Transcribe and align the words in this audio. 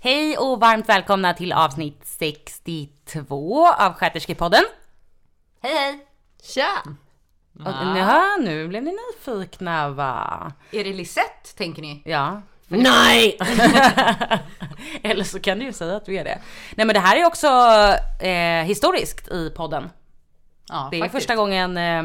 Hej 0.00 0.38
och 0.38 0.60
varmt 0.60 0.88
välkomna 0.88 1.34
till 1.34 1.52
avsnitt 1.52 2.00
62 2.04 3.66
av 3.68 3.92
Sköterskepodden. 3.92 4.62
Hej 5.62 5.74
hej! 5.74 6.06
Tja! 6.42 6.82
Och, 7.60 7.96
ja, 7.98 8.36
nu 8.40 8.68
blev 8.68 8.82
ni 8.82 8.96
nyfikna 9.12 9.88
va? 9.88 10.52
Är 10.72 10.84
det 10.84 10.92
Lisette 10.92 11.56
tänker 11.56 11.82
ni? 11.82 12.02
Ja. 12.04 12.42
Nej! 12.68 13.38
Eller 15.02 15.24
så 15.24 15.40
kan 15.40 15.58
du 15.58 15.64
ju 15.64 15.72
säga 15.72 15.96
att 15.96 16.06
du 16.06 16.16
är 16.16 16.24
det. 16.24 16.38
Nej 16.74 16.86
men 16.86 16.94
det 16.94 17.00
här 17.00 17.16
är 17.16 17.24
också 17.26 17.46
eh, 18.26 18.64
historiskt 18.66 19.28
i 19.28 19.50
podden. 19.56 19.90
Ja, 20.68 20.88
Det 20.90 20.96
är 20.96 21.00
faktiskt. 21.00 21.22
första 21.22 21.36
gången 21.36 21.76
eh, 21.76 21.98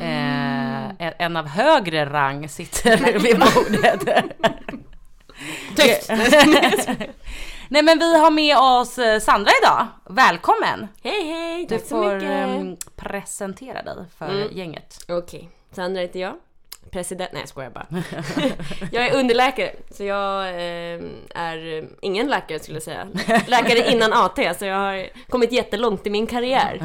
eh, 0.00 1.12
en 1.18 1.36
av 1.36 1.46
högre 1.46 2.04
rang 2.12 2.48
sitter 2.48 2.96
vid 3.18 3.38
bordet. 3.38 4.24
Tyst! 5.76 6.08
Nej 7.68 7.82
men 7.82 7.98
vi 7.98 8.18
har 8.18 8.30
med 8.30 8.56
oss 8.58 8.98
eh, 8.98 9.20
Sandra 9.20 9.50
idag. 9.62 9.86
Välkommen! 10.08 10.88
Hej 11.02 11.26
hej, 11.32 11.66
Du 11.68 11.74
tack 11.78 11.86
så 11.88 11.88
får 12.02 12.14
mycket. 12.14 12.30
ehm, 12.30 12.76
presentera 12.96 13.82
dig 13.82 13.94
för 14.18 14.28
Mm. 14.28 14.48
gänget. 14.52 15.04
Okej, 15.08 15.48
Sandra 15.72 16.00
heter 16.00 16.20
jag. 16.20 16.34
President, 16.90 17.30
nej 17.32 17.42
jag 17.42 17.48
skojar 17.48 17.70
bara. 17.70 17.86
jag 18.92 19.06
är 19.06 19.14
underläkare, 19.16 19.72
så 19.90 20.04
jag 20.04 20.48
eh, 20.48 21.00
är 21.34 21.88
ingen 22.00 22.28
läkare 22.28 22.58
skulle 22.58 22.76
jag 22.76 22.82
säga. 22.82 23.06
Läkare 23.46 23.92
innan 23.92 24.12
AT, 24.12 24.54
så 24.58 24.64
jag 24.64 24.76
har 24.76 25.06
kommit 25.28 25.52
jättelångt 25.52 26.06
i 26.06 26.10
min 26.10 26.26
karriär. 26.26 26.80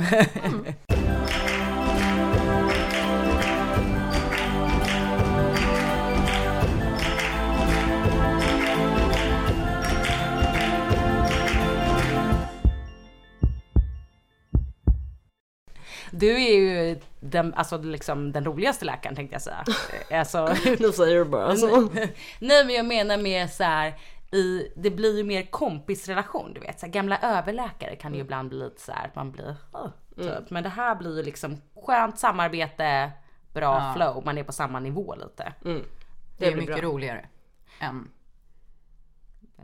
Du 16.18 16.44
är 16.44 16.56
ju 16.56 17.00
den, 17.20 17.54
alltså 17.54 17.78
liksom 17.78 18.32
den 18.32 18.46
roligaste 18.46 18.86
läkaren 18.86 19.16
tänkte 19.16 19.36
jag 19.36 19.42
säga. 19.42 19.64
Eh, 20.10 20.20
Alltså, 20.20 20.46
Nu 20.80 20.92
säger 20.92 21.16
du 21.16 21.26
bara 21.26 21.56
så. 21.56 21.82
nej 22.40 22.66
men 22.66 22.70
jag 22.76 22.86
menar 22.86 23.18
med 23.18 23.50
så 23.50 23.64
här 23.64 23.94
i, 24.32 24.72
det 24.76 24.90
blir 24.92 25.18
ju 25.18 25.24
mer 25.24 25.44
kompisrelation 25.46 26.54
du 26.54 26.60
vet. 26.60 26.80
Så 26.80 26.86
här, 26.86 26.94
gamla 26.94 27.18
överläkare 27.22 27.96
kan 27.96 28.14
ju 28.14 28.20
ibland 28.20 28.50
bli 28.50 28.58
lite 28.60 28.82
så 28.82 28.92
här 28.92 29.06
att 29.08 29.16
man 29.16 29.32
blir 29.32 29.56
"Åh", 29.72 29.88
typ. 30.18 30.50
Men 30.50 30.64
det 30.64 30.70
här 30.70 30.96
blir 30.96 31.18
ju 31.18 31.24
liksom 31.24 31.62
skönt 31.86 32.20
samarbete, 32.20 33.12
bra 33.54 33.94
flow, 33.96 34.26
man 34.26 34.38
är 34.38 34.44
på 34.44 34.52
samma 34.52 34.80
nivå 34.80 35.16
lite. 35.16 35.54
Det 35.64 35.82
Det 36.38 36.48
är 36.48 36.56
mycket 36.56 36.76
bra. 36.76 36.84
roligare 36.90 37.26
än... 37.80 38.10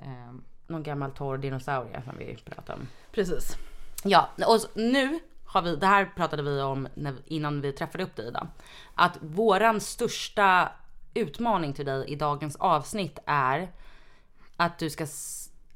ehm, 0.04 0.44
Någon 0.68 0.84
gammal 0.84 1.12
torr 1.12 1.38
dinosaurie 1.38 2.02
som 2.06 2.18
vi 2.18 2.36
pratade 2.46 2.80
om. 2.80 2.88
precis. 3.12 3.58
Ja, 4.04 4.30
och 4.48 4.60
nu 4.74 5.20
har 5.52 5.62
vi, 5.62 5.76
det 5.76 5.88
här 5.88 6.06
pratade 6.06 6.44
vi 6.44 6.62
om 6.62 6.88
när, 6.94 7.16
innan 7.26 7.62
vi 7.62 7.72
träffade 7.72 8.04
upp 8.04 8.16
dig 8.16 8.28
idag. 8.28 8.48
Att 8.96 9.18
våran 9.22 9.82
största 9.82 10.72
utmaning 11.14 11.74
till 11.74 11.86
dig 11.86 12.06
i 12.08 12.16
dagens 12.16 12.56
avsnitt 12.56 13.20
är 13.26 13.72
att 14.58 14.80
du 14.80 14.90
ska 14.90 15.06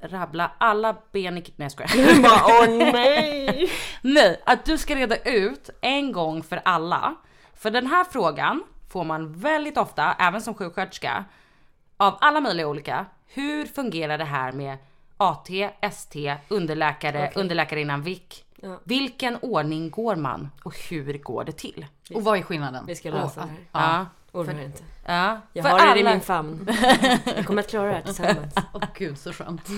rabbla 0.00 0.52
alla 0.58 0.96
ben 1.12 1.38
i... 1.38 1.40
Nej 1.40 1.52
jag 1.56 1.72
skojar. 1.72 2.22
bara 2.22 2.62
åh 2.62 2.92
nej! 2.92 3.70
Nej, 4.02 4.42
att 4.46 4.64
du 4.64 4.78
ska 4.78 4.94
reda 4.94 5.16
ut 5.16 5.70
en 5.80 6.12
gång 6.12 6.42
för 6.42 6.60
alla. 6.64 7.14
För 7.54 7.70
den 7.70 7.86
här 7.86 8.04
frågan 8.04 8.62
får 8.88 9.04
man 9.04 9.32
väldigt 9.32 9.78
ofta, 9.78 10.16
även 10.18 10.40
som 10.40 10.54
sjuksköterska, 10.54 11.24
av 11.96 12.18
alla 12.20 12.40
möjliga 12.40 12.68
olika. 12.68 13.06
Hur 13.26 13.66
fungerar 13.66 14.18
det 14.18 14.24
här 14.24 14.52
med 14.52 14.78
AT, 15.16 15.48
ST, 15.80 16.36
underläkare, 16.48 17.32
underläkare 17.34 17.80
innan 17.80 18.02
VIK? 18.02 18.45
Ja. 18.60 18.80
Vilken 18.84 19.36
ordning 19.36 19.90
går 19.90 20.16
man 20.16 20.50
och 20.62 20.76
hur 20.90 21.18
går 21.18 21.44
det 21.44 21.52
till? 21.52 21.86
Och 22.14 22.24
vad 22.24 22.38
är 22.38 22.42
skillnaden? 22.42 22.84
Vi 22.86 22.94
ska 22.94 23.10
lösa 23.10 23.40
det 23.40 23.78
här. 23.78 23.98
Ja, 23.98 24.06
Orkar 24.32 24.60
inte. 24.60 24.82
ja. 25.06 25.40
Jag 25.52 25.64
För 25.64 25.70
har 25.70 25.78
er 25.80 25.96
i 25.96 26.00
alla- 26.00 26.10
min 26.10 26.20
famn. 26.20 26.68
Vi 27.36 27.44
kommer 27.44 27.62
att 27.62 27.68
klara 27.70 27.86
det 27.88 27.94
här 27.94 28.02
tillsammans. 28.02 28.54
Åh 28.74 28.82
gud 28.94 29.18
så 29.18 29.32
skönt. 29.32 29.68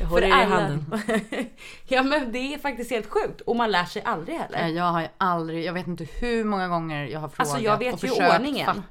Jag 0.00 0.06
håller 0.06 0.22
er 0.26 0.28
i 0.28 0.32
alla. 0.32 0.44
handen. 0.60 1.00
ja 1.88 2.02
men 2.02 2.32
det 2.32 2.54
är 2.54 2.58
faktiskt 2.58 2.90
helt 2.90 3.06
sjukt 3.06 3.40
och 3.40 3.56
man 3.56 3.70
lär 3.70 3.84
sig 3.84 4.02
aldrig 4.02 4.38
heller. 4.38 4.66
Jag 4.68 4.84
har 4.84 5.00
ju 5.00 5.08
aldrig, 5.18 5.64
jag 5.64 5.72
vet 5.72 5.86
inte 5.86 6.04
hur 6.04 6.44
många 6.44 6.68
gånger 6.68 7.04
jag 7.06 7.20
har 7.20 7.28
frågat 7.28 7.40
Alltså 7.48 7.64
jag 7.64 7.78
vet 7.78 7.94
och 7.94 8.02
ju 8.04 8.08
försökt 8.08 8.34
ordningen. 8.34 8.66
fatta- 8.66 8.82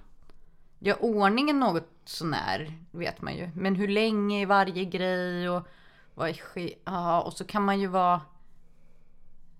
Ja 0.79 0.95
ordningen 0.99 1.59
något 1.59 1.89
sånär 2.05 2.73
vet 2.91 3.21
man 3.21 3.35
ju. 3.35 3.49
Men 3.55 3.75
hur 3.75 3.87
länge 3.87 4.41
i 4.41 4.45
varje 4.45 4.85
grej 4.85 5.49
och 5.49 5.67
vad 6.13 6.29
är 6.29 6.33
ske- 6.33 6.75
Ja 6.85 7.21
och 7.21 7.33
så 7.33 7.43
kan 7.45 7.63
man 7.65 7.79
ju 7.79 7.87
vara... 7.87 8.21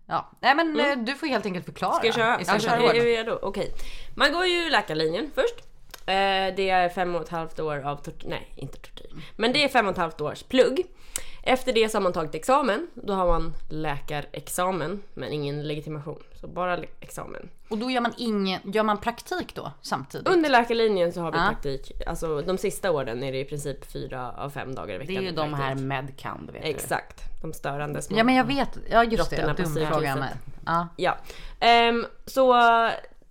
Ja, 0.07 0.31
nej 0.39 0.55
men 0.55 0.79
eh, 0.79 0.97
du 0.97 1.15
får 1.15 1.27
helt 1.27 1.45
enkelt 1.45 1.65
förklara. 1.65 1.93
Ska 1.93 2.05
jag 2.05 2.15
köra? 2.15 2.39
Jag 2.47 2.61
kör. 2.61 2.71
att- 2.89 2.95
Är 2.95 3.01
vi 3.01 3.17
redo? 3.17 3.39
Okej. 3.41 3.71
Man 4.15 4.33
går 4.33 4.45
ju 4.45 4.69
läkarlinjen 4.69 5.31
först. 5.35 5.55
Eh, 6.05 6.55
Det 6.55 6.69
är 6.69 6.89
fem 6.89 7.15
och 7.15 7.21
ett 7.21 7.29
halvt 7.29 7.59
år 7.59 7.77
av 7.87 7.95
tortyr. 7.95 8.27
Nej, 8.29 8.47
inte 8.55 8.77
tortyr. 8.77 9.09
Men 9.35 9.53
det 9.53 9.63
är 9.63 9.67
fem 9.69 9.85
och 9.87 9.91
ett 9.91 9.97
halvt 9.97 10.21
års 10.21 10.43
plugg. 10.43 10.85
Efter 11.47 11.73
det 11.73 11.89
så 11.89 11.97
har 11.97 12.03
man 12.03 12.13
tagit 12.13 12.35
examen. 12.35 12.87
Då 12.93 13.13
har 13.13 13.27
man 13.27 13.53
läkarexamen, 13.69 15.01
men 15.13 15.31
ingen 15.33 15.63
legitimation. 15.67 16.23
Så 16.41 16.47
bara 16.47 16.77
examen. 16.99 17.49
Och 17.69 17.77
då 17.77 17.89
gör 17.91 18.01
man 18.01 18.13
ingen, 18.17 18.59
gör 18.73 18.83
man 18.83 18.97
praktik 18.97 19.55
då 19.55 19.71
samtidigt? 19.81 20.27
Under 20.27 20.49
läkarlinjen 20.49 21.13
så 21.13 21.21
har 21.21 21.31
vi 21.31 21.37
Ja. 21.37 21.47
praktik. 21.49 21.91
Alltså 22.07 22.41
de 22.41 22.57
sista 22.57 22.91
åren 22.91 23.23
är 23.23 23.31
det 23.31 23.39
i 23.39 23.45
princip 23.45 23.91
fyra 23.91 24.31
av 24.37 24.49
fem 24.49 24.75
dagar 24.75 24.95
i 24.95 24.97
veckan. 24.97 25.13
Det 25.15 25.19
är 25.21 25.23
ju 25.23 25.31
de 25.31 25.53
här 25.53 25.67
praktik. 25.67 25.85
medcan, 25.87 26.45
du 26.45 26.51
vet 26.53 26.63
du. 26.63 26.69
Exakt. 26.69 27.21
De 27.41 27.53
störande 27.53 28.01
små. 28.01 28.17
Ja 28.17 28.23
men 28.23 28.35
jag 28.35 28.43
vet, 28.45 28.77
ja 28.91 29.03
just 29.03 29.29
det, 29.29 29.35
på 29.35 29.41
dum 29.41 29.55
fråga 29.55 29.65
psykhuset. 29.85 30.19
med. 30.19 30.37
Ja. 30.65 30.87
Ja. 30.95 31.17
Ehm, 31.59 32.05
så 32.25 32.53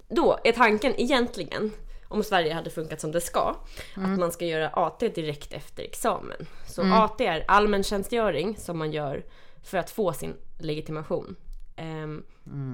då 0.09 0.39
är 0.45 0.53
tanken 0.53 1.01
egentligen, 1.01 1.73
om 2.09 2.23
Sverige 2.23 2.55
hade 2.55 2.71
funkat 2.71 3.01
som 3.01 3.13
det 3.13 3.21
ska, 3.21 3.55
att 3.95 4.19
man 4.19 4.33
ska 4.33 4.45
göra 4.47 4.69
AT 4.69 4.99
direkt 4.99 5.53
efter 5.53 5.83
examen. 5.83 6.47
Så 6.67 6.83
AT 6.83 7.21
är 7.21 7.45
allmän 7.49 7.83
tjänstgöring 7.83 8.57
som 8.57 8.79
man 8.79 8.93
gör 8.93 9.25
för 9.65 9.79
att 9.79 9.91
få 9.91 10.13
sin 10.13 10.35
legitimation. 10.59 11.37
Ehm, 11.77 12.23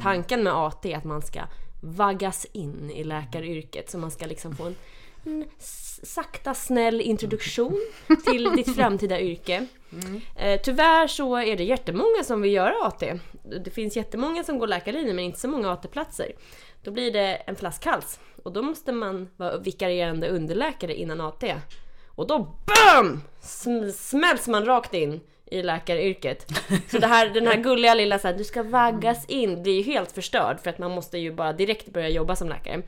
Tanken 0.02 0.42
med 0.42 0.52
AT 0.52 0.86
är 0.86 0.96
att 0.96 1.04
man 1.04 1.22
ska 1.22 1.40
vaggas 1.80 2.44
in 2.52 2.90
i 2.90 3.04
läkaryrket 3.04 3.90
så 3.90 3.98
man 3.98 4.10
ska 4.10 4.26
liksom 4.26 4.56
få 4.56 4.64
en, 4.64 4.74
en 5.24 5.44
sakta 6.02 6.54
snäll 6.54 7.00
introduktion 7.00 7.80
till 8.26 8.44
ditt 8.56 8.74
framtida 8.74 9.20
yrke. 9.20 9.66
Eh, 10.36 10.60
tyvärr 10.60 11.06
så 11.06 11.36
är 11.36 11.56
det 11.56 11.64
jättemånga 11.64 12.24
som 12.24 12.42
vill 12.42 12.52
göra 12.52 12.86
AT. 12.86 13.02
Det 13.64 13.70
finns 13.70 13.96
jättemånga 13.96 14.44
som 14.44 14.58
går 14.58 14.66
läkarlinjen 14.66 15.16
men 15.16 15.24
inte 15.24 15.40
så 15.40 15.48
många 15.48 15.70
AT-platser. 15.72 16.32
Då 16.82 16.90
blir 16.90 17.12
det 17.12 17.34
en 17.37 17.56
flaskhals 17.56 18.20
och 18.43 18.52
då 18.52 18.62
måste 18.62 18.93
man 18.93 19.29
vara 19.37 19.58
vikarierande 19.58 20.29
underläkare 20.29 20.94
innan 20.94 21.20
AT. 21.20 21.44
Och 22.08 22.26
då 22.26 22.38
BAM! 22.38 23.20
Sm- 23.40 23.90
smälls 23.90 24.49
man 24.49 24.64
rakt 24.64 24.94
in 24.94 25.20
i 25.46 25.62
läkaryrket. 25.62 26.46
Så 26.90 26.99
det 26.99 27.06
här, 27.06 27.29
den 27.29 27.46
här 27.46 27.56
gulliga 27.56 27.94
lilla 27.94 28.19
så 28.19 28.29
här, 28.29 28.34
du 28.38 28.44
ska 28.44 28.62
vaggas 28.62 29.26
in, 29.26 29.62
blir 29.62 29.73
ju 29.76 29.82
helt 29.82 30.12
förstörd 30.12 30.61
för 30.61 30.70
att 30.70 30.79
man 30.79 30.90
måste 30.90 31.19
ju 31.19 31.32
bara 31.32 31.52
direkt 31.52 31.88
börja 31.93 32.08
jobba 32.08 32.37
som 32.37 32.49
läkare. 32.49 32.82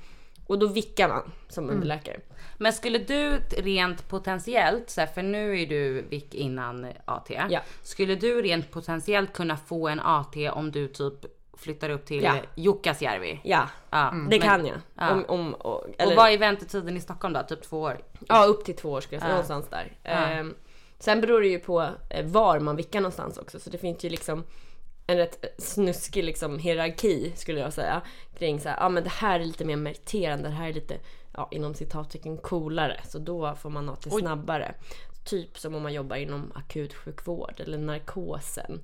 Och 0.46 0.58
då 0.58 0.66
vickar 0.66 1.08
man 1.08 1.32
som 1.48 1.64
Mm. 1.64 1.76
underläkare. 1.76 2.20
Men 2.58 2.72
skulle 2.72 2.98
du 2.98 3.38
rent 3.56 4.08
potentiellt, 4.08 4.90
så 4.90 5.00
här, 5.00 5.08
för 5.08 5.22
nu 5.22 5.60
är 5.62 5.66
du 5.66 6.02
vick 6.02 6.34
innan 6.34 6.86
AT. 7.04 7.30
Ja. 7.50 7.60
Skulle 7.82 8.14
du 8.14 8.42
rent 8.42 8.70
potentiellt 8.70 9.32
kunna 9.32 9.56
få 9.56 9.88
en 9.88 10.00
AT 10.00 10.50
om 10.52 10.70
du 10.72 10.88
typ 10.88 11.14
flyttar 11.58 11.90
upp 11.90 12.06
till 12.06 12.22
Ja. 12.22 12.34
Jukkasjärvi? 12.54 13.40
Ja, 13.44 13.68
Ja. 13.90 14.08
Mm. 14.08 14.30
det 14.30 14.38
kan 14.38 14.66
jag. 14.66 14.76
Ja. 14.94 15.10
Om, 15.10 15.24
om, 15.28 15.54
och, 15.54 15.82
Och 15.82 15.88
eller, 15.98 16.16
vad 16.16 16.30
är 16.30 16.38
väntetiden 16.38 16.96
i 16.96 17.00
Stockholm 17.00 17.34
då? 17.34 17.42
Typ 17.42 17.62
två 17.62 17.80
år? 17.80 17.98
Ja, 18.28 18.44
upp 18.44 18.64
till 18.64 18.76
två 18.76 18.90
år 18.90 19.00
skulle 19.00 19.16
jag 19.16 19.22
säga. 19.22 19.32
Någonstans 19.32 19.68
där. 19.68 19.92
Ehm, 20.04 20.54
sen 20.98 21.20
beror 21.20 21.40
det 21.40 21.48
ju 21.48 21.58
på 21.58 21.88
eh, 22.10 22.26
var 22.26 22.60
man 22.60 22.76
vickar 22.76 23.00
någonstans 23.00 23.38
också. 23.38 23.60
Så 23.60 23.70
det 23.70 23.78
finns 23.78 24.04
ju 24.04 24.08
liksom 24.08 24.44
en 25.06 25.16
rätt 25.16 25.44
snuskig 25.58 26.24
liksom 26.24 26.58
hierarki 26.58 27.32
skulle 27.36 27.60
jag 27.60 27.72
säga. 27.72 28.02
Kring 28.38 28.60
så 28.60 28.68
här, 28.68 28.76
ja 28.80 28.88
men 28.88 29.04
det 29.04 29.10
här 29.10 29.40
är 29.40 29.44
lite 29.44 29.64
mer 29.64 29.76
meriterande, 29.76 30.48
det 30.48 30.54
här 30.54 30.68
är 30.68 30.72
lite, 30.72 30.98
ja 31.34 31.48
inom 31.50 31.74
citattecken 31.74 32.36
coolare. 32.38 33.00
Så 33.08 33.18
då 33.18 33.54
får 33.54 33.70
man 33.70 33.88
AT 33.88 34.10
snabbare. 34.10 34.74
Typ 35.24 35.58
som 35.58 35.74
om 35.74 35.82
man 35.82 35.92
jobbar 35.92 36.16
inom 36.16 36.52
akutsjukvård 36.54 37.54
eller 37.60 37.78
narkosen. 37.78 38.80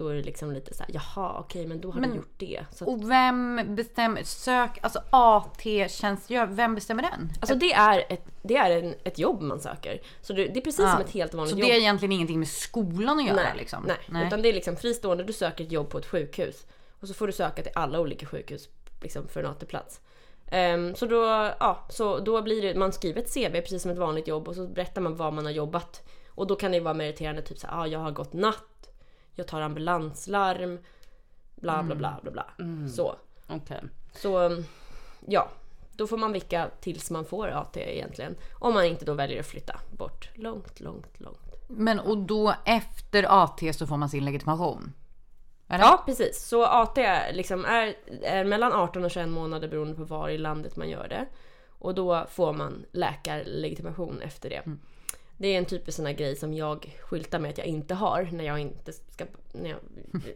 Då 0.00 0.08
är 0.08 0.14
det 0.14 0.22
liksom 0.22 0.52
lite 0.52 0.74
så 0.74 0.82
här, 0.82 0.92
jaha 0.94 1.38
okej 1.40 1.66
men 1.66 1.80
då 1.80 1.90
har 1.90 2.00
Men- 2.00 2.10
du 2.10 2.16
gjort 2.16 2.34
det. 2.38 2.64
Så 2.72 2.84
Och 2.86 3.10
vem 3.10 3.60
bestämmer, 3.68 4.22
sök, 4.22 4.70
alltså 4.82 5.00
AT-tjänstgör, 5.10 6.46
vem 6.46 6.74
bestämmer 6.74 7.02
den? 7.02 7.30
alltså 7.40 7.54
det 7.54 7.72
är, 7.72 8.04
ett, 8.08 8.24
det 8.42 8.56
är 8.56 8.70
en, 8.82 8.94
ett 9.04 9.18
jobb 9.18 9.42
man 9.42 9.60
söker. 9.60 10.00
Så 10.22 10.32
det, 10.32 10.44
det 10.46 10.60
är 10.60 10.64
precis 10.64 10.80
Ja. 10.80 10.92
som 10.92 11.00
ett 11.00 11.10
helt 11.10 11.34
vanligt 11.34 11.54
Så 11.54 11.58
jobb. 11.60 11.68
det 11.68 11.74
är 11.74 11.78
egentligen 11.78 12.12
ingenting 12.12 12.38
med 12.38 12.48
skolan 12.48 13.18
att 13.18 13.26
göra 13.26 13.36
nej, 13.36 13.52
liksom? 13.56 13.88
nej. 14.08 14.26
utan 14.26 14.42
det 14.42 14.48
är 14.48 14.52
liksom 14.52 14.76
fristående. 14.76 15.24
Du 15.24 15.32
söker 15.32 15.64
ett 15.64 15.72
jobb 15.72 15.90
på 15.90 15.98
ett 15.98 16.06
sjukhus 16.06 16.66
och 17.00 17.08
så 17.08 17.14
får 17.14 17.26
du 17.26 17.32
söka 17.32 17.62
till 17.62 17.72
alla 17.74 18.00
olika 18.00 18.26
sjukhus 18.26 18.68
liksom 19.02 19.28
för 19.28 19.40
en 19.42 19.50
AT-plats. 19.50 20.00
Ehm, 20.50 20.94
så, 20.94 21.06
då, 21.06 21.16
ja, 21.60 21.86
så 21.90 22.18
då 22.18 22.42
blir 22.42 22.62
det, 22.62 22.74
man 22.78 22.92
skriver 22.92 23.20
ett 23.22 23.34
CV 23.34 23.52
precis 23.60 23.82
som 23.82 23.90
ett 23.90 23.98
vanligt 23.98 24.28
jobb 24.28 24.48
och 24.48 24.54
så 24.54 24.66
berättar 24.66 25.00
man 25.02 25.16
vad 25.16 25.32
man 25.32 25.44
har 25.44 25.52
jobbat. 25.52 26.02
Och 26.28 26.46
då 26.46 26.56
kan 26.56 26.72
det 26.72 26.80
vara 26.80 26.94
meriterande 26.94 27.42
typ 27.42 27.58
så 27.58 27.66
här, 27.66 27.80
ah, 27.80 27.86
jag 27.86 27.98
har 28.00 28.10
gått 28.10 28.32
natt, 28.32 28.69
jag 29.40 29.48
tar 29.48 29.60
ambulanslarm, 29.60 30.78
bla 31.56 31.82
bla 31.82 31.94
bla 31.94 32.20
bla 32.22 32.30
bla. 32.30 32.46
Så. 32.88 33.16
Okej. 33.46 33.82
Så 34.12 34.62
ja, 35.26 35.48
då 35.92 36.06
får 36.06 36.16
man 36.16 36.32
vicka 36.32 36.70
tills 36.80 37.10
man 37.10 37.24
får 37.24 37.48
AT 37.48 37.76
egentligen. 37.76 38.36
Om 38.54 38.74
man 38.74 38.84
inte 38.84 39.04
då 39.04 39.14
väljer 39.14 39.40
att 39.40 39.46
flytta 39.46 39.80
bort 39.90 40.30
långt, 40.34 40.80
långt, 40.80 41.20
långt. 41.20 41.66
Men 41.68 42.00
och 42.00 42.18
då 42.18 42.54
efter 42.64 43.42
AT 43.44 43.60
så 43.74 43.86
får 43.86 43.96
man 43.96 44.08
sin 44.08 44.24
legitimation? 44.24 44.92
Eller? 45.68 45.84
Ja, 45.84 46.02
precis. 46.06 46.46
Så 46.46 46.64
AT 46.64 46.98
liksom 47.32 47.64
är, 47.64 47.94
är 48.22 48.44
mellan 48.44 48.72
18 48.72 49.04
och 49.04 49.10
21 49.10 49.28
månader 49.28 49.68
beroende 49.68 49.94
på 49.94 50.04
var 50.04 50.28
i 50.28 50.38
landet 50.38 50.76
man 50.76 50.88
gör 50.88 51.08
det. 51.08 51.26
Och 51.68 51.94
då 51.94 52.26
får 52.30 52.52
man 52.52 52.84
läkarlegitimation 52.92 54.20
efter 54.20 54.50
det. 54.50 54.62
Det 55.40 55.48
är 55.48 55.58
en 55.58 55.64
typisk 55.64 55.96
sån 55.96 56.06
här 56.06 56.12
grej 56.12 56.36
som 56.36 56.54
jag 56.54 56.98
skyltar 57.00 57.38
med 57.38 57.50
att 57.50 57.58
jag 57.58 57.66
inte 57.66 57.94
har 57.94 58.28
när 58.32 58.44
jag 58.44 58.58
inte 58.58 58.92
ska, 58.92 59.24
när, 59.52 59.70
jag, 59.70 59.78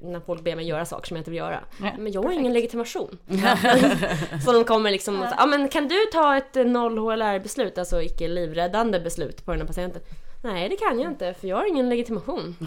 när 0.00 0.20
folk 0.20 0.44
ber 0.44 0.56
mig 0.56 0.66
göra 0.66 0.84
saker 0.84 1.08
som 1.08 1.16
jag 1.16 1.20
inte 1.20 1.30
vill 1.30 1.38
göra. 1.38 1.60
Ja, 1.82 1.90
men 1.98 2.12
jag 2.12 2.22
har 2.22 2.32
ingen 2.32 2.52
legitimation. 2.52 3.18
så 4.44 4.52
de 4.52 4.64
kommer 4.64 4.90
liksom 4.90 5.22
och 5.22 5.28
säger, 5.28 5.42
ah, 5.42 5.46
men 5.46 5.68
kan 5.68 5.88
du 5.88 6.06
ta 6.12 6.36
ett 6.36 6.56
eh, 6.56 6.64
noll 6.64 6.98
HLR 6.98 7.38
beslut, 7.38 7.78
alltså 7.78 8.02
icke 8.02 8.28
livräddande 8.28 9.00
beslut 9.00 9.44
på 9.44 9.50
den 9.50 9.60
här 9.60 9.66
patienten? 9.66 10.02
Nej 10.42 10.68
det 10.68 10.76
kan 10.76 11.00
jag 11.00 11.12
inte 11.12 11.34
för 11.34 11.48
jag 11.48 11.56
har 11.56 11.66
ingen 11.66 11.88
legitimation. 11.88 12.56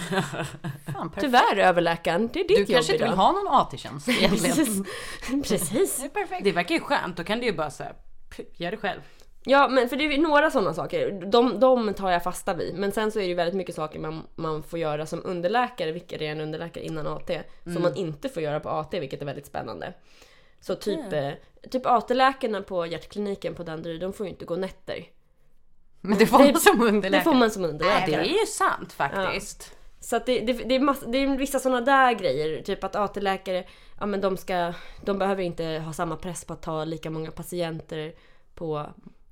Fan, 0.94 1.10
perfekt. 1.10 1.20
Tyvärr 1.20 1.58
överläkaren, 1.58 2.30
det 2.34 2.40
är 2.40 2.48
ditt 2.48 2.58
Du 2.58 2.62
jobb 2.64 2.68
kanske 2.68 2.94
inte 2.94 3.06
vill 3.06 3.14
ha 3.14 3.32
någon 3.32 3.48
AT-tjänst 3.48 4.10
egentligen? 4.20 4.56
Precis. 4.56 5.50
Precis. 5.50 6.00
Det 6.00 6.06
är 6.06 6.10
perfekt. 6.10 6.44
Det 6.44 6.52
verkar 6.52 6.76
ju 6.76 6.82
skönt, 6.82 7.18
då 7.18 7.24
kan 7.24 7.40
du 7.40 7.46
ju 7.46 7.54
bara 7.54 7.70
säga 7.70 7.94
gör 8.54 8.72
det 8.72 8.78
själv. 8.78 9.02
Ja 9.50 9.68
men 9.68 9.90
för 9.90 9.96
det 9.96 10.04
är 10.04 10.18
några 10.18 10.52
sådana 10.52 10.74
saker, 10.74 11.12
de, 11.12 11.60
de 11.60 11.94
tar 11.94 12.12
jag 12.12 12.24
fasta 12.24 12.54
vid. 12.54 12.76
Men 12.76 12.92
sen 12.92 13.12
så 13.12 13.20
är 13.20 13.24
det 13.24 13.30
ju 13.30 13.34
väldigt 13.36 13.56
mycket 13.56 13.76
saker 13.76 14.00
man, 14.00 14.24
man 14.36 14.64
får 14.64 14.80
göra 14.80 15.06
som 15.06 15.22
underläkare, 15.26 15.92
vilket 15.92 16.22
är 16.22 16.26
en 16.26 16.42
underläkare 16.42 16.86
innan 16.86 17.08
AT. 17.08 17.32
Som 17.64 17.82
man 17.82 17.96
inte 17.96 18.30
får 18.30 18.44
göra 18.44 18.60
på 18.60 18.70
AT, 18.70 19.00
vilket 19.00 19.22
är 19.22 19.26
väldigt 19.26 19.46
spännande. 19.46 19.94
Så 20.60 20.76
typ, 20.76 21.14
eh, 21.14 21.30
typ 21.72 21.86
AT-läkarna 21.86 22.62
på 22.62 22.86
hjärtkliniken 22.86 23.56
på 23.56 23.64
Danderyd, 23.64 24.02
de 24.02 24.14
får 24.14 24.26
ju 24.26 24.32
inte 24.32 24.46
gå 24.46 24.56
nätter. 24.56 25.06
Men 26.02 26.18
det 26.18 26.26
får 26.26 26.40
man 26.40 26.60
som 26.60 26.80
Det 26.80 26.86
underläkare. 26.88 27.24
får 27.24 27.34
man 27.34 27.52
som 27.52 27.62
Det 27.62 27.70
underläkare. 27.70 28.22
är 28.22 28.40
ju 28.40 28.46
sant 28.46 28.94
faktiskt. 28.94 29.74
Så 30.00 30.16
att 30.16 30.26
det, 30.26 30.40
det, 30.40 30.54
det, 30.54 30.76
är 30.76 30.80
mass, 30.80 31.04
det 31.08 31.18
är 31.18 31.38
vissa 31.38 31.60
sådana 31.60 31.82
där 31.82 32.14
grejer, 32.14 32.62
typ 32.62 32.84
att 32.84 32.96
AT-läkare, 32.96 33.64
ja 34.00 34.06
men 34.06 34.22
de 34.22 34.38
ska, 34.38 34.74
de 35.06 35.20
behöver 35.20 35.44
inte 35.44 35.66
ha 35.66 35.94
samma 35.94 36.16
press 36.16 36.46
på 36.46 36.54
att 36.54 36.62
ta 36.62 36.84
lika 36.86 37.10
många 37.10 37.32
patienter 37.32 38.14
på, 38.56 38.86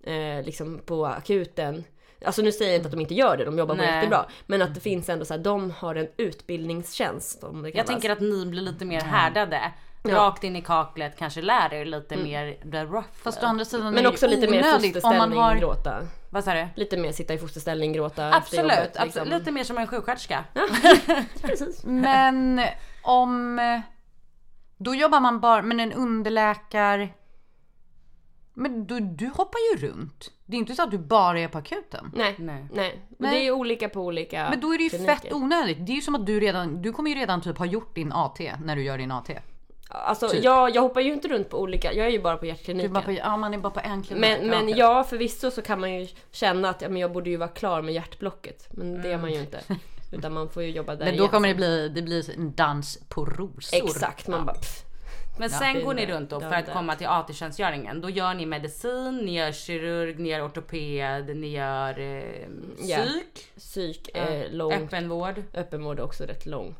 eh, 0.05 0.43
liksom 0.45 0.79
på 0.85 1.05
akuten. 1.05 1.83
Alltså 2.25 2.41
nu 2.41 2.51
säger 2.51 2.71
jag 2.71 2.79
inte 2.79 2.87
att 2.87 2.91
de 2.91 3.01
inte 3.01 3.13
gör 3.13 3.37
det, 3.37 3.45
de 3.45 3.57
jobbar 3.57 3.75
Nej. 3.75 3.95
jättebra. 3.95 4.25
Men 4.45 4.61
att 4.61 4.75
det 4.75 4.81
finns 4.81 5.09
ändå 5.09 5.25
så 5.25 5.33
här, 5.33 5.41
de 5.41 5.71
har 5.71 5.95
en 5.95 6.07
utbildningstjänst 6.17 7.43
om 7.43 7.61
det 7.61 7.69
Jag 7.69 7.87
tänker 7.87 8.09
att 8.09 8.19
ni 8.19 8.45
blir 8.45 8.61
lite 8.61 8.85
mer 8.85 9.01
härdade. 9.01 9.71
Rakt 10.03 10.43
in 10.43 10.55
i 10.55 10.61
kaklet, 10.61 11.17
kanske 11.17 11.41
lär 11.41 11.73
er 11.73 11.85
lite 11.85 12.17
mer 12.17 12.57
the 12.71 12.83
rough 12.83 13.07
Fast 13.13 13.43
å 13.43 13.45
andra 13.45 13.65
sidan 13.65 13.93
Men 13.93 14.05
också 14.05 14.27
lite 14.27 14.47
mer 14.47 14.59
onödigt 14.59 15.03
om 15.03 15.17
man 15.17 15.31
fosterställning, 15.31 15.39
har... 15.39 15.55
gråta. 15.55 16.01
Vad 16.29 16.43
sa 16.43 16.53
du? 16.53 16.67
Lite 16.75 16.97
mer 16.97 17.11
sitta 17.11 17.33
i 17.33 17.37
fosterställning, 17.37 17.93
gråta 17.93 18.27
efter 18.27 18.37
Absolut, 18.37 18.71
jobbet. 18.71 18.83
liksom. 18.85 19.03
absolut, 19.07 19.39
lite 19.39 19.51
mer 19.51 19.63
som 19.63 19.77
en 19.77 19.87
sjuksköterska. 19.87 20.43
Precis. 21.41 21.83
Men 21.83 22.61
om... 23.03 23.59
Då 24.77 24.95
jobbar 24.95 25.19
man 25.19 25.39
bara, 25.39 25.61
men 25.61 25.79
en 25.79 25.93
underläkare... 25.93 27.09
Men 28.57 28.87
du, 28.87 28.99
du 28.99 29.27
hoppar 29.27 29.59
ju 29.73 29.87
runt. 29.87 30.31
Det 30.45 30.55
är 30.55 30.59
inte 30.59 30.75
så 30.75 30.83
att 30.83 30.91
du 30.91 30.97
bara 30.97 31.39
är 31.39 31.47
på 31.47 31.57
akuten. 31.57 32.11
Nej, 32.15 32.35
Nej. 32.39 32.65
nej. 32.73 33.01
Men 33.07 33.15
Nej. 33.17 33.31
Det 33.35 33.39
är 33.41 33.43
ju 33.43 33.51
olika 33.51 33.89
på 33.89 34.01
olika 34.01 34.47
Men 34.49 34.59
då 34.59 34.73
är 34.73 34.77
det 34.77 34.83
ju 34.83 34.89
kliniker. 34.89 35.15
fett 35.15 35.33
onödigt. 35.33 35.85
Det 35.85 35.91
är 35.91 35.95
ju 35.95 36.01
som 36.01 36.15
att 36.15 36.25
du 36.25 36.39
redan, 36.39 36.81
du 36.81 36.91
kommer 36.91 37.09
ju 37.09 37.15
redan 37.15 37.41
typ 37.41 37.57
ha 37.57 37.65
gjort 37.65 37.95
din 37.95 38.11
AT 38.11 38.39
när 38.63 38.75
du 38.75 38.83
gör 38.83 38.97
din 38.97 39.11
AT. 39.11 39.29
Alltså 39.89 40.29
Typ. 40.29 40.43
jag, 40.43 40.75
jag 40.75 40.81
hoppar 40.81 41.01
ju 41.01 41.13
inte 41.13 41.27
runt 41.27 41.49
på 41.49 41.59
olika, 41.61 41.93
jag 41.93 42.05
är 42.05 42.09
ju 42.09 42.21
bara 42.21 42.37
på 42.37 42.45
hjärtkliniken. 42.45 42.93
bara 42.93 43.03
på, 43.03 43.11
ja, 43.11 43.37
man 43.37 43.53
är 43.53 43.57
bara 43.57 43.69
på 43.73 43.79
en 43.79 44.03
klinik. 44.03 44.21
Men, 44.21 44.47
men 44.47 44.69
ja, 44.69 45.03
förvisso 45.03 45.51
så 45.51 45.61
kan 45.61 45.79
man 45.79 45.93
ju 45.93 46.07
känna 46.31 46.69
att 46.69 46.81
ja, 46.81 46.89
men 46.89 47.01
jag 47.01 47.11
borde 47.13 47.29
ju 47.29 47.37
vara 47.37 47.49
klar 47.49 47.81
med 47.81 47.93
hjärtblocket. 47.93 48.67
Men 48.71 49.01
det 49.01 49.11
är 49.11 49.17
man 49.17 49.31
ju 49.33 49.39
inte. 49.39 49.59
Utan 50.11 50.33
man 50.33 50.49
får 50.49 50.63
ju 50.63 50.69
jobba 50.69 50.95
där 50.95 51.01
Mm. 51.01 51.05
Men 51.05 51.17
då 51.17 51.23
igen. 51.23 51.31
kommer 51.31 51.47
det 51.47 51.55
bli, 51.55 51.89
det 51.89 52.01
blir 52.01 52.31
en 52.35 52.55
dans 52.55 52.99
på 53.09 53.25
rosor. 53.25 53.77
Exakt, 53.77 54.27
man 54.27 54.45
bara 54.45 54.55
pff. 54.55 54.84
Men 55.39 55.49
sen 55.49 55.73
det 55.75 55.81
går 55.81 55.93
ni 55.93 56.05
runt 56.05 56.29
då 56.29 56.39
för 56.39 56.53
att 56.53 56.73
komma 56.73 56.95
till 56.95 57.07
AT-tjänstgöringen. 57.07 58.01
Då 58.01 58.09
gör 58.09 58.33
ni 58.33 58.45
medicin, 58.45 59.17
ni 59.17 59.37
gör 59.37 59.51
kirurg, 59.51 60.19
ni 60.19 60.29
gör 60.29 60.45
ortoped, 60.47 61.37
ni 61.37 61.47
gör 61.47 61.99
eh, 61.99 62.23
Ja. 62.79 62.97
psyk, 62.97 63.47
Psyk 63.57 64.09
är 64.13 64.49
långt. 64.49 64.73
öppenvård. 64.73 65.43
Öppenvård 65.53 65.99
är 65.99 66.03
också 66.03 66.23
rätt 66.23 66.45
lång. 66.45 66.75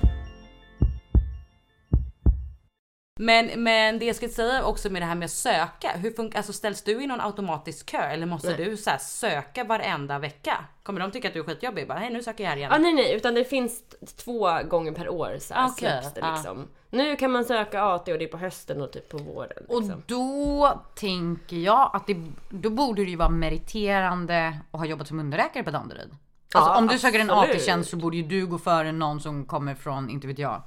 Men, 3.20 3.64
men 3.64 4.00
det 4.00 4.06
jag 4.06 4.16
skulle 4.16 4.32
säga 4.32 4.64
också 4.64 4.90
med 4.90 5.02
det 5.02 5.06
här 5.06 5.16
med 5.16 5.26
att 5.26 5.32
söka. 5.32 5.92
Hur 5.96 6.12
funkar, 6.12 6.40
alltså 6.40 6.54
ställs 6.54 6.82
du 6.82 7.04
i 7.04 7.08
någon 7.08 7.22
automatisk 7.22 7.86
kö 7.86 7.98
eller 8.02 8.26
måste 8.26 8.48
Nej. 8.58 8.66
du 8.66 8.78
så 8.78 8.90
här 8.90 8.98
söka 8.98 9.64
varenda 9.64 10.20
vecka? 10.20 10.66
Kommer 10.84 11.00
de 11.00 11.12
tycka 11.12 11.28
att 11.28 11.34
du 11.34 11.40
är 11.40 11.44
skitjobbig? 11.44 11.88
Bara, 11.88 12.00
hej 12.00 12.14
nu 12.14 12.24
söker 12.24 12.44
jag 12.44 12.52
här 12.52 12.58
igen. 12.58 12.72
Ah, 12.72 12.78
nej 12.78 12.94
nej, 12.94 13.16
utan 13.16 13.34
det 13.34 13.46
finns 13.46 13.82
två 14.18 14.50
gånger 14.70 14.92
per 14.92 15.10
år 15.10 15.38
så 15.40 15.54
här, 15.54 15.68
Okej, 15.68 15.90
släpps 16.02 16.14
det 16.14 16.32
liksom. 16.32 16.68
Nu 16.90 17.16
kan 17.16 17.32
man 17.32 17.46
söka 17.46 17.84
AT 17.84 18.12
och 18.12 18.20
det 18.20 18.24
är 18.24 18.28
på 18.28 18.38
hösten 18.38 18.82
och 18.82 18.92
typ 18.92 19.10
på 19.10 19.18
våren. 19.18 19.66
Och 19.68 19.82
Liksom. 19.82 20.04
då 20.06 20.82
tänker 20.96 21.58
jag 21.58 21.90
att 21.94 22.08
det, 22.08 22.18
då 22.50 22.70
borde 22.70 23.04
det 23.04 23.10
ju 23.10 23.18
vara 23.18 23.30
meriterande 23.30 24.60
att 24.72 24.80
ha 24.80 24.88
jobbat 24.88 25.08
som 25.08 25.20
underläkare 25.20 25.64
på 25.64 25.72
Danderyd. 25.72 26.10
Alltså 26.54 26.72
Ja, 26.72 26.78
om 26.78 26.88
du 26.88 27.00
söker 27.00 27.20
en 27.20 27.30
absolut. 27.30 27.56
AT-tjänst 27.56 27.90
så 27.90 27.98
borde 27.98 28.18
ju 28.18 28.24
du 28.24 28.48
gå 28.48 28.58
före 28.58 28.92
någon 28.92 29.20
som 29.22 29.46
kommer 29.46 29.76
från, 29.76 30.10
inte 30.10 30.28
vet 30.28 30.40
jag, 30.40 30.62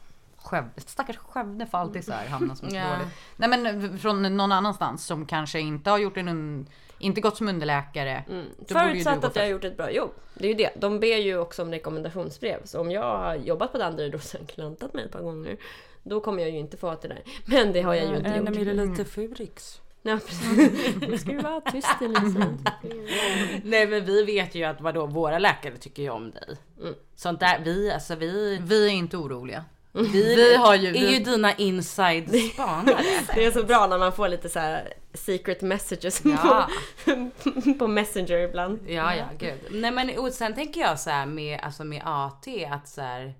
Skövde. 0.48 0.70
Stackars 0.80 1.16
Skövde 1.16 1.66
får 1.66 1.78
alltid 1.78 2.04
så 2.04 2.12
här 2.12 2.26
hamna 2.28 2.56
som 2.56 2.68
Ja. 2.68 2.88
dåligt. 2.96 3.08
Nej 3.36 3.48
men 3.48 3.98
från 3.98 4.36
någon 4.36 4.52
annanstans 4.52 5.04
som 5.06 5.26
kanske 5.26 5.60
inte 5.60 5.90
har 5.90 5.98
gjort 5.98 6.16
en, 6.16 6.28
un- 6.28 6.66
inte 6.98 7.20
gått 7.20 7.36
som 7.36 7.48
underläkare. 7.48 8.24
Du 8.28 8.74
Förutsatt 8.74 9.24
att 9.24 9.36
jag 9.36 9.42
har 9.42 9.48
gjort 9.50 9.64
ett 9.64 9.76
bra 9.76 9.90
jobb. 9.90 10.10
Det 10.34 10.44
är 10.44 10.48
ju 10.48 10.54
det. 10.54 10.70
De 10.76 11.00
ber 11.00 11.16
ju 11.16 11.38
också 11.38 11.62
om 11.62 11.70
rekommendationsbrev. 11.70 12.58
Så 12.64 12.80
om 12.80 12.90
jag 12.90 13.02
har 13.18 13.34
jobbat 13.34 13.72
på 13.72 13.78
Danderyd 13.78 14.14
och 14.14 14.22
sen 14.22 14.46
klantat 14.46 14.94
mig 14.94 15.04
ett 15.04 15.12
par 15.12 15.22
gånger. 15.22 15.56
Då 16.02 16.20
kommer 16.20 16.42
jag 16.42 16.50
ju 16.50 16.58
inte 16.58 16.76
få 16.76 16.96
det 17.02 17.08
där. 17.08 17.22
Men 17.46 17.72
det 17.72 17.82
har 17.82 17.94
jag 17.94 18.06
ju 18.10 18.16
inte 18.16 18.60
gjort. 18.60 18.76
lite 18.76 19.04
Furix. 19.04 19.80
Ja, 20.02 20.18
precis. 20.26 20.96
Nu 21.08 21.18
ska 21.18 21.32
du 21.32 21.38
vara 21.38 21.60
tyst 21.60 21.96
Elisa. 22.02 22.46
Nej 23.62 23.86
men 23.86 24.04
vi 24.04 24.24
vet 24.24 24.54
ju 24.54 24.64
att 24.64 24.80
vadå, 24.80 25.06
våra 25.06 25.38
läkare 25.38 25.76
tycker 25.76 26.02
ju 26.02 26.10
om 26.10 26.30
dig. 26.30 26.56
Mm. 26.80 26.94
Sånt 27.14 27.40
där, 27.40 27.60
vi 27.64 27.92
alltså 27.92 28.14
vi, 28.14 28.58
Vi 28.62 28.86
är 28.86 28.92
inte 28.92 29.16
oroliga. 29.16 29.64
Vi, 30.02 30.34
Vi 30.36 30.56
har 30.56 30.74
ju- 30.74 30.96
är 30.96 31.10
ju 31.10 31.18
dina 31.24 31.54
inside 31.54 32.34
spanare. 32.52 33.04
Det 33.34 33.44
är 33.44 33.50
så 33.50 33.62
bra 33.64 33.86
när 33.86 33.98
man 33.98 34.12
får 34.12 34.28
lite 34.28 34.48
så 34.48 34.78
secret 35.14 35.62
messages 35.62 36.22
Ja. 36.24 36.68
på, 37.04 37.72
på 37.78 37.86
Messenger 37.86 38.36
ibland. 38.38 38.80
Ja, 38.86 39.14
ja, 39.14 39.24
gud. 39.38 39.58
Nej 39.70 39.90
men 39.90 40.18
och 40.18 40.32
sen 40.32 40.54
tänker 40.54 40.80
jag 40.80 41.00
så 41.00 41.10
här 41.10 41.26
med, 41.26 41.60
alltså 41.62 41.84
med 41.84 42.02
AT 42.04 42.46
att 42.70 42.88
så 42.88 43.00
här, 43.00 43.34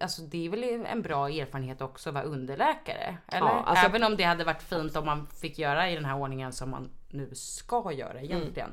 Alltså 0.00 0.22
det 0.22 0.46
är 0.46 0.50
väl 0.50 0.64
en 0.86 1.02
bra 1.02 1.28
erfarenhet 1.28 1.80
också 1.80 2.08
att 2.10 2.14
vara 2.14 2.24
underläkare? 2.24 3.16
Eller? 3.28 3.46
Ja, 3.46 3.62
alltså- 3.66 3.86
Även 3.86 4.02
om 4.04 4.16
det 4.16 4.24
hade 4.24 4.44
varit 4.44 4.62
fint 4.62 4.96
om 4.96 5.06
man 5.06 5.26
fick 5.40 5.58
göra 5.58 5.90
i 5.90 5.94
den 5.94 6.04
här 6.04 6.16
ordningen 6.16 6.52
som 6.52 6.70
man 6.70 6.90
nu 7.08 7.30
ska 7.34 7.92
göra 7.92 8.20
egentligen. 8.20 8.70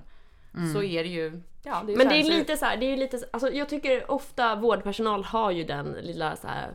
Så 0.73 0.83
är 0.83 1.03
det 1.03 1.09
ju, 1.09 1.41
ja 1.63 1.83
det 1.87 1.93
är 1.93 1.97
Men 1.97 2.07
det 2.07 2.15
är 2.15 2.23
lite 2.23 2.57
så 2.57 2.65
här, 2.65 2.77
det 2.77 2.85
är 2.85 2.97
lite, 2.97 3.19
alltså 3.33 3.49
jag 3.51 3.69
tycker 3.69 4.11
ofta 4.11 4.55
vårdpersonal 4.55 5.23
har 5.23 5.51
ju 5.51 5.63
den 5.63 5.85
lilla 6.01 6.35
så 6.35 6.47
här. 6.47 6.69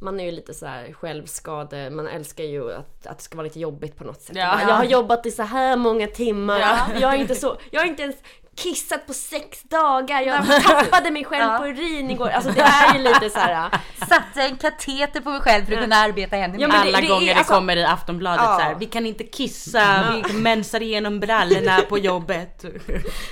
Man 0.00 0.20
är 0.20 0.24
ju 0.24 0.30
lite 0.30 0.54
så 0.54 0.66
här 0.66 0.92
självskade, 0.92 1.90
man 1.90 2.06
älskar 2.06 2.44
ju 2.44 2.72
att, 2.72 3.06
att 3.06 3.18
det 3.18 3.24
ska 3.24 3.36
vara 3.36 3.44
lite 3.44 3.60
jobbigt 3.60 3.96
på 3.98 4.04
något 4.04 4.22
sätt. 4.22 4.36
Ja. 4.36 4.60
Jag 4.60 4.74
har 4.74 4.84
jobbat 4.84 5.26
i 5.26 5.30
så 5.30 5.42
här 5.42 5.76
många 5.76 6.06
timmar, 6.06 6.60
Ja. 6.60 6.78
jag 7.00 7.14
är 7.14 7.18
inte 7.18 7.34
så, 7.34 7.56
jag 7.70 7.80
har 7.80 7.86
inte 7.86 8.02
ens 8.02 8.16
kissat 8.56 9.06
på 9.06 9.12
sex 9.12 9.62
dagar, 9.62 10.20
jag 10.20 10.62
tappade 10.62 11.10
mig 11.10 11.24
själv 11.24 11.52
Ja. 11.52 11.58
på 11.58 11.66
urin 11.66 12.10
igår. 12.10 12.28
Alltså 12.28 12.50
det 12.50 12.60
är 12.60 12.94
ju 12.94 13.02
lite 13.04 13.30
så 13.30 13.38
här. 13.38 13.70
Satte 14.08 14.42
en 14.42 14.56
kateter 14.56 15.20
på 15.20 15.30
mig 15.30 15.40
själv 15.40 15.64
för 15.66 15.72
att 15.72 15.80
kunna 15.80 15.96
arbeta 15.96 16.36
ännu 16.36 16.58
Ja, 16.60 16.68
det- 16.68 16.74
alla 16.74 17.00
det 17.00 17.06
är- 17.06 17.08
gånger 17.08 17.26
det 17.26 17.34
alltså- 17.34 17.54
kommer 17.54 17.76
i 17.76 17.84
Aftonbladet 17.84 18.40
Ja. 18.44 18.56
så 18.56 18.62
här, 18.62 18.74
vi 18.74 18.86
kan 18.86 19.06
inte 19.06 19.24
kissa, 19.24 20.04
vi 20.28 20.32
mensar 20.32 20.82
igenom 20.82 21.20
brallorna 21.20 21.80
på 21.88 21.98
jobbet. 21.98 22.64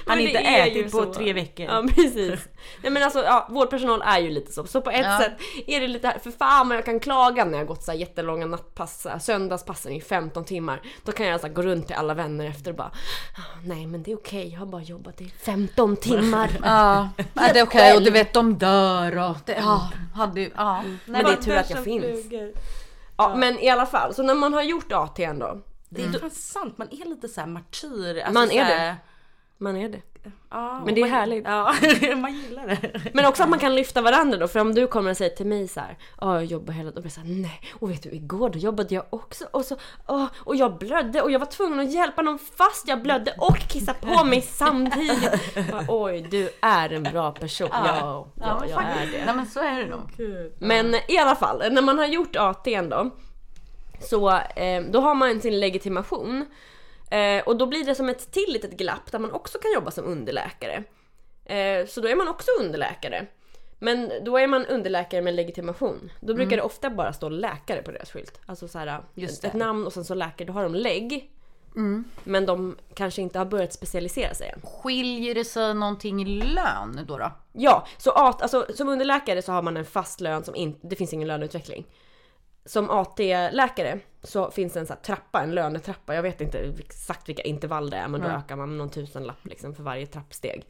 Han 0.06 0.18
har 0.18 0.24
inte 0.26 0.38
det 0.38 0.46
är 0.46 0.66
ätit 0.66 0.92
på 0.92 0.98
så. 1.02 1.14
tre 1.14 1.32
veckor. 1.32 1.66
Ja 1.66 1.84
precis. 1.94 2.40
Nej 2.82 2.92
men 2.92 3.02
alltså 3.02 3.22
ja, 3.24 3.46
vårdpersonal 3.50 4.02
är 4.06 4.18
ju 4.18 4.30
lite 4.30 4.52
så. 4.52 4.66
Så 4.66 4.80
på 4.80 4.90
ett 4.90 5.06
Ja. 5.06 5.18
sätt 5.18 5.32
är 5.66 5.80
det 5.80 5.88
lite, 5.88 6.18
för 6.22 6.30
fan 6.30 6.68
vad 6.68 6.76
jag 6.78 6.84
kan 6.84 7.00
klaga 7.00 7.44
när 7.44 7.58
jag 7.58 7.66
gått 7.66 7.82
så 7.82 7.90
här 7.90 7.98
jättelånga 7.98 8.46
nattpass, 8.46 9.02
så 9.02 9.08
här, 9.08 9.18
söndagspassen 9.18 9.92
i 9.92 10.00
15 10.00 10.44
timmar. 10.44 10.80
Då 11.04 11.12
kan 11.12 11.26
jag 11.26 11.40
så 11.40 11.46
här, 11.46 11.54
gå 11.54 11.62
runt 11.62 11.86
till 11.86 11.96
alla 11.96 12.14
vänner 12.14 12.46
efter 12.46 12.70
och 12.70 12.76
bara 12.76 12.90
"Ah, 13.38 13.58
Nej 13.64 13.86
men 13.86 14.02
det 14.02 14.12
är 14.12 14.16
okej, 14.16 14.48
jag 14.52 14.58
har 14.58 14.66
bara 14.66 14.82
jobbat 14.82 15.20
i 15.20 15.28
15 15.42 15.96
timmar. 15.96 16.50
Ja, 16.62 17.08
ja, 17.34 17.42
det 17.52 17.58
är 17.58 17.64
okej 17.66 17.96
och 17.96 18.02
du 18.02 18.10
vet 18.10 18.32
de 18.34 18.58
dör 18.58 19.30
och 19.30 19.36
det, 19.44 19.52
ja, 19.56 19.90
hade 20.14 20.40
ju, 20.40 20.50
ja. 20.56 20.82
men 21.06 21.24
det 21.24 21.30
är 21.32 21.36
tur 21.36 21.56
att 21.56 21.70
jag 21.70 21.84
finns. 21.84 22.26
Ja, 23.16 23.34
men 23.36 23.58
i 23.58 23.68
alla 23.68 23.86
fall, 23.86 24.14
så 24.14 24.22
när 24.22 24.34
man 24.34 24.54
har 24.54 24.62
gjort 24.62 24.92
AT'n 24.92 25.38
då. 25.40 25.60
Det 25.88 26.02
är 26.04 26.18
fan 26.18 26.30
sant, 26.30 26.78
man 26.78 26.88
är 26.90 27.08
lite 27.08 27.28
så 27.28 27.40
här 27.40 27.48
martyr. 27.48 28.18
Alltså 28.18 28.32
Man 28.32 28.48
så 28.48 28.54
är 28.54 28.62
här- 28.64 28.86
det. 28.86 28.96
Man 29.58 29.76
är 29.76 29.88
det. 29.88 30.00
Ja, 30.50 30.82
Men 30.84 30.94
det 30.94 31.00
är 31.00 31.02
man- 31.02 31.10
härligt. 31.10 31.44
Ja, 31.44 31.74
man 32.16 32.34
gillar 32.34 32.66
det. 32.66 33.00
Men 33.14 33.24
också 33.26 33.42
att 33.42 33.48
man 33.48 33.58
kan 33.58 33.74
lyfta 33.74 34.00
varandra 34.00 34.38
då, 34.38 34.48
för 34.48 34.60
om 34.60 34.74
du 34.74 34.86
kommer 34.86 35.10
och 35.10 35.16
säger 35.16 35.36
till 35.36 35.46
mig 35.46 35.68
så 35.68 35.80
här, 35.80 35.98
ja 36.20 36.34
jag 36.34 36.44
jobbar 36.44 36.72
hela 36.72 36.90
dagen, 36.90 36.98
och 36.98 37.04
jag 37.04 37.12
säger 37.12 37.28
nej, 37.42 37.60
och 37.72 37.90
vet 37.90 38.02
du 38.02 38.10
igår 38.10 38.48
då 38.50 38.58
jobbade 38.58 38.94
jag 38.94 39.04
också 39.10 39.44
och 39.50 39.64
så, 39.64 39.76
åh, 40.06 40.26
och 40.38 40.56
jag 40.56 40.78
blödde 40.78 41.22
och 41.22 41.30
jag 41.30 41.38
var 41.38 41.46
tvungen 41.46 41.80
att 41.80 41.92
hjälpa 41.92 42.22
någon 42.22 42.38
fast 42.38 42.88
jag 42.88 43.02
blödde 43.02 43.34
och 43.38 43.56
kissa 43.58 43.94
på 43.94 44.24
mig 44.24 44.40
samtidigt. 44.42 45.70
Bara, 45.70 45.84
Oj, 45.88 46.26
du 46.30 46.48
är 46.60 46.92
en 46.92 47.02
bra 47.02 47.30
person. 47.32 47.68
Ja, 47.72 48.26
ja, 48.40 48.58
men 48.60 48.68
jag 48.70 48.82
är 48.82 49.06
det. 49.12 49.24
Nej 49.26 49.34
men 49.34 49.46
så 49.46 49.60
är 49.60 49.80
det 49.80 49.86
nog. 49.86 50.10
Men 50.58 50.94
i 51.08 51.18
alla 51.18 51.34
fall, 51.34 51.62
när 51.72 51.82
man 51.82 51.98
har 51.98 52.06
gjort 52.06 52.36
AT'n 52.36 52.88
då, 52.88 53.10
så 54.00 54.30
eh, 54.30 54.82
då 54.90 55.00
har 55.00 55.14
man 55.14 55.40
sin 55.40 55.60
legitimation. 55.60 56.46
Eh, 57.12 57.42
och 57.42 57.56
då 57.56 57.66
blir 57.66 57.84
det 57.84 57.94
som 57.94 58.08
ett 58.08 58.32
till 58.32 58.48
litet 58.48 58.70
glapp 58.70 59.12
där 59.12 59.18
man 59.18 59.32
också 59.32 59.58
kan 59.58 59.72
jobba 59.72 59.90
som 59.90 60.04
underläkare. 60.04 60.84
Eh, 61.44 61.86
så 61.86 62.00
då 62.00 62.08
är 62.08 62.16
man 62.16 62.28
också 62.28 62.50
underläkare. 62.60 63.26
Men 63.78 64.12
då 64.24 64.38
är 64.38 64.46
man 64.46 64.66
underläkare 64.66 65.22
med 65.22 65.34
legitimation. 65.34 66.12
Då 66.20 66.34
brukar 66.34 66.56
det 66.56 66.62
ofta 66.62 66.90
bara 66.90 67.12
stå 67.12 67.28
läkare 67.28 67.82
på 67.82 67.90
deras 67.90 68.10
skylt. 68.10 68.40
Alltså 68.46 68.68
så 68.68 68.78
här, 68.78 69.02
Just 69.14 69.44
ett, 69.44 69.50
ett 69.50 69.54
namn 69.54 69.86
och 69.86 69.92
sen 69.92 70.04
så 70.04 70.14
läkare, 70.14 70.46
då 70.46 70.52
har 70.52 70.62
de 70.62 70.74
lägg. 70.74 71.30
Men 72.24 72.46
de 72.46 72.76
kanske 72.94 73.22
inte 73.22 73.38
har 73.38 73.46
börjat 73.46 73.72
specialisera 73.72 74.34
sig 74.34 74.48
än. 74.48 74.60
Skiljer 74.62 75.34
det 75.34 75.44
sig 75.44 75.74
någonting 75.74 76.22
i 76.22 76.24
lön 76.24 77.04
då? 77.06 77.18
då? 77.18 77.32
Ja, 77.52 77.86
så 77.98 78.10
AT, 78.10 78.42
alltså, 78.42 78.66
som 78.74 78.88
underläkare 78.88 79.42
så 79.42 79.52
har 79.52 79.62
man 79.62 79.76
en 79.76 79.84
fast 79.84 80.20
lön 80.20 80.44
som 80.44 80.54
inte, 80.54 80.86
det 80.86 80.96
finns 80.96 81.12
ingen 81.12 81.28
löneutveckling. 81.28 81.86
Som 82.64 82.90
AT-läkare 82.90 84.00
så 84.24 84.50
finns 84.50 84.72
det 84.72 84.80
en 84.80 84.86
så 84.86 84.92
här 84.92 85.00
trappa, 85.00 85.42
en 85.42 85.54
lönetrappa. 85.54 86.14
Jag 86.14 86.22
vet 86.22 86.40
inte 86.40 86.58
exakt 86.78 87.28
vilka 87.28 87.42
intervall 87.42 87.90
det 87.90 87.96
är 87.96 88.08
men 88.08 88.20
då 88.20 88.26
ökar 88.38 88.56
man 88.56 88.78
någon 88.78 88.90
tusenlapp 88.90 89.46
liksom 89.46 89.74
för 89.74 89.82
varje 89.82 90.06
trappsteg. 90.06 90.66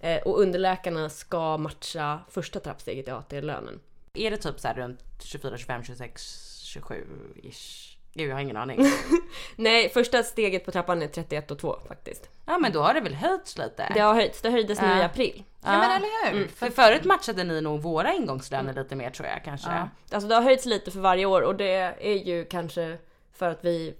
Eh, 0.00 0.22
och 0.22 0.40
underläkarna 0.40 1.08
ska 1.10 1.58
matcha 1.58 2.20
första 2.28 2.60
trappsteget 2.60 3.08
i 3.08 3.10
AT-lönen. 3.10 3.80
Är 4.14 4.30
det 4.30 4.36
typ 4.36 4.60
så 4.60 4.68
här 4.68 4.74
runt 4.74 5.00
24, 5.22 5.56
25, 5.58 5.82
26, 5.84 6.60
27 6.64 7.06
ish? 7.42 7.87
Gud 8.18 8.30
jag 8.30 8.34
har 8.36 8.40
ingen 8.40 8.56
aning. 8.56 8.84
Nej, 9.56 9.88
första 9.88 10.22
steget 10.22 10.64
på 10.64 10.70
trappan 10.70 11.02
är 11.02 11.06
31 11.06 11.50
och 11.50 11.58
2 11.58 11.76
faktiskt. 11.88 12.28
Ja 12.46 12.58
men 12.58 12.72
då 12.72 12.80
har 12.82 12.94
det 12.94 13.00
väl 13.00 13.14
höjts 13.14 13.58
lite? 13.58 13.90
Det 13.94 14.00
har 14.00 14.14
höjts, 14.14 14.42
det 14.42 14.50
höjdes 14.50 14.80
nu 14.80 14.86
i 14.86 14.90
Ja. 14.98 15.04
april. 15.04 15.42
Ja, 15.64 15.78
men 15.78 15.90
eller 15.90 16.32
hur? 16.32 16.48
För 16.48 16.70
förut 16.70 17.04
matchade 17.04 17.44
ni 17.44 17.60
nog 17.60 17.82
våra 17.82 18.12
ingångslöner 18.14 18.74
lite 18.74 18.96
mer 18.96 19.10
tror 19.10 19.28
jag 19.28 19.44
kanske. 19.44 19.70
Ja. 19.70 19.88
Alltså 20.12 20.28
det 20.28 20.34
har 20.34 20.42
höjts 20.42 20.66
lite 20.66 20.90
för 20.90 21.00
varje 21.00 21.26
år 21.26 21.42
och 21.42 21.56
det 21.56 21.72
är 22.00 22.14
ju 22.26 22.44
kanske 22.44 22.98
för 23.32 23.50
att 23.50 23.64
vi 23.64 23.94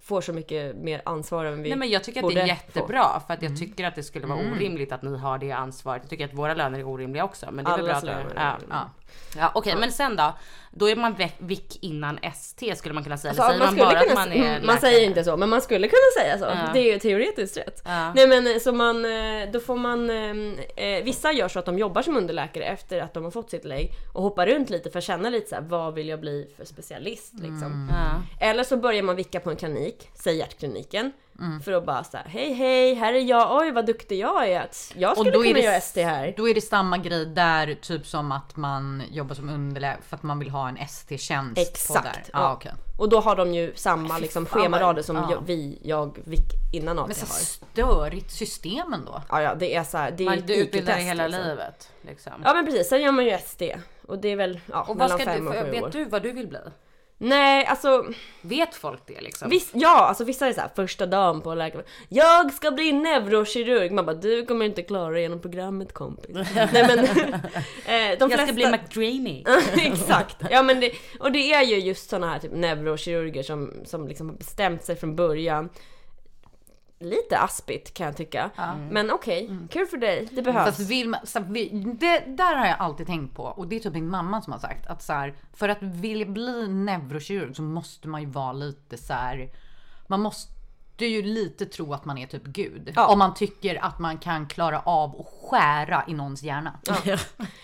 får 0.00 0.20
så 0.20 0.32
mycket 0.32 0.76
mer 0.76 1.02
ansvar 1.04 1.44
än 1.44 1.62
vi 1.62 1.68
Nej 1.68 1.78
men 1.78 1.90
jag 1.90 2.04
tycker 2.04 2.22
att 2.26 2.34
det 2.34 2.40
är 2.40 2.44
få. 2.44 2.48
jättebra 2.48 3.20
för 3.26 3.34
att 3.34 3.42
jag 3.42 3.58
tycker 3.58 3.84
att 3.84 3.94
det 3.94 4.02
skulle 4.02 4.26
vara 4.26 4.38
orimligt 4.38 4.92
att 4.92 5.02
ni 5.02 5.18
har 5.18 5.38
det 5.38 5.52
ansvaret. 5.52 6.02
Jag 6.02 6.10
tycker 6.10 6.24
att 6.24 6.34
våra 6.34 6.54
löner 6.54 6.78
är 6.78 6.84
orimliga 6.86 7.24
också. 7.24 7.46
Men 7.52 7.64
det 7.64 7.70
är 7.70 7.76
väl 7.76 7.84
bra 7.84 7.92
Allas 7.94 8.04
att 8.04 8.10
löner 8.10 8.32
Ja. 8.36 8.56
Ja. 8.70 8.90
Ja, 9.36 9.50
Okej 9.54 9.76
men 9.76 9.92
sen 9.92 10.16
då? 10.16 10.34
Då 10.76 10.88
är 10.90 10.96
man 10.96 11.16
vick 11.38 11.78
innan 11.84 12.18
ST 12.22 12.76
skulle 12.76 12.94
man 12.94 13.04
kunna 13.04 13.16
säga. 13.16 13.30
Alltså, 13.30 13.46
säger 13.46 13.58
man, 13.58 13.68
skulle 13.68 13.84
bara 13.84 13.98
att 13.98 14.02
kunna 14.08 14.14
man 14.20 14.28
s- 14.32 14.36
är 14.36 14.50
Man 14.52 14.60
läkare? 14.60 14.80
säger 14.80 15.06
inte 15.06 15.24
så, 15.24 15.36
men 15.36 15.48
man 15.48 15.60
skulle 15.60 15.88
kunna 15.88 16.22
säga 16.22 16.38
så. 16.38 16.44
Ja. 16.44 16.70
Det 16.72 16.78
är 16.78 16.92
ju 16.92 16.98
teoretiskt 16.98 17.56
rätt. 17.56 17.82
Ja. 17.84 18.12
Nej 18.14 18.26
men 18.28 18.46
eh, 18.46 18.58
så 18.58 18.72
man, 18.72 19.04
eh, 19.04 19.50
då 19.52 19.60
får 19.60 19.76
man, 19.76 20.10
eh, 20.10 20.86
eh, 20.86 21.04
vissa 21.04 21.32
gör 21.32 21.48
så 21.48 21.58
att 21.58 21.64
de 21.66 21.78
jobbar 21.78 22.02
som 22.02 22.16
underläkare 22.16 22.64
efter 22.64 23.00
att 23.00 23.14
de 23.14 23.24
har 23.24 23.30
fått 23.30 23.50
sitt 23.50 23.64
lägg 23.64 23.90
och 24.14 24.22
hoppar 24.22 24.46
runt 24.46 24.70
lite 24.70 24.90
för 24.90 24.98
att 24.98 25.04
känna 25.04 25.30
lite 25.30 25.48
så 25.48 25.54
här, 25.54 25.62
vad 25.62 25.94
vill 25.94 26.08
jag 26.08 26.20
bli 26.20 26.50
för 26.56 26.64
specialist 26.64 27.32
liksom. 27.34 27.88
Ja. 27.92 28.46
Eller 28.46 28.64
så 28.64 28.76
börjar 28.76 29.02
man 29.02 29.16
vicka 29.16 29.40
på 29.40 29.50
en 29.50 29.56
klinik, 29.56 30.08
säg 30.14 30.36
hjärtkliniken. 30.38 31.12
Mm. 31.40 31.60
För 31.60 31.72
att 31.72 31.86
bara 31.86 32.04
säga 32.04 32.22
hej 32.26 32.52
hej, 32.52 32.94
här 32.94 33.12
är 33.14 33.20
jag, 33.20 33.60
oj 33.60 33.70
vad 33.72 33.86
duktig 33.86 34.18
jag 34.18 34.48
är. 34.48 34.68
Jag 34.94 35.16
skulle 35.16 35.32
kunna 35.32 35.58
göra 35.58 35.76
ST 35.76 36.02
här. 36.02 36.34
Då 36.36 36.48
är 36.48 36.54
det 36.54 36.60
samma 36.60 36.98
grej 36.98 37.26
där, 37.26 37.74
typ 37.74 38.06
som 38.06 38.32
att 38.32 38.56
man 38.56 39.02
jobbar 39.10 39.34
som 39.34 39.48
underläkare 39.48 40.02
för 40.08 40.16
att 40.16 40.22
man 40.22 40.38
vill 40.38 40.50
ha 40.50 40.68
en 40.68 40.76
ST-tjänst. 40.76 41.58
Exakt, 41.58 42.02
På 42.02 42.04
där. 42.04 42.22
ja. 42.32 42.38
Ja, 42.40 42.52
okej. 42.52 42.72
Och 42.98 43.08
då 43.08 43.20
har 43.20 43.36
de 43.36 43.54
ju 43.54 43.72
samma 43.74 44.18
liksom, 44.18 44.46
schemarader 44.46 45.02
som 45.02 45.16
ja. 45.16 45.28
jag, 45.30 45.42
vi, 45.46 45.78
jag, 45.82 46.18
vi 46.24 46.36
innan 46.72 46.98
AT 46.98 47.06
Men 47.06 47.16
så 47.16 47.26
har. 47.26 47.32
störigt 47.32 48.30
system 48.30 48.92
ändå. 48.92 49.22
Ja, 49.28 49.42
ja, 49.42 49.54
det 49.54 49.74
är 49.74 49.84
så 49.84 49.98
här, 49.98 50.10
det 50.10 50.24
är 50.24 50.30
Man, 50.30 50.40
du 50.46 50.54
utbildar 50.56 50.94
dig 50.94 51.04
hela 51.04 51.26
liksom. 51.26 51.48
livet. 51.48 51.90
Liksom. 52.02 52.32
Ja 52.44 52.54
men 52.54 52.64
precis, 52.64 52.88
sen 52.88 53.02
gör 53.02 53.12
man 53.12 53.24
ju 53.24 53.30
ST. 53.30 53.76
Och 54.08 54.18
det 54.18 54.28
är 54.28 54.36
väl 54.36 54.60
ja, 54.66 54.80
och 54.80 54.86
vad 54.88 54.96
mellan 54.96 55.18
ska 55.18 55.24
fem 55.24 55.44
du, 55.44 55.48
och 55.48 55.54
för, 55.54 55.62
sju 55.62 55.68
år. 55.78 55.82
vet 55.82 55.92
du 55.92 56.04
vad 56.04 56.22
du 56.22 56.32
vill 56.32 56.48
bli? 56.48 56.58
Nej, 57.18 57.66
alltså 57.66 58.06
Vet 58.40 58.74
folk 58.74 59.02
det 59.06 59.20
liksom? 59.20 59.48
viss, 59.50 59.70
ja, 59.72 60.06
alltså 60.06 60.24
vissa 60.24 60.46
är 60.46 60.52
så 60.52 60.60
här 60.60 60.70
första 60.76 61.06
dagen 61.06 61.40
på 61.40 61.54
läkaren. 61.54 61.84
Jag 62.08 62.52
ska 62.52 62.70
bli 62.70 62.92
neurokirurg. 62.92 63.92
Man 63.92 64.06
bara, 64.06 64.16
du 64.16 64.46
kommer 64.46 64.66
inte 64.66 64.82
klara 64.82 65.12
dig 65.12 65.22
genom 65.22 65.40
programmet 65.40 65.92
kompis. 65.92 66.36
Nej 66.54 66.68
men, 66.72 66.98
eh, 67.04 68.18
de 68.18 68.30
jag 68.30 68.30
flesta... 68.30 68.46
ska 68.46 68.52
bli 68.52 68.66
McDreamy. 68.66 69.44
Exakt. 69.92 70.36
Ja 70.50 70.62
men 70.62 70.80
det, 70.80 70.92
och 71.20 71.32
det 71.32 71.52
är 71.52 71.62
ju 71.62 71.78
just 71.78 72.10
såna 72.10 72.28
här 72.28 72.38
typ 72.38 72.52
neurokirurger 72.52 73.42
som, 73.42 73.72
som 73.84 74.08
liksom 74.08 74.28
har 74.28 74.36
bestämt 74.36 74.84
sig 74.84 74.96
från 74.96 75.16
början. 75.16 75.68
Lite 76.98 77.38
aspigt 77.38 77.94
kan 77.94 78.06
jag 78.06 78.16
tycka. 78.16 78.50
Men 78.90 79.10
okej, 79.10 79.58
kul 79.70 79.86
för 79.86 79.96
dig. 79.96 80.28
Det 80.32 80.42
behövs. 80.42 80.64
Fast 80.76 80.90
vill 80.90 81.08
man, 81.08 81.20
så 81.24 81.38
det 81.38 82.18
där 82.26 82.54
har 82.56 82.66
jag 82.66 82.76
alltid 82.78 83.06
tänkt 83.06 83.36
på 83.36 83.42
och 83.42 83.68
det 83.68 83.76
är 83.76 83.80
typ 83.80 83.92
min 83.92 84.10
mamma 84.10 84.42
som 84.42 84.52
har 84.52 84.60
sagt 84.60 84.86
att 84.86 85.02
så 85.02 85.12
här, 85.12 85.34
för 85.52 85.68
att 85.68 85.82
vilja 85.82 86.26
bli 86.26 86.68
neurokirurg 86.68 87.56
så 87.56 87.62
måste 87.62 88.08
man 88.08 88.20
ju 88.20 88.26
vara 88.26 88.52
lite 88.52 88.96
så 88.96 89.12
här. 89.12 89.50
Man 90.06 90.20
måste 90.20 90.53
ju 90.98 91.22
lite 91.22 91.66
tro 91.66 91.92
att 91.94 92.04
man 92.04 92.18
är 92.18 92.26
typ 92.26 92.44
gud. 92.44 92.92
Ja. 92.96 93.06
Om 93.06 93.18
man 93.18 93.34
tycker 93.34 93.84
att 93.84 93.98
man 93.98 94.18
kan 94.18 94.46
klara 94.46 94.80
av 94.80 95.20
att 95.20 95.26
skära 95.50 96.04
i 96.08 96.14
någons 96.14 96.42
hjärna. 96.42 96.72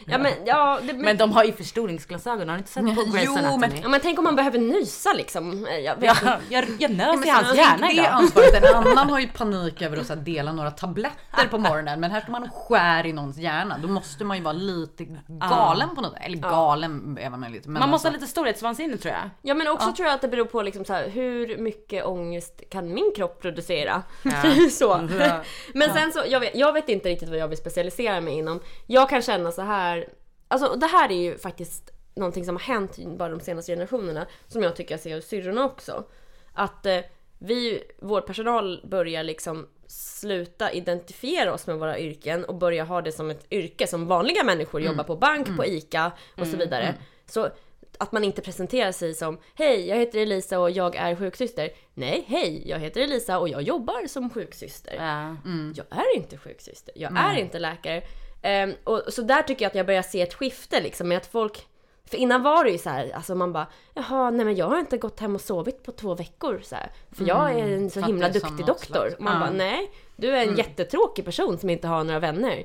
Ja 0.06 0.18
men, 0.18 0.32
ja, 0.46 0.78
det, 0.82 0.92
men, 0.92 1.02
Men 1.02 1.16
de 1.16 1.32
har 1.32 1.44
ju 1.44 1.52
förstoringsglasögon, 1.52 2.48
har 2.48 2.56
du 2.56 2.58
inte 2.58 2.70
sett 2.72 2.82
på 2.84 2.90
Grey's 2.90 3.22
Jo, 3.24 3.32
Anatomy? 3.38 3.58
men- 3.66 3.80
ja, 3.82 3.88
men 3.88 4.00
tänk 4.00 4.18
om 4.18 4.24
man 4.24 4.36
behöver 4.36 4.58
nysa 4.58 5.12
liksom. 5.12 5.66
Jag 5.84 5.96
vet 5.96 6.22
Ja, 6.24 6.36
jag, 6.48 6.64
jag 6.78 6.90
nös 6.90 7.26
i 7.26 7.28
hans 7.28 7.46
tänk 7.46 7.58
hjärna 7.58 7.86
det 7.86 7.92
idag. 7.92 8.06
ansvaret. 8.06 8.54
En 8.64 8.74
annan 8.86 9.10
har 9.10 9.18
ju 9.20 9.28
panik 9.28 9.82
över 9.82 10.12
att 10.12 10.24
dela 10.24 10.52
några 10.52 10.70
tabletter 10.70 11.46
på 11.50 11.58
morgonen. 11.58 12.00
Men 12.00 12.10
här 12.10 12.20
står 12.20 12.32
man 12.32 12.42
och 12.42 12.54
skär 12.54 13.06
i 13.06 13.12
någons 13.12 13.36
hjärna. 13.38 13.78
Då 13.82 13.88
måste 13.88 14.24
man 14.24 14.36
ju 14.36 14.42
vara 14.42 14.52
lite 14.52 15.06
galen 15.28 15.94
på 15.94 16.00
något 16.00 16.14
Eller 16.20 16.36
galen 16.38 17.18
är 17.20 17.30
man 17.30 17.52
lite. 17.52 17.68
Men 17.68 17.80
Man 17.80 17.90
måste 17.90 18.08
ha 18.08 18.10
alltså- 18.10 18.20
lite 18.20 18.30
storhetsvansinne 18.30 18.96
tror 18.96 19.14
jag. 19.14 19.30
Ja 19.42 19.54
men 19.54 19.68
också 19.68 19.92
tror 19.92 20.06
jag 20.06 20.14
att 20.14 20.20
det 20.20 20.28
beror 20.28 20.44
på 20.44 20.62
liksom 20.62 20.84
så 20.84 20.92
här, 20.92 21.08
hur 21.08 21.58
mycket 21.58 22.04
ångest 22.06 22.62
kan 22.70 22.94
min 22.94 23.12
kropp 23.20 23.42
producera? 23.42 24.02
så. 24.70 25.08
Men 25.74 25.94
sen 25.94 26.12
så, 26.12 26.22
jag 26.26 26.40
vet, 26.40 26.54
jag 26.54 26.72
vet 26.72 26.88
inte 26.88 27.08
riktigt 27.08 27.28
vad 27.28 27.38
jag 27.38 27.48
vill 27.48 27.58
specialisera 27.58 28.20
mig 28.20 28.34
inom. 28.34 28.60
Jag 28.86 29.08
kan 29.08 29.22
känna 29.22 29.52
så 29.52 29.62
här, 29.62 30.08
alltså 30.48 30.74
det 30.74 30.86
här 30.86 31.10
är 31.10 31.22
ju 31.22 31.38
faktiskt 31.38 31.90
någonting 32.14 32.44
som 32.44 32.56
har 32.56 32.62
hänt 32.62 32.98
bara 33.18 33.28
de 33.28 33.40
senaste 33.40 33.72
generationerna 33.72 34.26
som 34.46 34.62
jag 34.62 34.76
tycker 34.76 34.94
jag 34.94 35.00
ser 35.00 35.14
hos 35.14 35.24
syrrorna 35.24 35.64
också. 35.64 36.04
Att 36.52 36.86
eh, 36.86 36.98
vi, 37.38 37.82
vårdpersonal 37.98 38.80
börjar 38.84 39.22
liksom 39.22 39.68
sluta 39.86 40.72
identifiera 40.72 41.52
oss 41.52 41.66
med 41.66 41.78
våra 41.78 41.98
yrken 41.98 42.44
och 42.44 42.54
börja 42.54 42.84
ha 42.84 43.02
det 43.02 43.12
som 43.12 43.30
ett 43.30 43.46
yrke 43.50 43.86
som 43.86 44.06
vanliga 44.06 44.44
människor 44.44 44.80
jobbar 44.80 45.04
på 45.04 45.16
bank, 45.16 45.56
på 45.56 45.66
ICA 45.66 46.12
och 46.38 46.46
så 46.46 46.56
vidare. 46.56 46.94
Så 47.26 47.48
att 47.98 48.12
man 48.12 48.24
inte 48.24 48.42
presenterar 48.42 48.92
sig 48.92 49.14
som 49.14 49.38
Hej, 49.54 49.88
jag 49.88 49.96
heter 49.96 50.18
Elisa 50.18 50.58
och 50.58 50.70
jag 50.70 50.96
är 50.96 51.16
sjuksyster. 51.16 51.70
Nej, 51.94 52.24
hej, 52.28 52.62
jag 52.68 52.78
heter 52.78 53.00
Elisa 53.00 53.38
och 53.38 53.48
jag 53.48 53.62
jobbar 53.62 54.06
som 54.06 54.30
sjuksyster. 54.30 54.94
Ja. 54.94 55.36
Jag 55.76 55.86
är 55.98 56.16
inte 56.16 56.38
sjuksyster, 56.38 56.92
jag 56.96 57.16
är 57.18 57.38
inte 57.38 57.58
läkare. 57.58 58.02
Ehm, 58.42 58.74
och 58.84 59.02
så 59.08 59.22
där 59.22 59.42
tycker 59.42 59.64
jag 59.64 59.70
att 59.70 59.74
jag 59.74 59.86
börjar 59.86 60.02
se 60.02 60.20
ett 60.22 60.34
skifte 60.34 60.80
liksom 60.80 61.08
med 61.08 61.16
att 61.16 61.26
folk 61.26 61.66
för 62.04 62.16
innan 62.16 62.42
var 62.42 62.64
det 62.64 62.70
ju 62.70 62.78
så 62.78 62.90
här, 62.90 63.10
alltså 63.14 63.34
man 63.34 63.52
bara 63.52 63.66
Jaha, 63.94 64.30
nej 64.30 64.44
men 64.46 64.56
jag 64.56 64.66
har 64.66 64.78
inte 64.78 64.98
gått 64.98 65.20
hem 65.20 65.34
och 65.34 65.40
sovit 65.40 65.82
på 65.82 65.92
två 65.92 66.14
veckor 66.14 66.60
så 66.64 66.74
här, 66.74 66.92
För 67.12 67.24
jag 67.24 67.50
är 67.58 67.68
en 67.68 67.90
så 67.90 67.94
för 67.94 68.00
att 68.00 68.08
himla 68.08 68.28
duktig 68.28 68.66
doktor. 68.66 68.94
slags- 68.94 69.14
Och 69.14 69.20
man 69.22 69.32
Ja. 69.34 69.40
bara 69.40 69.50
nej, 69.50 69.90
du 70.20 70.36
är 70.36 70.46
en 70.46 70.56
jättetråkig 70.56 71.24
person 71.24 71.58
som 71.58 71.70
inte 71.70 71.88
har 71.88 72.04
några 72.04 72.18
vänner. 72.18 72.64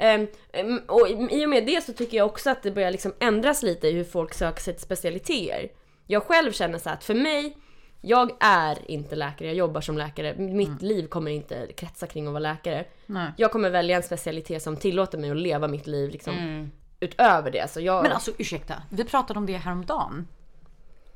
Ehm, 0.00 0.26
ehm, 0.52 0.78
och 0.88 1.08
i 1.08 1.44
och 1.44 1.48
med 1.48 1.66
det 1.66 1.84
så 1.84 1.92
tycker 1.92 2.16
jag 2.16 2.26
också 2.26 2.50
att 2.50 2.62
det 2.62 2.70
börjar 2.70 2.90
liksom 2.90 3.14
ändras 3.18 3.62
lite 3.62 3.88
i 3.88 3.92
hur 3.92 4.04
folk 4.04 4.34
söker 4.34 4.62
sig 4.62 4.74
till 4.74 4.82
specialiteter. 4.82 5.68
Jag 6.06 6.22
själv 6.22 6.52
känner 6.52 6.78
så 6.78 6.90
att 6.90 7.04
för 7.04 7.14
mig, 7.14 7.56
jag 8.00 8.30
är 8.40 8.90
inte 8.90 9.16
läkare, 9.16 9.48
jag 9.48 9.56
jobbar 9.56 9.80
som 9.80 9.98
läkare. 9.98 10.34
Mitt 10.36 10.82
liv 10.82 11.06
kommer 11.06 11.30
inte 11.30 11.66
kretsa 11.76 12.06
kring 12.06 12.26
att 12.26 12.32
vara 12.32 12.40
läkare. 12.40 12.84
Nej. 13.06 13.32
Jag 13.36 13.52
kommer 13.52 13.70
välja 13.70 13.96
en 13.96 14.02
specialitet 14.02 14.62
som 14.62 14.76
tillåter 14.76 15.18
mig 15.18 15.30
att 15.30 15.36
leva 15.36 15.68
mitt 15.68 15.86
liv 15.86 16.10
liksom 16.10 16.70
utöver 17.00 17.50
det. 17.50 17.70
Så 17.70 17.80
jag... 17.80 18.02
Men 18.02 18.12
alltså 18.12 18.30
ursäkta, 18.38 18.74
vi 18.90 19.04
pratade 19.04 19.38
om 19.38 19.46
det 19.46 19.56
häromdagen. 19.56 20.28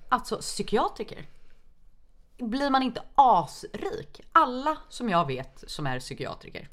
Alltså 0.08 0.36
psykiatriker. 0.36 1.26
Blir 2.40 2.70
man 2.70 2.82
inte 2.82 3.02
asrik? 3.14 4.20
Alla 4.32 4.76
som 4.88 5.08
jag 5.08 5.26
vet 5.26 5.64
som 5.66 5.86
är 5.86 6.00
psykiatriker 6.00 6.68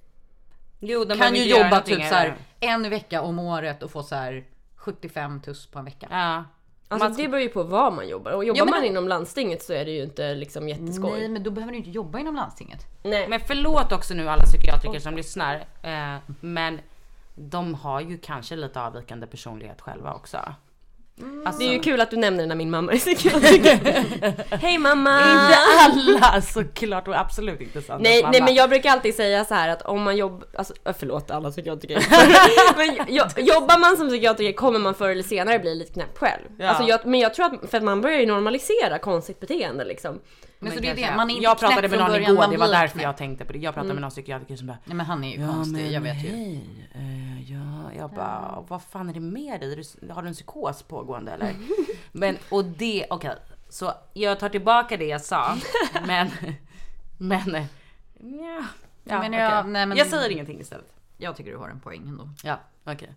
Jo, 0.80 1.06
de 1.06 1.18
kan 1.18 1.36
ju 1.36 1.44
jobba 1.44 1.80
typ 1.82 2.04
så 2.08 2.16
här 2.16 2.38
en 2.60 2.90
vecka 2.90 3.22
om 3.22 3.40
året 3.40 3.84
och 3.84 3.92
få 3.92 4.04
så 4.04 4.16
här 4.16 4.46
75 4.76 5.42
tuss 5.42 5.68
på 5.68 5.80
en 5.80 5.86
vecka. 5.86 6.08
Ja. 6.10 6.44
Alltså 6.90 7.22
det 7.22 7.28
beror 7.28 7.42
ju 7.42 7.50
på 7.50 7.64
vad 7.64 7.94
man 7.94 8.08
jobbar. 8.08 8.32
Och 8.32 8.46
jobbar 8.46 8.58
Ja, 8.58 8.66
men- 8.66 8.72
man 8.72 8.84
inom 8.86 9.08
landstinget 9.08 9.64
så 9.64 9.74
är 9.74 9.86
det 9.86 9.92
ju 9.92 10.04
inte 10.04 10.36
liksom 10.36 10.70
jätteskoj. 10.70 11.20
Nej 11.20 11.30
men 11.30 11.44
då 11.44 11.52
behöver 11.52 11.72
du 11.72 11.78
inte 11.78 11.90
jobba 11.90 12.20
inom 12.20 12.36
landstinget. 12.36 12.86
Nej. 13.04 13.28
Men 13.28 13.40
förlåt 13.40 13.92
också 13.92 14.14
nu 14.14 14.30
alla 14.30 14.44
psykiatriker 14.44 15.00
som 15.00 15.16
lyssnar. 15.16 15.56
Eh, 15.82 16.18
men 16.40 16.80
de 17.36 17.74
har 17.74 18.02
ju 18.02 18.18
kanske 18.18 18.56
lite 18.56 18.82
avvikande 18.82 19.28
personlighet 19.28 19.82
själva 19.82 20.14
också. 20.14 20.38
Alltså, 21.46 21.60
Det 21.60 21.68
är 21.68 21.74
ju 21.74 21.80
kul 21.80 22.02
att 22.02 22.12
du 22.12 22.18
nämner 22.18 22.46
när 22.46 22.56
min 22.56 22.70
mamma 22.70 22.92
är 22.92 22.98
psykiatriker. 22.98 23.80
Hej 24.58 24.78
mamma! 24.78 25.20
Inte 25.20 25.58
alla 26.28 26.42
såklart 26.42 27.08
och 27.08 27.20
absolut 27.20 27.62
inte 27.62 27.82
sant. 27.82 28.04
Nej, 28.04 28.22
Mamma. 28.22 28.32
nej 28.32 28.42
men 28.42 28.56
jag 28.56 28.70
brukar 28.70 28.90
alltid 28.92 29.16
säga 29.16 29.46
så 29.46 29.54
här 29.54 29.70
att 29.70 29.82
om 29.82 30.02
man 30.04 30.18
jobbar, 30.18 30.48
alltså 30.58 30.74
äh, 30.86 30.96
förlåt 31.00 31.32
alla 31.32 31.52
psykiatriker. 31.52 32.06
men 32.78 33.06
jo- 33.08 33.24
jobbar 33.38 33.80
man 33.80 33.98
som 33.98 34.08
psykiatriker 34.10 34.54
kommer 34.58 34.80
man 34.80 34.94
förr 34.94 35.10
eller 35.10 35.24
senare 35.24 35.60
bli 35.60 35.76
lite 35.76 35.94
knäpp 35.94 36.18
själv. 36.18 36.44
Ja. 36.58 36.68
Alltså 36.70 36.84
jag, 36.84 37.06
men 37.06 37.20
jag 37.20 37.34
tror 37.34 37.46
att, 37.46 37.70
för 37.70 37.78
att 37.78 37.84
man 37.84 38.02
börjar 38.02 38.20
ju 38.20 38.26
normalisera 38.26 38.98
konstigt 39.00 39.40
beteende 39.40 39.86
liksom. 39.86 40.20
Men, 40.60 40.72
så 40.72 40.76
Men 40.76 40.82
det 40.84 41.04
är 41.04 41.10
det, 41.10 41.16
man 41.16 41.30
är 41.30 41.34
inte 41.34 41.44
jag 41.44 41.60
pratade 41.60 41.88
med 41.88 42.00
någon 42.00 42.08
början, 42.12 42.32
igår, 42.34 42.48
det 42.52 42.58
var 42.58 42.68
därför 42.68 42.94
knäpp. 42.94 43.04
jag 43.04 43.18
tänkte 43.18 43.46
på 43.46 43.54
det. 43.54 43.60
Jag 43.60 43.74
pratade 43.74 43.94
med 43.94 44.02
någon 44.02 44.12
psykiatriker 44.12 44.56
som 44.56 44.68
bara 44.68 44.78
Nej 44.86 44.96
men 44.96 45.06
han 45.06 45.24
är 45.24 45.38
ju 45.38 45.48
konstig, 45.48 45.92
jag 45.92 46.02
vet 46.02 46.24
ju. 46.24 46.30
Hej, 46.30 46.90
eh, 46.94 47.52
ja, 47.52 47.92
jag 47.98 48.10
bara, 48.12 48.64
vad 48.68 48.82
fan 48.84 49.10
är 49.10 49.14
det 49.14 49.20
med 49.20 49.60
dig? 49.62 49.84
Har 50.10 50.22
du 50.22 50.28
en 50.28 50.34
psykos 50.34 50.84
pågående 50.84 51.32
eller? 51.32 51.56
men, 52.12 52.38
och 52.50 52.66
det, 52.66 53.06
okej, 53.10 53.36
så 53.70 53.94
jag 54.14 54.40
tar 54.40 54.50
tillbaka 54.50 54.98
det 54.98 55.06
jag 55.06 55.22
sa, 55.22 55.56
men, 56.08 56.30
men, 57.18 57.56
eh, 57.56 57.66
ja, 58.20 58.64
ja 59.04 59.20
Men 59.20 59.34
jag- 59.34 59.68
nej, 59.68 59.86
men- 59.86 59.98
jag 59.98 60.08
säger 60.08 60.30
ingenting 60.30 60.60
istället. 60.60 60.94
Jag 61.18 61.36
tycker 61.36 61.52
du 61.52 61.58
har 61.58 61.70
en 61.70 61.80
poäng 61.80 62.02
ändå. 62.08 62.30
Ja, 62.44 62.60
okej. 62.86 63.10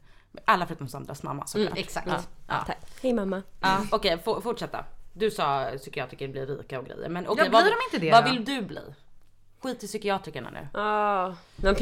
Alla 0.44 0.66
förutom 0.66 0.88
Sandras 0.88 1.22
mamma 1.22 1.46
såklart. 1.46 1.78
exakt. 1.78 2.06
Ja, 2.06 2.20
ja. 2.48 2.64
Tack. 2.66 2.78
Hej 3.02 3.12
mamma. 3.12 3.42
Ja, 3.60 3.80
Okej, 3.90 4.18
få- 4.24 4.40
fortsätta. 4.40 4.84
Du 5.12 5.30
sa 5.30 5.70
psykiatriker 5.76 6.28
blir 6.28 6.46
rika 6.46 6.78
och 6.78 6.86
grejer, 6.86 7.08
men 7.08 7.28
okej, 7.28 7.44
Ja, 7.44 7.50
vad, 7.52 7.62
blir 7.62 7.72
de 7.72 7.96
inte 7.96 8.06
det 8.06 8.10
vad 8.10 8.24
då? 8.24 8.30
vill 8.32 8.44
du 8.44 8.62
bli? 8.62 8.80
Skit 9.62 9.84
i 9.84 9.86
psykiatrikerna 9.86 10.50
nu. 10.50 10.68
Men, 11.56 11.74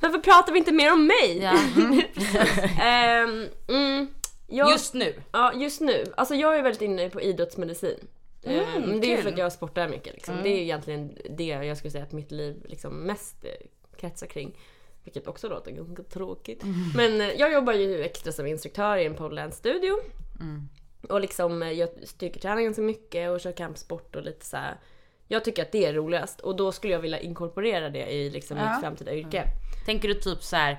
varför 0.00 0.18
pratar 0.18 0.52
vi 0.52 0.58
inte 0.58 0.72
mer 0.72 0.92
om 0.92 1.06
mig? 1.06 1.38
Ja. 1.42 1.52
Ehm, 2.82 3.48
mm, 3.68 4.08
jag, 4.46 4.70
Just 4.70 4.94
nu. 4.94 5.14
Ja, 5.32 5.52
just 5.54 5.80
nu. 5.80 6.04
Alltså 6.16 6.34
jag 6.34 6.58
är 6.58 6.62
väldigt 6.62 6.82
inne 6.82 7.10
på 7.10 7.20
idrottsmedicin. 7.20 8.06
Ehm, 8.44 9.00
det 9.00 9.06
är 9.06 9.10
ju 9.10 9.16
kul. 9.16 9.22
för 9.22 9.32
att 9.32 9.38
jag 9.38 9.52
sportar 9.52 9.88
mycket 9.88 10.14
liksom. 10.14 10.42
Det 10.42 10.48
är 10.48 10.58
egentligen 10.62 11.18
det 11.30 11.44
jag 11.44 11.76
skulle 11.76 11.90
säga 11.90 12.04
att 12.04 12.12
mitt 12.12 12.30
liv 12.30 12.56
liksom 12.68 12.96
mest 12.96 13.44
eh, 13.44 13.50
kretsar 14.00 14.26
kring. 14.26 14.58
Vilket 15.04 15.26
också 15.26 15.48
låter 15.48 15.70
ganska 15.70 16.02
tråkigt. 16.02 16.62
Men 16.96 17.20
eh, 17.20 17.26
jag 17.32 17.52
jobbar 17.52 17.72
ju 17.72 18.02
extra 18.02 18.32
som 18.32 18.46
instruktör 18.46 18.96
i 18.96 19.06
en 19.06 19.14
poledance-studio. 19.14 19.94
Och 21.06 21.20
liksom 21.20 21.62
eh, 21.62 21.72
jag 21.72 21.88
styrketränar 22.02 22.62
ganska 22.62 22.82
mycket 22.82 23.30
och 23.30 23.40
kör 23.40 23.52
kampsport 23.52 24.16
och 24.16 24.22
lite 24.22 24.46
så 24.46 24.56
här. 24.56 24.76
Jag 25.28 25.44
tycker 25.44 25.62
att 25.62 25.72
det 25.72 25.86
är 25.86 25.94
roligast 25.94 26.40
och 26.40 26.56
då 26.56 26.72
skulle 26.72 26.92
jag 26.92 27.00
vilja 27.00 27.20
inkorporera 27.20 27.90
det 27.90 28.12
i 28.12 28.30
liksom 28.30 28.56
mitt 28.56 28.80
framtida 28.80 29.14
yrke. 29.14 29.44
Tänker 29.86 30.08
du 30.08 30.14
typ 30.14 30.42
så 30.42 30.56
här 30.56 30.78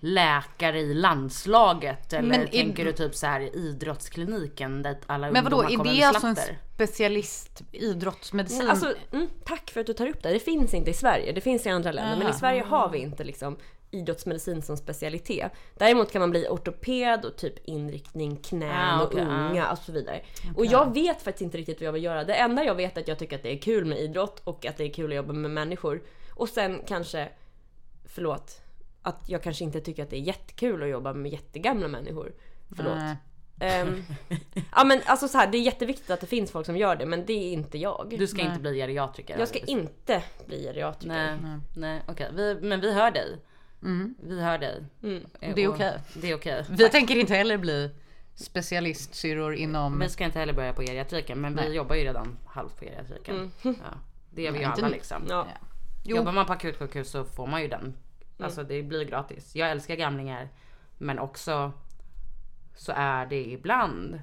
läkare 0.00 0.80
i 0.80 0.94
landslaget 0.94 2.12
eller 2.12 2.28
Men 2.28 2.48
tänker 2.48 2.84
du 2.84 2.92
typ 2.92 3.14
så 3.14 3.26
här 3.26 3.56
idrottskliniken 3.56 4.82
dit 4.82 4.98
alla 5.06 5.30
Men 5.30 5.44
vadå, 5.44 5.62
är 5.62 5.84
det 5.84 6.02
alltså 6.02 6.26
en 6.26 6.36
specialist 6.74 7.62
idrottsmedicin? 7.72 8.68
Alltså, 8.68 8.94
mm, 9.12 9.28
tack 9.44 9.70
för 9.70 9.80
att 9.80 9.86
du 9.86 9.92
tar 9.92 10.06
upp 10.06 10.22
det. 10.22 10.32
Det 10.32 10.38
finns 10.38 10.74
inte 10.74 10.90
i 10.90 10.94
Sverige. 10.94 11.32
Det 11.32 11.40
finns 11.40 11.66
i 11.66 11.68
andra 11.68 11.92
länder. 11.92 12.18
Men 12.18 12.28
i 12.28 12.32
Sverige 12.32 12.62
har 12.62 12.88
vi 12.88 12.98
inte 12.98 13.24
liksom 13.24 13.56
idrottsmedicin 13.90 14.62
som 14.62 14.76
specialitet. 14.76 15.52
Däremot 15.74 16.12
kan 16.12 16.20
man 16.20 16.30
bli 16.30 16.46
ortoped 16.48 17.24
och 17.24 17.36
typ 17.36 17.54
inriktning 17.64 18.36
knän 18.36 18.70
Ah, 18.70 19.02
och 19.02 19.12
okej, 19.12 19.24
unga 19.24 19.72
och 19.72 19.78
så 19.78 19.92
vidare. 19.92 20.20
Och 20.56 20.66
jag 20.66 20.94
vet 20.94 21.22
faktiskt 21.22 21.42
inte 21.42 21.58
riktigt 21.58 21.80
vad 21.80 21.86
jag 21.86 21.92
vill 21.92 22.04
göra. 22.04 22.24
Det 22.24 22.34
enda 22.34 22.64
jag 22.64 22.74
vet 22.74 22.96
är 22.96 23.00
att 23.00 23.08
jag 23.08 23.18
tycker 23.18 23.36
att 23.36 23.42
det 23.42 23.52
är 23.52 23.58
kul 23.58 23.84
med 23.84 23.98
idrott 23.98 24.40
och 24.44 24.66
att 24.66 24.76
det 24.76 24.84
är 24.84 24.92
kul 24.92 25.10
att 25.10 25.16
jobba 25.16 25.32
med 25.32 25.50
människor. 25.50 26.02
Och 26.34 26.48
sen 26.48 26.82
kanske, 26.86 27.28
förlåt, 28.04 28.60
att 29.02 29.28
jag 29.28 29.42
kanske 29.42 29.64
inte 29.64 29.80
tycker 29.80 30.02
att 30.02 30.10
det 30.10 30.16
är 30.16 30.20
jättekul 30.20 30.82
att 30.82 30.88
jobba 30.88 31.12
med 31.12 31.32
jättegamla 31.32 31.88
människor. 31.88 32.32
Förlåt. 32.76 32.96
Nej. 32.96 33.16
Ehm, 33.60 34.02
ja 34.76 34.84
men 34.84 35.00
alltså 35.06 35.28
så 35.28 35.38
här, 35.38 35.46
det 35.46 35.58
är 35.58 35.62
jätteviktigt 35.62 36.10
att 36.10 36.20
det 36.20 36.26
finns 36.26 36.50
folk 36.50 36.66
som 36.66 36.76
gör 36.76 36.96
det 36.96 37.06
men 37.06 37.26
det 37.26 37.32
är 37.32 37.52
inte 37.52 37.78
jag. 37.78 38.14
Du 38.18 38.26
ska 38.26 38.42
inte 38.42 38.60
bli 38.60 38.74
geriatriker? 38.74 39.38
Jag 39.38 39.48
ska 39.48 39.58
inte 39.58 40.22
bli 40.46 40.62
geriatriker. 40.62 41.38
Nej, 41.42 41.58
nej 41.76 42.02
okej. 42.08 42.30
Vi, 42.34 42.58
men 42.62 42.80
vi 42.80 42.94
hör 42.94 43.10
dig. 43.10 43.38
Vi 44.22 44.40
hör 44.42 44.58
dig. 44.58 44.84
Mm. 45.02 45.26
Eh, 45.40 45.54
Det 45.54 45.62
är 45.62 45.68
okej. 45.68 45.98
Det 46.14 46.30
är 46.30 46.34
okej. 46.36 46.64
Vi 46.70 46.88
tänker 46.88 47.16
inte 47.16 47.34
heller 47.34 47.58
bli 47.58 47.90
specialistsyrror 48.34 49.54
inom... 49.54 49.98
Vi 49.98 50.08
ska 50.08 50.24
inte 50.24 50.38
heller 50.38 50.52
börja 50.52 50.72
på 50.72 50.82
geriatriken 50.82 51.40
men 51.40 51.54
vi 51.56 51.60
Nej. 51.60 51.74
jobbar 51.74 51.96
ju 51.96 52.04
redan 52.04 52.38
halvt 52.46 52.76
på 52.78 52.84
geriatriken. 52.84 53.52
Ja, 53.62 53.72
det 54.30 54.42
gör 54.42 54.52
vi 54.52 54.58
ju 54.58 54.64
alla 54.64 54.88
liksom. 54.88 55.22
Ja. 55.28 55.46
Jo. 56.04 56.16
Jobbar 56.16 56.32
man 56.32 56.46
på 56.46 56.52
akutsjukhus 56.52 57.10
så 57.10 57.24
får 57.24 57.46
man 57.46 57.62
ju 57.62 57.68
den. 57.68 57.94
Alltså 58.38 58.62
det 58.62 58.82
blir 58.82 59.04
gratis. 59.04 59.56
Jag 59.56 59.70
älskar 59.70 59.94
gamlingar. 59.94 60.48
Men 60.98 61.18
också 61.18 61.72
så 62.76 62.92
är 62.96 63.26
det 63.26 63.44
ibland 63.44 64.20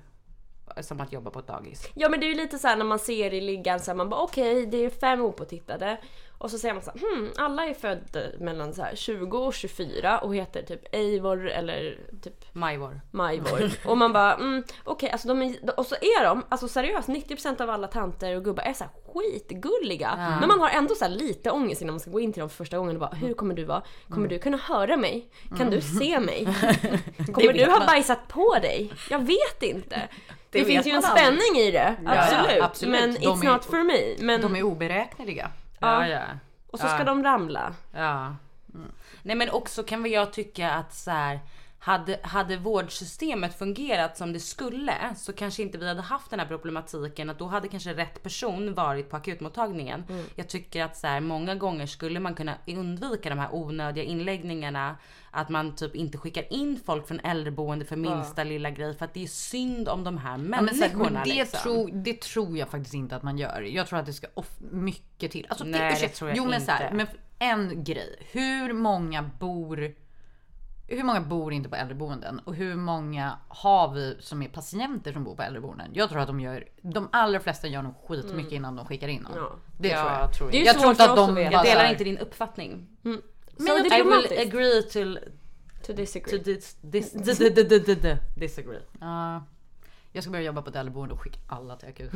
som 0.82 1.00
att 1.00 1.12
jobba 1.12 1.32
på 1.32 1.40
ett 1.40 1.48
dagis. 1.48 1.92
ja 1.96 2.10
men 2.10 2.20
det 2.20 2.26
är 2.26 2.30
ju 2.30 2.36
lite 2.36 2.58
så 2.60 2.68
här 2.68 2.76
när 2.78 2.86
man 2.86 3.00
ser 3.00 3.34
i 3.34 3.42
ligan 3.42 3.80
så 3.80 3.92
här, 3.92 3.96
man 3.96 4.10
bara 4.10 4.22
okej 4.22 4.66
det 4.66 4.78
är 4.78 4.90
fem 4.90 5.22
opåtittade. 5.22 5.98
Och 6.38 6.52
så 6.52 6.58
säger 6.58 6.74
man 6.74 6.84
så 6.84 6.92
här, 6.92 7.00
hmm, 7.16 7.32
alla 7.38 7.66
är 7.66 7.74
födda 7.74 8.20
mellan 8.40 8.74
så 8.74 8.82
här 8.82 8.96
20 8.96 9.38
och 9.38 9.54
24 9.54 10.20
och 10.20 10.36
heter 10.36 10.62
typ 10.62 10.96
Eivor 10.96 11.50
eller 11.50 11.98
typ 12.24 12.46
Majvor. 12.54 13.02
Majvor. 13.12 13.72
Och 13.86 13.98
man 13.98 14.14
bara, 14.14 14.34
mm, 14.36 14.64
okej, 14.84 15.10
alltså 15.10 15.28
de 15.28 15.42
är, 15.42 15.80
och 15.80 15.86
så 15.86 15.96
är 15.96 16.24
de, 16.24 16.44
alltså 16.50 16.68
seriöst, 16.68 17.10
90% 17.10 17.62
av 17.62 17.70
alla 17.70 17.88
tanter 17.88 18.36
och 18.36 18.44
gubbar 18.44 18.64
är 18.64 18.74
så 18.74 18.84
här 18.84 18.92
skitgulliga. 19.14 20.38
Men 20.40 20.48
man 20.50 20.60
har 20.60 20.70
ändå 20.70 20.96
så 20.96 21.06
här 21.06 21.12
lite 21.12 21.52
ångest 21.52 21.82
innan 21.82 21.94
man 21.94 22.00
ska 22.00 22.12
gå 22.12 22.20
in 22.20 22.34
till 22.34 22.40
dem 22.40 22.50
för 22.50 22.56
första 22.56 22.78
gången 22.78 22.96
och 22.96 23.00
bara, 23.00 23.16
hur 23.16 23.34
kommer 23.34 23.54
du 23.56 23.64
vara? 23.64 23.82
Kommer 24.10 24.28
du 24.28 24.40
kunna 24.40 24.58
höra 24.58 24.98
mig? 24.98 25.30
Kan 25.58 25.70
du 25.70 25.82
se 25.82 26.20
mig? 26.20 26.46
Kommer 27.34 27.54
du 27.54 27.66
ha 27.66 27.78
man. 27.78 27.86
bajsat 27.88 28.28
på 28.28 28.56
dig? 28.62 28.92
Jag 29.10 29.20
vet 29.20 29.64
inte. 29.64 30.02
Det, 30.50 30.60
vet 30.60 30.68
finns 30.68 30.88
ju 30.88 30.92
en 30.92 30.96
man 31.02 31.06
aldrig. 31.06 31.26
spänning 31.26 31.62
i 31.68 31.72
det, 31.72 31.96
ja, 32.06 32.12
absolut. 32.12 32.64
absolut. 32.64 32.92
Men 33.02 33.14
De 33.14 33.20
it's 33.20 33.44
är- 33.46 33.52
not 33.54 33.66
for 33.66 33.84
me. 33.84 34.26
Men, 34.26 34.42
De 34.42 34.56
är 34.56 34.64
oberäkneliga. 34.64 35.52
Ja, 35.80 36.08
ja. 36.08 36.22
och 36.68 36.80
så 36.80 36.88
ska 36.88 37.04
de 37.04 37.24
ramla. 37.24 37.74
Ja. 37.92 38.36
Nej 39.24 39.36
men 39.36 39.50
också 39.50 39.84
kan 39.84 40.04
väl 40.04 40.12
jag 40.12 40.34
tycka 40.34 40.72
att 40.72 40.94
så 40.94 41.12
här, 41.12 41.40
hade, 41.86 42.20
hade 42.24 42.58
vårdsystemet 42.58 43.58
fungerat 43.60 44.18
som 44.18 44.34
det 44.34 44.40
skulle 44.40 44.94
så 45.16 45.34
kanske 45.34 45.62
inte 45.64 45.78
vi 45.78 45.88
hade 45.88 46.02
haft 46.02 46.30
den 46.30 46.40
här 46.40 46.48
problematiken 46.48 47.30
att 47.30 47.40
då 47.40 47.46
hade 47.48 47.68
kanske 47.68 47.94
rätt 47.94 48.24
person 48.24 48.74
varit 48.74 49.10
på 49.10 49.18
akutmottagningen. 49.18 50.04
Jag 50.36 50.50
tycker 50.50 50.84
att 50.84 50.98
så 50.98 51.08
här, 51.08 51.20
många 51.20 51.56
gånger 51.56 51.86
skulle 51.86 52.20
man 52.20 52.36
kunna 52.36 52.54
undvika 52.68 53.30
de 53.30 53.40
här 53.40 53.50
onödiga 53.56 54.04
inläggningarna. 54.04 54.96
Att 55.32 55.50
man 55.50 55.76
typ 55.76 55.96
inte 55.96 56.18
skickar 56.18 56.54
in 56.54 56.80
folk 56.86 57.08
från 57.08 57.20
äldreboende 57.20 57.86
för 57.86 57.96
minsta 57.96 58.44
lilla 58.44 58.70
grej 58.70 58.94
för 58.98 59.06
att 59.06 59.14
det 59.14 59.24
är 59.24 59.28
synd 59.28 59.90
om 59.90 60.04
de 60.04 60.18
här 60.18 60.32
Ja, 60.32 60.38
men, 60.38 60.66
människorna. 60.66 61.24
det, 61.24 61.30
liksom. 61.30 61.60
tror, 61.64 61.90
det 61.94 62.22
tror 62.22 62.58
jag 62.58 62.70
faktiskt 62.70 62.94
inte 62.94 63.16
att 63.16 63.24
man 63.24 63.38
gör. 63.38 63.62
Jag 63.62 63.88
tror 63.88 64.00
att 64.00 64.06
det 64.06 64.14
ska 64.14 64.28
off- 64.34 64.60
mycket 64.72 65.32
till. 65.32 65.46
Alltså, 65.50 65.64
Nej, 65.66 65.80
det 65.82 65.92
ursäkta, 65.94 66.18
tror 66.18 66.30
jag 66.30 66.38
jo, 66.38 66.46
men 66.46 66.62
Så 66.62 66.72
här, 66.72 66.92
men 66.92 67.08
en 67.40 67.84
grej. 67.84 68.16
Hur 68.32 68.74
många 68.74 69.30
bor 69.40 69.96
hur 70.88 71.04
många 71.04 71.22
bor 71.22 71.54
inte 71.54 71.70
på 71.70 71.76
äldreboenden 71.76 72.40
och 72.40 72.56
hur 72.56 72.76
många 72.76 73.38
har 73.48 73.94
vi 73.94 74.18
som 74.20 74.42
är 74.42 74.48
patienter 74.48 75.14
som 75.14 75.24
bor 75.24 75.36
på 75.36 75.42
äldreboenden? 75.42 75.88
Jag 75.94 76.10
tror 76.10 76.20
att 76.22 76.28
de 76.28 76.40
gör, 76.40 76.68
de 76.82 77.10
allra 77.12 77.40
flesta 77.40 77.68
gör 77.68 77.82
nog 77.82 77.94
skitmycket 78.08 78.52
innan 78.54 78.76
de 78.76 78.86
skickar 78.86 79.08
in 79.08 79.22
någon. 79.22 79.32
Ja. 79.38 79.52
Det 79.78 79.88
Ja, 79.88 80.04
tror 80.04 80.12
jag. 80.22 80.34
tror 80.34 80.54
jag 80.54 80.76
svårt 80.76 80.82
tror 80.82 80.92
inte 80.92 81.10
att 81.10 81.16
de 81.16 81.38
Jag 81.38 81.64
delar 81.66 81.90
inte 81.92 82.04
din 82.04 82.18
uppfattning. 82.18 82.88
Men 83.02 83.22
So 83.58 83.78
I 83.78 84.02
will 84.04 84.40
agree 84.48 84.82
to, 84.82 85.20
To 85.88 85.94
disagree. 85.94 86.38
to 86.38 86.44
dis, 86.44 86.78
dis, 86.82 87.12
dis, 87.12 87.38
dis, 87.38 87.38
dis, 87.38 87.70
dis, 87.70 87.86
dis, 88.02 88.20
disagree. 88.38 88.82
Ja. 89.00 89.44
Jag 90.16 90.24
ska 90.24 90.32
börja 90.32 90.46
jobba 90.46 90.62
på 90.62 90.70
ett 90.70 90.76
äldreboende 90.76 91.14
och 91.14 91.22
skicka 91.22 91.40
alla 91.48 91.76
till 91.76 91.90
akut. 91.90 92.12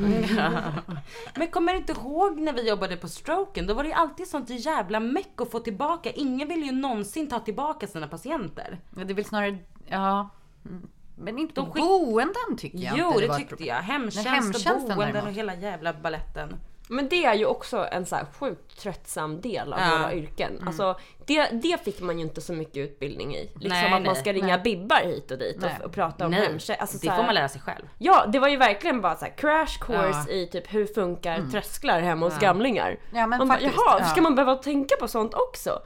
Men 1.36 1.48
kommer 1.48 1.72
du 1.72 1.78
inte 1.78 1.92
ihåg 1.92 2.40
när 2.40 2.52
vi 2.52 2.68
jobbade 2.68 2.96
på 2.96 3.08
stroken? 3.08 3.66
Då 3.66 3.74
var 3.74 3.82
det 3.82 3.88
ju 3.88 3.94
alltid 3.94 4.26
sånt 4.28 4.50
jävla 4.50 5.00
meck 5.00 5.40
att 5.40 5.50
få 5.50 5.58
tillbaka. 5.58 6.10
Ingen 6.10 6.48
vill 6.48 6.62
ju 6.64 6.72
någonsin 6.72 7.28
ta 7.28 7.38
tillbaka 7.40 7.86
sina 7.86 8.08
patienter. 8.08 8.78
Ja, 8.96 9.04
det 9.04 9.12
är 9.12 9.14
väl 9.14 9.24
snarare, 9.24 9.58
ja. 9.88 10.28
Mm. 10.64 10.88
Men 11.16 11.38
inte 11.38 11.54
på 11.54 11.60
De 11.60 11.70
skick- 11.72 11.82
boenden 11.82 12.56
tycker 12.58 12.78
jag 12.78 12.98
Jo, 12.98 13.06
inte 13.06 13.20
det 13.20 13.26
ett 13.26 13.36
tyckte 13.48 13.64
jag. 13.64 13.76
Hemtjänst, 13.76 14.66
och 14.66 14.74
boenden 14.80 14.98
däremot. 14.98 15.22
och 15.24 15.32
hela 15.32 15.54
jävla 15.54 15.92
balletten. 15.92 16.56
Men 16.90 17.08
det 17.08 17.24
är 17.24 17.34
ju 17.34 17.46
också 17.46 17.86
en 17.92 18.06
så 18.06 18.16
här 18.16 18.26
sjukt 18.40 18.80
tröttsam 18.80 19.40
del 19.40 19.72
av 19.72 19.80
Ja. 19.80 19.98
våra 19.98 20.14
yrken. 20.14 20.62
Alltså, 20.66 20.98
det, 21.26 21.48
det 21.62 21.84
fick 21.84 22.00
man 22.00 22.18
ju 22.18 22.24
inte 22.24 22.40
så 22.40 22.52
mycket 22.52 22.76
utbildning 22.76 23.34
i. 23.36 23.44
Liksom 23.44 23.68
Nej, 23.68 23.84
att 23.84 23.90
man 23.90 24.02
nej. 24.02 24.16
ska 24.16 24.32
ringa 24.32 24.58
bibbar 24.58 25.00
hit 25.04 25.30
och 25.30 25.38
dit 25.38 25.56
Nej. 25.60 25.76
och, 25.80 25.84
och 25.86 25.92
prata 25.92 26.24
om 26.24 26.30
Nej, 26.30 26.40
hemtjänst. 26.40 26.80
Alltså, 26.80 26.96
det 26.96 27.06
så 27.06 27.10
får 27.10 27.16
här- 27.16 27.26
man 27.26 27.34
lära 27.34 27.48
sig 27.48 27.60
själv. 27.60 27.88
Ja, 27.98 28.26
det 28.26 28.38
var 28.38 28.48
ju 28.48 28.56
verkligen 28.56 29.00
bara 29.00 29.16
så 29.16 29.24
här 29.24 29.32
crash 29.36 29.78
course 29.80 30.18
Ja. 30.18 30.22
Mm. 30.22 30.36
i 30.36 30.46
typ 30.52 30.74
hur 30.74 30.86
funkar 30.86 31.42
trösklar 31.52 32.00
hemma 32.00 32.26
hos 32.26 32.38
gamlingar. 32.38 32.98
Ja, 33.12 33.26
men 33.26 33.38
man 33.38 33.48
bara, 33.48 33.54
faktiskt, 33.54 33.74
jaha, 33.86 33.96
ja. 34.00 34.04
ska 34.04 34.22
man 34.22 34.34
behöva 34.34 34.54
tänka 34.56 34.96
på 35.00 35.08
sånt 35.08 35.34
också? 35.34 35.82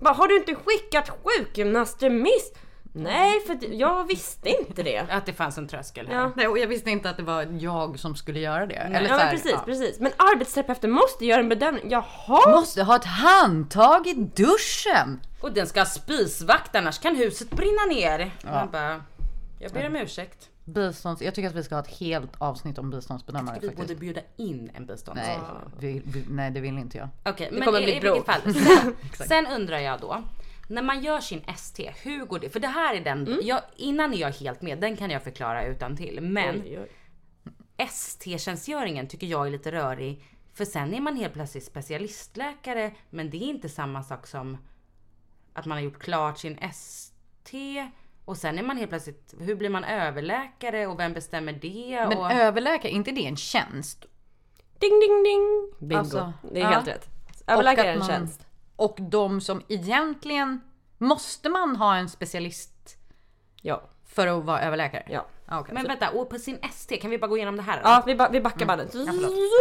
Bara, 0.00 0.14
har 0.14 0.28
du 0.28 0.36
inte 0.36 0.54
skickat 0.54 1.10
sjukgymnastremiss? 1.24 2.52
Nej, 2.98 3.40
för 3.46 3.74
jag 3.74 4.04
visste 4.04 4.48
inte 4.48 4.82
det. 4.82 4.98
Att 5.10 5.26
det 5.26 5.32
fanns 5.32 5.58
en 5.58 5.68
tröskel 5.68 6.06
här. 6.06 6.14
Ja. 6.14 6.32
Nej, 6.36 6.48
och 6.48 6.58
jag 6.58 6.66
visste 6.66 6.90
inte 6.90 7.10
att 7.10 7.16
det 7.16 7.22
var 7.22 7.48
jag 7.60 7.98
som 7.98 8.16
skulle 8.16 8.40
göra 8.40 8.66
det. 8.66 8.74
Eller 8.74 9.00
Ja 9.00 9.06
så 9.08 9.12
men 9.12 9.20
här, 9.20 9.30
precis, 9.30 9.50
ja. 9.52 9.62
precis. 9.64 10.00
Men 10.00 10.12
arbetsterapeuten 10.16 10.90
måste 10.90 11.26
göra 11.26 11.40
en 11.40 11.48
bedömning. 11.48 11.90
Jaha! 11.90 12.50
Måste 12.50 12.82
ha 12.82 12.96
ett 12.96 13.04
handtag 13.04 14.06
i 14.06 14.14
duschen! 14.14 15.20
Och 15.40 15.52
den 15.52 15.66
ska 15.66 15.80
ha 15.80 15.86
spisvakt 15.86 16.74
annars 16.76 16.98
kan 16.98 17.16
huset 17.16 17.50
brinna 17.50 17.84
ner. 17.88 18.30
Man 18.44 18.70
bara, 18.70 19.04
jag 19.58 19.72
ber 19.72 19.86
om 19.86 19.96
ursäkt. 19.96 20.48
Bistånds, 20.64 21.22
jag 21.22 21.34
tycker 21.34 21.48
att 21.48 21.54
vi 21.54 21.62
ska 21.64 21.74
ha 21.74 21.82
ett 21.82 21.98
helt 21.98 22.30
avsnitt 22.38 22.78
om 22.78 22.90
biståndsbedömare 22.90 23.58
Vi 23.60 23.68
faktiskt. 23.68 23.88
borde 23.88 24.00
bjuda 24.00 24.20
in 24.36 24.70
en 24.74 24.86
bistånds... 24.86 25.20
Nej, 25.26 25.38
vi, 25.78 26.02
vi, 26.04 26.24
nej, 26.28 26.50
det 26.50 26.60
vill 26.60 26.78
inte 26.78 26.98
jag. 26.98 27.08
Okej, 27.24 27.48
men 27.52 27.62
kommer 27.62 27.80
i, 27.80 27.84
bli 27.84 27.96
i 27.96 28.00
vilket 28.00 28.26
fall. 28.26 28.40
Sen, 29.16 29.28
sen 29.28 29.46
undrar 29.46 29.78
jag 29.78 30.00
då. 30.00 30.22
När 30.68 30.82
man 30.82 31.00
gör 31.02 31.20
sin 31.20 31.42
ST, 31.48 31.92
hur 32.02 32.24
går 32.24 32.38
det? 32.38 32.50
För 32.50 32.60
det 32.60 32.68
här 32.68 32.94
är 32.94 33.00
den, 33.00 33.26
Mm. 33.26 33.38
jag, 33.42 33.60
innan 33.76 34.14
är 34.14 34.18
jag 34.18 34.30
helt 34.32 34.62
med, 34.62 34.78
den 34.80 34.96
kan 34.96 35.10
jag 35.10 35.22
förklara 35.22 35.64
utan 35.64 35.96
till. 35.96 36.20
Men 36.20 36.62
Oj, 36.62 36.78
oj. 36.78 36.88
ST-tjänstgöringen 37.78 39.08
tycker 39.08 39.26
jag 39.26 39.46
är 39.46 39.50
lite 39.50 39.72
rörig. 39.72 40.24
För 40.54 40.64
sen 40.64 40.94
är 40.94 41.00
man 41.00 41.16
helt 41.16 41.34
plötsligt 41.34 41.64
specialistläkare, 41.64 42.92
men 43.10 43.30
det 43.30 43.36
är 43.36 43.48
inte 43.48 43.68
samma 43.68 44.02
sak 44.02 44.26
som 44.26 44.58
att 45.52 45.66
man 45.66 45.78
har 45.78 45.82
gjort 45.84 45.98
klart 45.98 46.38
sin 46.38 46.58
ST. 46.58 47.86
Och 48.24 48.36
sen 48.36 48.58
är 48.58 48.62
man 48.62 48.76
helt 48.76 48.90
plötsligt, 48.90 49.34
hur 49.40 49.54
blir 49.54 49.68
man 49.68 49.84
överläkare 49.84 50.86
och 50.86 50.98
vem 51.00 51.12
bestämmer 51.12 51.52
det? 51.52 52.06
Men 52.08 52.18
och, 52.18 52.32
överläkare, 52.32 52.92
inte 52.92 53.10
det 53.12 53.26
en 53.26 53.36
tjänst? 53.36 54.06
Ding 54.78 55.00
ding 55.00 55.22
ding! 55.24 55.72
Bingo. 55.88 55.98
Alltså, 55.98 56.32
det 56.52 56.58
är 56.60 56.62
ja. 56.64 56.68
helt 56.70 56.88
rätt. 56.88 57.08
Överläkare 57.46 57.86
är 57.88 57.92
en 57.92 57.98
man- 57.98 58.08
tjänst. 58.08 58.45
Och 58.76 58.96
de 59.00 59.40
som 59.40 59.62
egentligen, 59.68 60.60
måste 60.98 61.48
man 61.48 61.76
ha 61.76 61.96
en 61.96 62.08
specialist 62.08 62.96
Ja. 63.62 63.82
för 64.06 64.26
att 64.26 64.44
vara 64.44 64.60
överläkare? 64.60 65.06
Ja. 65.10 65.26
Ah, 65.46 65.60
okej. 65.60 65.74
men 65.74 65.82
Så- 65.82 65.88
vänta, 65.88 66.10
och 66.10 66.30
på 66.30 66.38
sin 66.38 66.58
ST, 66.62 66.96
kan 66.96 67.10
vi 67.10 67.18
bara 67.18 67.26
gå 67.26 67.36
igenom 67.36 67.56
det 67.56 67.62
här? 67.62 67.80
Ja, 67.84 68.02
vi, 68.06 68.14
ba- 68.14 68.28
vi 68.32 68.40
backar 68.40 68.66
bandet. 68.66 68.94
Ja. 68.94 69.00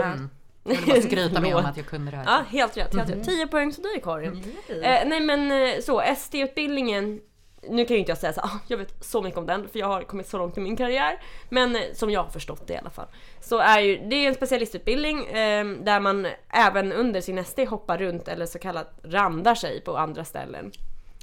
Mm. 0.03 0.29
Jag 0.63 0.71
ville 0.75 0.87
bara 0.87 1.01
skryta 1.01 1.41
med 1.41 1.55
om 1.55 1.65
att 1.65 1.77
jag 1.77 1.85
kunde 1.85 2.11
det 2.11 2.17
här. 2.17 2.23
Ja, 2.25 2.43
helt 2.49 2.77
rätt. 2.77 2.95
Helt 2.95 3.09
rätt. 3.09 3.23
10 3.23 3.47
poäng 3.47 3.71
till 3.71 3.83
dig 3.83 4.01
Karin. 4.03 4.43
Eh, 4.69 4.75
nej 5.05 5.19
men 5.19 5.51
eh, 5.51 5.79
så, 5.81 6.01
ST-utbildningen. 6.01 7.19
Nu 7.69 7.85
kan 7.85 7.95
ju 7.95 7.99
inte 7.99 8.11
jag 8.11 8.17
säga 8.17 8.33
så 8.33 8.41
ah, 8.43 8.59
jag 8.67 8.77
vet 8.77 9.03
så 9.03 9.21
mycket 9.21 9.37
om 9.37 9.45
den 9.45 9.69
för 9.69 9.79
jag 9.79 9.87
har 9.87 10.01
kommit 10.01 10.27
så 10.27 10.37
långt 10.37 10.57
i 10.57 10.61
min 10.61 10.75
karriär. 10.75 11.19
Men 11.49 11.75
eh, 11.75 11.81
som 11.93 12.09
jag 12.09 12.23
har 12.23 12.29
förstått 12.29 12.67
det 12.67 12.73
i 12.73 12.77
alla 12.77 12.89
fall. 12.89 13.07
Så 13.41 13.59
är 13.59 13.79
ju, 13.79 13.97
det 14.09 14.15
är 14.15 14.27
en 14.27 14.35
specialistutbildning 14.35 15.25
eh, 15.25 15.65
där 15.65 15.99
man 15.99 16.27
även 16.49 16.93
under 16.93 17.21
sin 17.21 17.37
ST 17.37 17.65
hoppar 17.65 17.97
runt 17.97 18.27
eller 18.27 18.45
så 18.45 18.59
kallat 18.59 18.99
randar 19.03 19.55
sig 19.55 19.81
på 19.81 19.97
andra 19.97 20.25
ställen. 20.25 20.71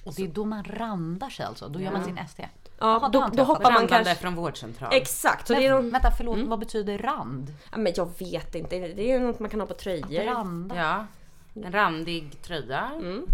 Och 0.04 0.14
det 0.14 0.22
är 0.24 0.28
då 0.28 0.44
man 0.44 0.64
randar 0.64 1.30
sig 1.30 1.46
alltså? 1.46 1.68
Då 1.68 1.80
gör 1.80 1.92
man 1.92 2.04
sin 2.04 2.18
ST? 2.18 2.48
Ja, 2.78 2.98
Jaha, 3.02 3.08
då, 3.08 3.30
då 3.32 3.42
hoppar 3.42 3.72
man 3.72 3.88
kanske... 3.88 4.14
från 4.14 4.34
vårdcentral. 4.34 4.90
Exakt, 4.92 5.46
så 5.46 5.52
det 5.52 5.66
är 5.66 5.74
Men, 5.74 5.82
någon... 5.82 5.90
Vänta, 5.90 6.10
förlåt, 6.10 6.38
vad 6.38 6.58
betyder 6.58 6.98
rand? 6.98 7.54
Ja, 7.70 7.78
men 7.78 7.92
jag 7.96 8.08
vet 8.18 8.54
inte, 8.54 8.78
det 8.78 9.12
är 9.12 9.20
något 9.20 9.38
man 9.38 9.50
kan 9.50 9.60
ha 9.60 9.66
på 9.66 9.74
tröjor. 9.74 10.24
Randa? 10.24 10.76
Ja, 10.76 11.06
en 11.54 11.72
randig 11.72 12.42
tröja. 12.42 12.90
Mm. 12.94 13.26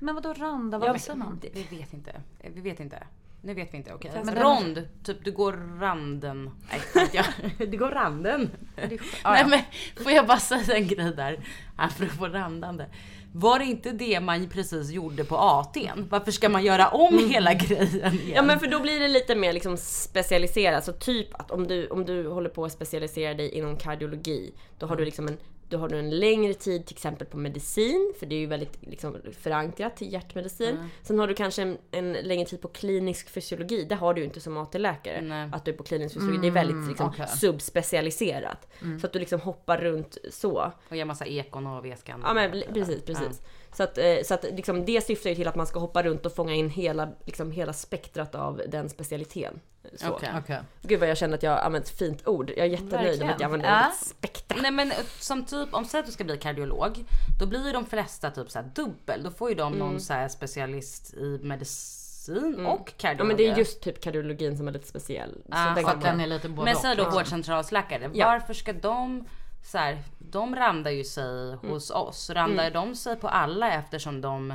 Men 0.00 0.14
vadå 0.14 0.32
randa? 0.32 0.78
Vad 0.78 0.92
visar 0.92 1.14
man? 1.14 1.40
Vi 1.52 1.66
vet 1.76 1.92
inte. 1.92 2.20
Vi 2.54 2.60
vet 2.60 2.80
inte. 2.80 3.06
Nu 3.42 3.54
vet 3.54 3.72
vi 3.72 3.76
inte, 3.76 3.94
okej. 3.94 4.10
Men 4.14 4.34
den- 4.34 4.42
Rond, 4.44 4.88
typ 5.04 5.24
du 5.24 5.32
går 5.32 5.78
randen. 5.80 6.50
Nej, 6.94 7.08
jag. 7.12 7.24
Du 7.70 7.78
går 7.78 7.90
randen. 7.90 8.50
Ah, 8.76 8.80
Nej 9.32 9.40
ja. 9.40 9.46
men 9.46 9.60
får 10.04 10.12
jag 10.12 10.26
bara 10.26 10.38
säga 10.38 10.76
en 10.76 10.88
grej 10.88 11.12
där? 11.16 11.44
Apropå 11.76 12.28
randande. 12.28 12.86
Var 13.32 13.58
det 13.58 13.64
inte 13.64 13.90
det 13.90 14.20
man 14.20 14.48
precis 14.48 14.90
gjorde 14.90 15.24
på 15.24 15.36
AT'n? 15.36 16.06
Varför 16.10 16.30
ska 16.32 16.48
man 16.48 16.64
göra 16.64 16.88
om 16.88 17.18
hela 17.30 17.54
grejen 17.54 18.14
igen? 18.14 18.32
Ja 18.34 18.42
men 18.42 18.60
för 18.60 18.66
då 18.66 18.80
blir 18.80 19.00
det 19.00 19.08
lite 19.08 19.34
mer 19.34 19.52
liksom 19.52 19.76
specialiserat, 19.76 20.84
så 20.84 20.92
typ 20.92 21.34
att 21.40 21.50
om 21.50 21.66
du, 21.66 21.86
om 21.88 22.04
du 22.04 22.28
håller 22.28 22.50
på 22.50 22.64
att 22.64 22.72
specialisera 22.72 23.34
dig 23.34 23.48
inom 23.50 23.76
kardiologi, 23.76 24.54
då 24.78 24.86
har 24.86 24.96
du 24.96 25.04
liksom 25.04 25.28
en 25.28 25.36
då 25.70 25.78
har 25.78 25.88
du 25.88 25.98
en 25.98 26.10
längre 26.10 26.54
tid 26.54 26.86
till 26.86 26.96
exempel 26.96 27.26
på 27.26 27.36
medicin, 27.36 28.12
för 28.18 28.26
det 28.26 28.34
är 28.34 28.38
ju 28.38 28.46
väldigt 28.46 28.78
liksom, 28.80 29.16
förankrat 29.40 29.96
till 29.96 30.12
hjärtmedicin. 30.12 30.90
Sen 31.02 31.18
har 31.18 31.26
du 31.26 31.34
kanske 31.34 31.62
en, 31.62 31.78
en 31.90 32.12
längre 32.12 32.44
tid 32.44 32.60
på 32.60 32.68
klinisk 32.68 33.30
fysiologi, 33.30 33.84
det 33.84 33.94
har 33.94 34.14
du 34.14 34.20
ju 34.20 34.24
inte 34.26 34.40
som 34.40 34.56
AT-läkare. 34.56 35.20
Nej. 35.20 35.48
Att 35.52 35.64
du 35.64 35.70
är 35.70 35.76
på 35.76 35.82
klinisk 35.82 36.14
fysiologi, 36.14 36.38
det 36.42 36.46
är 36.46 36.64
väldigt 36.64 36.88
liksom, 36.88 37.08
okej. 37.08 37.26
subspecialiserat. 37.28 38.68
Så 39.00 39.06
att 39.06 39.12
du 39.12 39.18
liksom 39.18 39.40
hoppar 39.40 39.78
runt 39.78 40.18
så. 40.30 40.72
Och 40.88 40.96
göra 40.96 41.06
massa 41.06 41.26
ekon 41.26 41.66
och 41.66 41.84
V-skan. 41.84 42.20
Ja 42.24 42.34
men 42.34 42.62
precis, 42.74 43.02
precis. 43.02 43.42
Så 43.76 43.82
att, 43.82 43.98
eh, 43.98 44.16
så 44.24 44.34
att 44.34 44.44
liksom, 44.52 44.84
det 44.84 45.00
syftar 45.06 45.30
ju 45.30 45.36
till 45.36 45.48
att 45.48 45.54
man 45.54 45.66
ska 45.66 45.78
hoppa 45.80 46.02
runt 46.02 46.26
och 46.26 46.32
fånga 46.34 46.54
in 46.54 46.70
hela, 46.70 47.08
liksom, 47.26 47.50
hela 47.50 47.72
spektrat 47.72 48.34
av 48.34 48.62
den 48.68 48.88
specialiteten. 48.88 49.60
Så. 49.96 50.08
Okej. 50.10 50.28
Okej. 50.38 50.58
Gud 50.82 51.00
vad 51.00 51.08
jag 51.08 51.16
känner 51.16 51.34
att 51.34 51.42
jag 51.42 51.58
använt 51.64 51.84
ett 51.84 51.98
fint 51.98 52.26
ord. 52.28 52.50
Jag 52.50 52.58
är 52.58 52.64
jättenöjd 52.70 53.20
med 53.20 53.30
att 53.34 53.40
jag 53.40 53.44
använder 53.46 53.68
Ja. 53.68 53.80
ordet 53.86 53.96
spektra. 53.98 54.58
Nej 54.62 54.70
men 54.70 54.92
som 55.18 55.44
typ, 55.44 55.68
om 55.74 55.84
säg 55.84 56.00
att 56.00 56.06
du 56.06 56.12
ska 56.12 56.24
bli 56.24 56.36
kardiolog, 56.36 57.04
då 57.40 57.46
blir 57.46 57.66
ju 57.66 57.72
de 57.72 57.86
flesta 57.86 58.30
typ 58.30 58.50
såhär 58.50 58.70
dubbel. 58.74 59.22
Då 59.22 59.30
får 59.30 59.48
ju 59.48 59.54
de 59.54 59.72
någon 59.72 60.00
så 60.00 60.12
här 60.12 60.28
specialist 60.28 61.14
i 61.14 61.38
medicin 61.42 62.66
och 62.66 62.92
kardiologi. 62.96 63.18
Ja 63.18 63.24
men 63.24 63.36
det 63.36 63.46
är 63.46 63.56
just 63.58 63.80
typ 63.82 64.00
kardiologin 64.00 64.56
som 64.56 64.68
är 64.68 64.72
lite 64.72 64.86
speciell. 64.88 65.30
Så 65.46 65.52
Ah, 65.52 65.74
den 65.74 65.86
att 65.86 66.00
den 66.00 66.16
man- 66.16 66.20
är 66.20 66.26
lite 66.26 66.48
både 66.48 66.64
Men 66.64 66.76
säg 66.76 66.96
då 66.96 67.10
vårdcentralsläkare, 67.10 68.10
Ja. 68.14 68.26
varför 68.26 68.54
ska 68.54 68.72
de 68.72 69.24
så 69.62 69.78
här, 69.78 69.98
de 70.18 70.56
randar 70.56 70.90
ju 70.90 71.04
sig 71.04 71.54
hos 71.54 71.90
oss. 71.90 72.30
Randar 72.30 72.70
de 72.70 72.94
sig 72.94 73.16
på 73.16 73.28
alla 73.28 73.72
eftersom 73.72 74.20
de, 74.20 74.54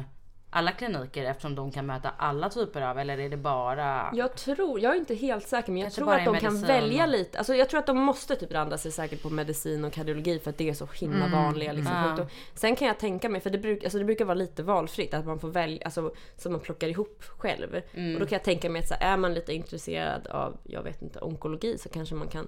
alla 0.49 0.71
kliniker 0.71 1.23
eftersom 1.23 1.55
de 1.55 1.71
kan 1.71 1.85
möta 1.85 2.09
alla 2.17 2.49
typer 2.49 2.81
av, 2.81 2.99
eller 2.99 3.17
är 3.17 3.29
det 3.29 3.37
bara? 3.37 4.09
Jag 4.13 4.35
tror, 4.35 4.79
jag 4.79 4.95
är 4.95 4.99
inte 4.99 5.15
helt 5.15 5.47
säker 5.47 5.71
men 5.71 5.81
jag 5.81 5.93
tror 5.93 6.13
att 6.13 6.25
de 6.25 6.39
kan 6.39 6.61
välja 6.61 7.05
lite. 7.05 7.37
Alltså 7.37 7.55
jag 7.55 7.69
tror 7.69 7.79
att 7.79 7.85
de 7.85 7.97
måste 7.97 8.35
typ 8.35 8.51
randa 8.51 8.77
sig 8.77 8.91
säkert 8.91 9.21
på 9.21 9.29
medicin 9.29 9.85
och 9.85 9.93
kardiologi 9.93 10.39
för 10.39 10.49
att 10.49 10.57
det 10.57 10.69
är 10.69 10.73
så 10.73 10.87
himla 10.99 11.27
vanliga 11.27 11.73
liksom, 11.73 11.93
Ja. 12.17 12.27
Sen 12.53 12.75
kan 12.75 12.87
jag 12.87 12.99
tänka 12.99 13.29
mig, 13.29 13.41
för 13.41 13.49
det, 13.49 13.57
bruk, 13.57 13.83
alltså 13.83 13.99
det 13.99 14.05
brukar 14.05 14.25
vara 14.25 14.35
lite 14.35 14.63
valfritt 14.63 15.13
att 15.13 15.25
man 15.25 15.39
får 15.39 15.49
välja, 15.49 15.85
alltså 15.85 16.13
som 16.37 16.51
man 16.51 16.61
plockar 16.61 16.87
ihop 16.87 17.23
själv. 17.37 17.75
Och 18.13 18.19
då 18.19 18.25
kan 18.25 18.35
jag 18.35 18.43
tänka 18.43 18.69
mig 18.69 18.79
att 18.79 18.87
så 18.87 18.93
här, 18.93 19.13
är 19.13 19.17
man 19.17 19.33
lite 19.33 19.53
intresserad 19.53 20.27
av, 20.27 20.57
jag 20.63 20.83
vet 20.83 21.01
inte, 21.01 21.19
onkologi 21.19 21.77
så 21.77 21.89
kanske 21.89 22.15
man 22.15 22.27
kan 22.27 22.47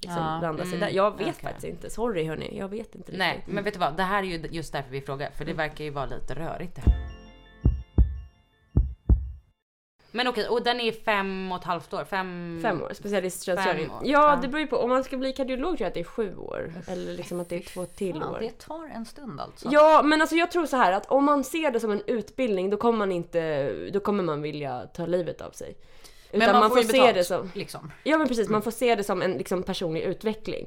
liksom 0.00 0.22
Ja. 0.22 0.40
randa 0.42 0.64
sig 0.64 0.78
där. 0.78 0.88
Jag 0.88 1.10
vet 1.10 1.20
okej. 1.20 1.32
faktiskt 1.42 1.64
inte, 1.66 1.90
sorry 1.90 2.24
hörni, 2.24 2.58
jag 2.58 2.68
vet 2.68 2.94
inte 2.94 3.12
Nej, 3.16 3.36
riktigt. 3.36 3.54
men 3.54 3.64
vet 3.64 3.74
du 3.74 3.80
vad? 3.80 3.96
Det 3.96 4.02
här 4.02 4.22
är 4.22 4.26
ju 4.26 4.48
just 4.50 4.72
därför 4.72 4.90
vi 4.90 5.00
frågar, 5.00 5.30
för 5.30 5.44
det 5.44 5.52
verkar 5.52 5.84
ju 5.84 5.90
vara 5.90 6.06
lite 6.06 6.34
rörigt 6.34 6.74
det 6.74 6.80
här. 6.80 7.08
Men 10.10 10.28
okej, 10.28 10.48
och 10.48 10.62
den 10.62 10.80
är 10.80 10.92
fem 10.92 11.52
och 11.52 11.58
ett 11.58 11.64
halvt 11.64 11.94
år? 11.94 12.04
Fem, 12.04 12.58
Fem 12.62 12.82
år, 12.82 12.90
specialisttjänstgöring. 12.94 13.90
Ja, 14.04 14.38
det 14.42 14.48
beror 14.48 14.60
ju 14.60 14.66
på. 14.66 14.76
Om 14.76 14.88
man 14.90 15.04
ska 15.04 15.16
bli 15.16 15.32
kardiolog 15.32 15.70
tror 15.70 15.80
jag 15.80 15.88
att 15.88 15.94
det 15.94 16.00
är 16.00 16.04
sju 16.04 16.36
år. 16.36 16.72
Eller 16.86 17.12
liksom 17.12 17.40
att 17.40 17.48
det 17.48 17.56
är 17.56 17.60
två 17.60 17.84
till 17.86 18.20
Fan, 18.20 18.34
år. 18.34 18.38
det 18.40 18.58
tar 18.58 18.86
en 18.94 19.04
stund 19.04 19.40
alltså. 19.40 19.68
Ja, 19.72 20.00
men 20.04 20.20
alltså 20.20 20.36
jag 20.36 20.50
tror 20.50 20.66
så 20.66 20.76
här 20.76 20.92
att 20.92 21.06
om 21.06 21.24
man 21.24 21.44
ser 21.44 21.70
det 21.70 21.80
som 21.80 21.90
en 21.92 22.02
utbildning 22.06 22.70
då 22.70 22.76
kommer 22.76 22.98
man 22.98 23.12
inte, 23.12 23.72
då 23.92 24.00
kommer 24.00 24.22
man 24.24 24.42
vilja 24.42 24.86
ta 24.94 25.06
livet 25.06 25.40
av 25.40 25.50
sig. 25.50 25.76
Utan 26.32 26.52
Men 26.52 26.60
man, 26.60 26.70
får, 26.70 26.78
ju 26.78 26.84
se 26.84 26.92
betalt, 26.92 27.14
det 27.14 27.24
som, 27.24 27.50
liksom. 27.54 27.92
ja 28.04 28.18
men 28.18 28.28
precis, 28.28 28.48
man 28.48 28.62
får 28.62 28.70
se 28.70 28.94
det 28.94 29.04
som 29.04 29.22
en 29.22 29.32
liksom, 29.32 29.62
personlig 29.62 30.02
utveckling. 30.02 30.66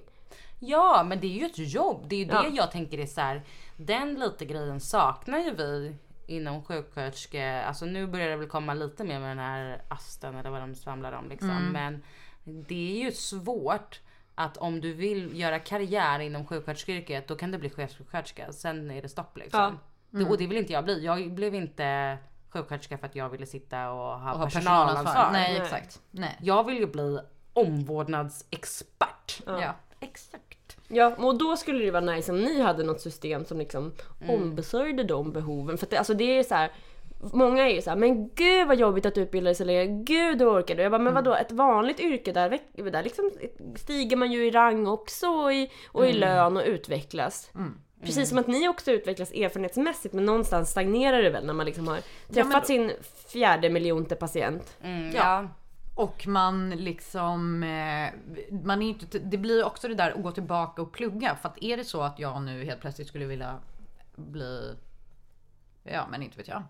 Ja, 0.59 1.03
men 1.07 1.19
det 1.19 1.27
är 1.27 1.39
ju 1.39 1.45
ett 1.45 1.73
jobb. 1.73 2.05
Det 2.07 2.15
är 2.15 2.19
ju 2.19 2.25
det 2.25 2.33
Ja. 2.33 2.47
jag 2.51 2.71
tänker 2.71 2.97
är 2.97 3.05
så 3.05 3.21
här. 3.21 3.41
Den 3.77 4.15
lite 4.15 4.45
grejen 4.45 4.79
saknar 4.79 5.39
ju 5.39 5.55
vi 5.55 5.95
inom 6.27 6.63
sjuksköterske, 6.63 7.61
alltså 7.63 7.85
nu 7.85 8.07
börjar 8.07 8.29
det 8.29 8.35
väl 8.35 8.47
komma 8.47 8.73
lite 8.73 9.03
mer 9.03 9.19
med 9.19 9.29
den 9.29 9.39
här 9.39 9.81
asten 9.87 10.35
eller 10.35 10.49
vad 10.49 10.61
de 10.61 10.75
svamlar 10.75 11.11
om 11.11 11.29
liksom. 11.29 11.49
Mm. 11.49 11.71
Men 11.71 12.03
det 12.43 13.01
är 13.01 13.05
ju 13.05 13.11
svårt 13.11 13.99
att 14.35 14.57
om 14.57 14.81
du 14.81 14.93
vill 14.93 15.39
göra 15.39 15.59
karriär 15.59 16.19
inom 16.19 16.47
sjuksköterskeyrket 16.47 17.27
då 17.27 17.35
kan 17.35 17.51
du 17.51 17.57
bli 17.57 17.69
chefssjuksköterska. 17.69 18.51
Sen 18.51 18.91
är 18.91 19.01
det 19.01 19.09
stopp 19.09 19.37
liksom. 19.37 19.79
Det, 20.09 20.25
och 20.25 20.37
det 20.37 20.47
vill 20.47 20.57
inte 20.57 20.73
jag 20.73 20.83
bli. 20.83 21.05
Jag 21.05 21.31
blev 21.31 21.55
inte 21.55 22.17
sjuksköterska 22.53 22.97
för 22.97 23.05
att 23.07 23.15
jag 23.15 23.29
ville 23.29 23.45
sitta 23.45 23.91
och 23.91 23.97
ha, 23.97 24.31
Och 24.33 24.39
ha 24.39 24.45
personalansvar. 24.45 24.95
personalansvar. 25.03 25.29
Nej, 25.31 25.53
Nej. 25.53 25.61
exakt. 25.61 26.01
Nej. 26.11 26.37
Jag 26.41 26.63
vill 26.63 26.77
ju 26.77 26.87
bli 26.87 27.19
omvårdnadsexpert. 27.53 29.41
Ja. 29.45 29.75
Exakt. 29.99 30.77
Ja, 30.87 31.15
och 31.17 31.37
då 31.37 31.57
skulle 31.57 31.85
det 31.85 31.91
vara 31.91 32.05
nice 32.05 32.31
om 32.31 32.41
ni 32.41 32.61
hade 32.61 32.83
något 32.83 33.01
system 33.01 33.45
som 33.45 33.57
liksom 33.57 33.93
ombesörjde 34.29 35.03
de 35.03 35.31
behoven. 35.31 35.77
För 35.77 35.85
att 35.85 35.89
det, 35.89 35.97
alltså 35.97 36.13
det 36.13 36.37
är 36.39 36.43
så 36.43 36.55
här. 36.55 36.71
Många 37.33 37.69
är 37.69 37.75
ju 37.75 37.81
såhär, 37.81 37.97
men 37.97 38.29
gud 38.29 38.67
vad 38.67 38.77
jobbigt 38.79 39.05
att 39.05 39.17
utbilda 39.17 39.53
sig, 39.53 39.63
eller 39.63 40.03
gud 40.03 40.41
hur 40.41 40.59
orkar 40.59 40.75
du? 40.75 40.81
Jag 40.83 40.91
bara, 40.91 41.01
men 41.01 41.13
vadå 41.13 41.35
ett 41.35 41.51
vanligt 41.51 41.99
yrke 41.99 42.31
där, 42.31 42.59
där 42.91 43.03
liksom 43.03 43.31
stiger 43.75 44.17
man 44.17 44.31
ju 44.31 44.47
i 44.47 44.51
rang 44.51 44.87
också 44.87 45.27
och 45.27 45.53
i, 45.53 45.71
och 45.87 46.07
i 46.07 46.13
lön 46.13 46.57
och 46.57 46.63
utvecklas. 46.65 47.51
Precis 48.01 48.29
som 48.29 48.37
att 48.37 48.47
ni 48.47 48.67
också 48.67 48.91
utvecklas 48.91 49.31
erfarenhetsmässigt 49.31 50.13
men 50.13 50.25
någonstans 50.25 50.69
stagnerar 50.69 51.21
det 51.21 51.29
väl 51.29 51.45
när 51.45 51.53
man 51.53 51.65
liksom 51.65 51.87
har 51.87 51.99
träffat 52.33 52.67
sin 52.67 52.91
fjärde 53.27 53.69
miljonte 53.69 54.15
patient. 54.15 54.77
Mm, 54.81 55.11
Ja. 55.11 55.17
ja. 55.17 55.47
Och 55.95 56.27
man 56.27 56.69
liksom, 56.69 57.63
eh, 57.63 58.09
man 58.63 58.81
är 58.81 58.89
inte, 58.89 59.19
det 59.19 59.37
blir 59.37 59.57
ju 59.57 59.63
också 59.63 59.87
det 59.87 59.95
där 59.95 60.11
att 60.11 60.23
gå 60.23 60.31
tillbaka 60.31 60.81
och 60.81 60.91
plugga. 60.91 61.35
För 61.35 61.49
att 61.49 61.63
är 61.63 61.77
det 61.77 61.83
så 61.83 62.01
att 62.01 62.19
jag 62.19 62.41
nu 62.41 62.63
helt 62.65 62.81
plötsligt 62.81 63.07
skulle 63.07 63.25
vilja 63.25 63.59
bli, 64.15 64.75
ja 65.83 66.07
men 66.11 66.23
inte 66.23 66.37
vet 66.37 66.47
jag. 66.47 66.63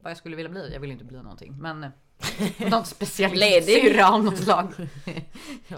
Vad 0.00 0.10
jag 0.10 0.16
skulle 0.16 0.36
vilja 0.36 0.50
bli, 0.50 0.70
jag 0.72 0.80
vill 0.80 0.90
inte 0.90 1.04
bli 1.04 1.16
någonting. 1.16 1.56
Men 1.58 1.86
eh, 2.58 2.68
någon 2.70 2.84
specialistsyrra 2.84 4.08
av 4.10 4.24
något 4.24 4.38
slag. 4.38 4.66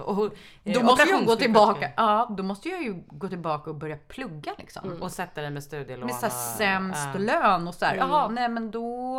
och, 0.05 0.31
då 0.65 0.83
måste 0.83 1.09
jag 1.11 1.25
gå 1.27 1.37
tillbaka, 1.37 1.91
ja 1.97 2.35
då 2.37 2.43
måste 2.43 2.69
jag 2.69 2.83
ju 2.83 2.95
gå 3.09 3.29
tillbaka 3.29 3.71
och 3.71 3.77
börja 3.77 3.97
plugga 3.97 4.53
liksom. 4.59 4.93
Och 5.01 5.11
sätta 5.13 5.41
dig 5.41 5.51
med 5.51 5.63
studielån. 5.65 6.07
Med 6.07 6.15
så 6.15 6.21
här 6.21 6.27
och- 6.27 6.57
sämst 6.59 7.09
ja. 7.15 7.19
lön 7.21 7.69
och 7.69 7.75
så 7.75 7.85
här, 7.85 7.97
jaha 7.97 8.29
nej 8.29 8.49
men 8.49 8.71
då 8.71 9.15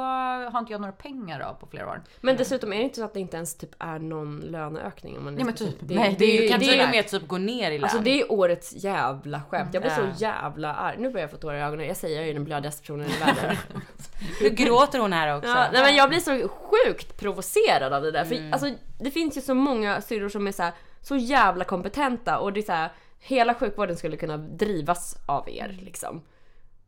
har 0.51 0.59
inte 0.59 0.71
jag 0.71 0.81
några 0.81 0.93
pengar 0.93 1.39
då 1.39 1.57
på 1.59 1.67
flera 1.71 1.87
år. 1.89 2.01
Men 2.21 2.37
dessutom 2.37 2.73
är 2.73 2.77
det 2.77 2.83
inte 2.83 2.95
så 2.95 3.03
att 3.05 3.13
det 3.13 3.19
inte 3.19 3.37
ens 3.37 3.55
typ 3.57 3.71
är 3.79 3.99
någon 3.99 4.39
löneökning 4.39 5.17
om 5.17 5.23
man 5.23 5.37
Ja, 5.39 5.45
men 5.45 5.55
ska- 5.55 5.65
typ. 5.65 5.75
det, 5.79 5.95
Nej, 5.95 6.15
det, 6.19 6.25
är 6.25 6.37
det 6.37 6.43
ju 6.43 6.49
kan 6.49 6.59
det 6.59 6.65
till 6.65 6.79
är 6.79 6.83
och 6.85 6.89
med 6.91 7.07
typ 7.07 7.27
gå 7.27 7.37
ner 7.37 7.71
i 7.71 7.77
lön. 7.77 7.83
Alltså 7.83 7.99
det 7.99 8.21
är 8.21 8.31
årets 8.31 8.73
jävla 8.83 9.41
skämt. 9.49 9.69
Jag 9.73 9.81
blir 9.83 9.91
så 9.91 10.07
jävla 10.17 10.73
arg. 10.75 10.95
Nu 10.99 11.09
börjar 11.09 11.23
jag 11.23 11.31
få 11.31 11.37
tårar 11.37 11.57
i 11.57 11.61
ögonen. 11.61 11.87
Jag 11.87 11.97
säger 11.97 12.15
jag 12.15 12.23
är 12.23 12.27
ju 12.27 12.33
den 12.33 12.43
blödigaste 12.43 12.81
personen 12.81 13.05
i 13.05 13.19
världen. 13.19 13.57
Nu 14.41 14.49
gråter 14.49 14.99
hon 14.99 15.13
här 15.13 15.37
också. 15.37 15.49
ja, 15.49 15.65
nej, 15.73 15.81
men 15.83 15.95
jag 15.95 16.09
blir 16.09 16.19
så 16.19 16.47
sjukt 16.49 17.16
provocerad 17.17 17.93
av 17.93 18.01
det 18.03 18.11
där. 18.11 18.25
För 18.25 18.35
Mm. 18.35 18.53
alltså, 18.53 18.69
det 18.99 19.11
finns 19.11 19.37
ju 19.37 19.41
så 19.41 19.53
många 19.53 20.01
syrror 20.01 20.29
som 20.29 20.47
är 20.47 20.51
så, 20.51 20.63
här, 20.63 20.73
så 21.01 21.15
jävla 21.15 21.63
kompetenta 21.63 22.39
och 22.39 22.53
det 22.53 22.59
är 22.59 22.63
så 22.63 22.71
här, 22.71 22.89
hela 23.19 23.53
sjukvården 23.53 23.97
skulle 23.97 24.17
kunna 24.17 24.37
drivas 24.37 25.15
av 25.25 25.49
er 25.49 25.69
Mm. 25.69 25.85
liksom. 25.85 26.21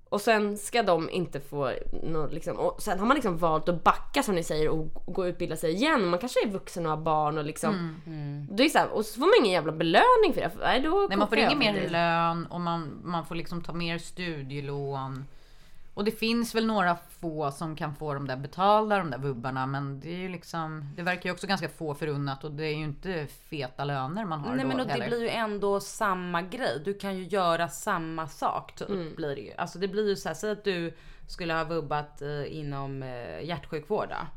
Och 0.09 0.21
sen 0.21 0.57
ska 0.57 0.83
de 0.83 1.09
inte 1.09 1.39
få 1.39 1.71
nå, 2.03 2.27
liksom, 2.27 2.57
och 2.57 2.81
sen 2.81 2.99
har 2.99 3.05
man 3.05 3.15
liksom 3.15 3.37
valt 3.37 3.69
att 3.69 3.83
backa 3.83 4.23
som 4.23 4.35
ni 4.35 4.43
säger 4.43 4.69
och 4.69 4.87
gå 5.05 5.21
och 5.21 5.25
utbilda 5.25 5.55
sig 5.55 5.73
igen. 5.73 6.05
Man 6.05 6.19
kanske 6.19 6.45
är 6.45 6.49
vuxen 6.51 6.85
och 6.85 6.89
har 6.91 6.97
barn 6.97 7.37
och 7.37 7.43
liksom. 7.45 7.95
Mm. 8.07 8.47
Det 8.51 8.63
är 8.65 8.69
så 8.69 8.77
här, 8.77 8.87
och 8.89 9.05
så 9.05 9.13
får 9.19 9.25
man 9.25 9.33
ingen 9.45 9.51
jävla 9.53 9.71
belöning 9.71 10.33
för 10.33 10.41
det. 10.41 10.49
För, 10.49 10.59
nej, 10.59 10.81
då 10.81 11.05
Nej, 11.09 11.17
man 11.17 11.27
får 11.27 11.37
ingen 11.37 11.59
mer 11.59 11.89
lön 11.89 12.45
och 12.45 12.61
man, 12.61 13.01
man 13.03 13.25
får 13.25 13.35
liksom 13.35 13.63
ta 13.63 13.73
mer 13.73 13.97
studielån. 13.97 15.25
Och 15.99 16.05
det 16.05 16.11
finns 16.11 16.55
väl 16.55 16.65
några 16.65 16.95
få 16.95 17.51
som 17.51 17.75
kan 17.75 17.95
få 17.95 18.13
de 18.13 18.27
där 18.27 18.37
betalda, 18.37 18.97
de 18.97 19.11
där 19.11 19.17
vubbarna. 19.17 19.65
Men 19.65 19.99
det 19.99 20.09
är 20.09 20.17
ju 20.17 20.29
liksom, 20.29 20.93
det 20.95 21.01
verkar 21.01 21.29
ju 21.29 21.33
också 21.33 21.47
ganska 21.47 21.69
få 21.69 21.95
förunnat 21.95 22.43
och 22.43 22.51
det 22.51 22.65
är 22.65 22.75
ju 22.75 22.83
inte 22.83 23.27
feta 23.27 23.85
löner 23.85 24.25
man 24.25 24.39
har 24.39 24.55
Nej 24.55 24.63
då 24.63 24.67
men 24.67 24.79
och 24.79 24.87
det 24.87 25.07
blir 25.07 25.21
ju 25.21 25.29
ändå 25.29 25.79
samma 25.79 26.41
grej. 26.41 26.81
Du 26.85 26.93
kan 26.93 27.17
ju 27.17 27.23
göra 27.23 27.67
samma 27.67 28.27
sak 28.27 28.75
typ 28.75 29.15
blir 29.15 29.35
det 29.35 29.41
ju. 29.41 29.53
Alltså 29.57 29.79
det 29.79 29.87
blir 29.87 30.09
ju 30.09 30.15
så 30.15 30.29
här, 30.29 30.35
säg 30.35 30.51
att 30.51 30.63
du 30.63 30.93
skulle 31.27 31.53
ha 31.53 31.63
vubbat 31.63 32.21
eh, 32.21 32.57
inom 32.57 33.03
eh, 33.03 33.41
hjärtsjukvård 33.43 34.09
då. 34.09 34.27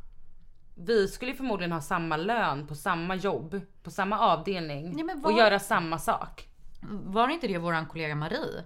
Vi 0.75 1.09
skulle 1.09 1.31
ju 1.31 1.37
förmodligen 1.37 1.73
ha 1.73 1.81
samma 1.81 2.17
lön 2.17 2.67
på 2.67 2.75
samma 2.75 3.15
jobb, 3.15 3.61
på 3.83 3.91
samma 3.91 4.19
avdelning 4.19 4.93
Nej, 4.95 5.05
men 5.05 5.25
och 5.25 5.33
göra 5.33 5.59
samma 5.59 5.99
sak. 5.99 6.49
Var 6.91 7.29
det 7.29 7.35
inte 7.35 7.47
det 7.47 7.59
våran 7.59 7.87
kollega 7.87 8.15
Marie? 8.15 8.65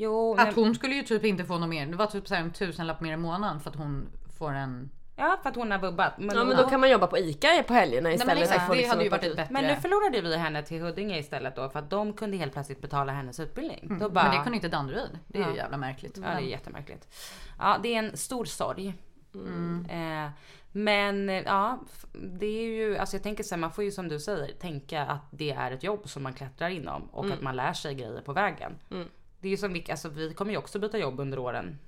Jo, 0.00 0.34
Att 0.38 0.46
men, 0.46 0.54
hon 0.64 0.74
skulle 0.74 0.94
ju 0.94 1.02
typ 1.02 1.24
inte 1.24 1.44
få 1.44 1.58
något 1.58 1.68
mer. 1.68 1.86
Det 1.86 1.96
var 1.96 2.06
typ 2.06 2.28
så 2.28 2.34
här 2.34 2.42
en 2.42 2.52
tusenlapp 2.52 3.00
mer 3.00 3.12
i 3.12 3.16
månaden 3.16 3.60
för 3.60 3.70
att 3.70 3.76
hon 3.76 4.08
får 4.38 4.52
en... 4.52 4.90
ja 5.16 5.38
för 5.42 5.50
att 5.50 5.56
hon 5.56 5.70
har 5.70 5.78
vubbat. 5.78 6.18
Men, 6.18 6.36
Ja 6.36 6.44
men 6.44 6.56
då 6.56 6.68
kan 6.68 6.80
man 6.80 6.90
jobba 6.90 7.06
på 7.06 7.18
ICA 7.18 7.62
på 7.66 7.72
helgerna 7.74 8.02
Nej 8.08 8.14
istället. 8.14 8.34
men 8.34 8.42
exakt, 8.42 8.70
det 8.70 8.74
liksom 8.76 8.90
hade 8.90 9.04
ju 9.04 9.10
varit 9.10 9.36
bättre... 9.36 9.46
men 9.50 9.64
nu 9.64 9.76
förlorade 9.76 10.20
vi 10.20 10.36
henne 10.36 10.62
till 10.62 10.80
Huddinge 10.82 11.18
istället 11.18 11.56
då 11.56 11.68
för 11.68 11.78
att 11.78 11.90
de 11.90 12.12
kunde 12.12 12.36
helt 12.36 12.52
plötsligt 12.52 12.80
betala 12.82 13.12
hennes 13.12 13.40
utbildning. 13.40 13.98
Då 14.00 14.08
bara, 14.08 14.20
Mm. 14.20 14.30
Men 14.30 14.38
det 14.38 14.42
kunde 14.44 14.56
inte 14.56 14.68
Danderyd. 14.68 15.18
Det 15.26 15.38
är 15.38 15.42
ju 15.42 15.48
Ja. 15.50 15.56
jävla 15.56 15.76
märkligt. 15.76 16.16
Ja 16.16 16.22
det 16.22 16.28
är 16.28 16.40
jättemärkligt. 16.40 17.08
Ja 17.58 17.76
det 17.82 17.94
är 17.94 17.98
en 17.98 18.16
stor 18.16 18.44
sorg. 18.44 18.94
Mm. 19.34 19.86
Eh, 19.90 20.30
men 20.72 21.28
eh, 21.28 21.42
ja, 21.42 21.78
det 22.12 22.46
är 22.46 22.62
ju, 22.66 22.96
alltså 22.98 23.16
jag 23.16 23.22
tänker 23.22 23.44
så 23.44 23.54
här, 23.54 23.60
man 23.60 23.72
får 23.72 23.84
ju 23.84 23.90
som 23.90 24.08
du 24.08 24.20
säger 24.20 24.54
tänka 24.54 25.02
att 25.06 25.22
det 25.30 25.50
är 25.52 25.70
ett 25.70 25.82
jobb 25.82 26.08
som 26.08 26.22
man 26.22 26.32
klättrar 26.32 26.68
inom 26.68 27.02
och 27.02 27.24
Mm. 27.24 27.36
att 27.36 27.42
man 27.42 27.56
lär 27.56 27.72
sig 27.72 27.94
grejer 27.94 28.20
på 28.20 28.32
vägen. 28.32 28.72
Det 29.40 29.48
är 29.48 29.50
ju 29.50 29.56
som 29.56 29.72
vilka, 29.72 29.92
alltså 29.92 30.08
vi 30.08 30.34
kommer 30.34 30.52
ju 30.52 30.58
också 30.58 30.78
byta 30.78 30.98
jobb 30.98 31.20
under 31.20 31.38
åren. 31.38 31.78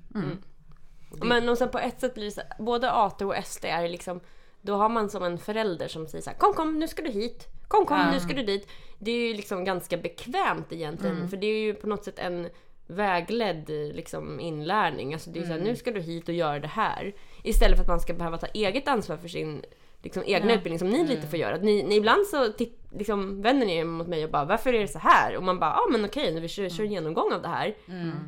Men 1.25 1.49
och 1.49 1.59
sen 1.59 1.69
på 1.69 1.79
ett 1.79 2.01
sätt 2.01 2.15
blir 2.15 2.25
det 2.25 2.31
så 2.31 2.43
både 2.59 2.93
AT 2.93 3.23
och 3.23 3.35
SD 3.45 3.65
är 3.65 3.89
liksom 3.89 4.21
då 4.63 4.75
har 4.75 4.89
man 4.89 5.11
som 5.11 5.23
en 5.23 5.39
förälder 5.39 5.89
som 5.89 6.07
säger 6.07 6.23
så 6.23 6.31
här, 6.31 6.37
kom 6.37 6.55
kom 6.55 6.79
nu 6.79 6.89
ska 6.89 7.03
du 7.03 7.11
hit, 7.11 7.47
kom 7.69 7.87
kom 7.87 8.11
nu 8.13 8.21
ska 8.21 8.35
du 8.35 8.43
dit. 8.43 8.69
Det 8.99 9.11
är 9.11 9.29
ju 9.29 9.35
liksom 9.35 9.65
ganska 9.65 9.97
bekvämt 9.97 10.73
egentligen 10.73 11.29
för 11.29 11.37
det 11.37 11.47
är 11.47 11.61
ju 11.61 11.75
på 11.75 11.87
något 11.87 12.05
sätt 12.05 12.19
en 12.19 12.49
vägledd 12.87 13.69
liksom 13.69 14.41
inlärning. 14.41 15.15
Alltså 15.15 15.31
det 15.31 15.41
är 15.41 15.45
så 15.45 15.53
här, 15.53 15.61
nu 15.61 15.77
ska 15.77 15.91
du 15.91 16.01
hit 16.01 16.29
och 16.29 16.35
göra 16.35 16.59
det 16.59 16.69
här. 16.69 17.15
Istället 17.43 17.77
för 17.77 17.83
att 17.83 17.89
man 17.89 18.01
ska 18.01 18.15
behöva 18.15 18.39
ta 18.39 18.47
eget 18.47 18.89
ansvar 18.89 19.17
för 19.17 19.29
sin 19.29 19.65
liksom, 20.03 20.23
egna 20.27 20.55
utbildning 20.55 20.79
som 20.79 20.89
ni 20.89 21.07
lite 21.07 21.27
får 21.27 21.39
göra. 21.39 21.57
Ni, 21.57 21.83
ni 21.83 21.97
ibland 21.97 22.27
så 22.27 22.49
titt, 22.53 22.81
liksom, 22.91 23.43
vänder 23.43 23.67
ni 23.67 23.77
er 23.77 23.85
mot 23.85 24.07
mig 24.07 24.25
och 24.25 24.31
bara 24.31 24.45
varför 24.45 24.73
är 24.73 24.81
det 24.81 24.89
så 24.89 24.99
här? 24.99 25.37
Och 25.37 25.43
man 25.43 25.59
bara 25.59 25.71
ja 25.71 25.77
ah, 25.77 25.91
men 25.91 26.05
okej 26.05 26.35
nu 26.35 26.41
vi 26.41 26.49
kör, 26.49 26.69
kör 26.69 26.85
genomgång 26.85 27.33
av 27.33 27.43
det 27.43 27.49
här. 27.49 27.77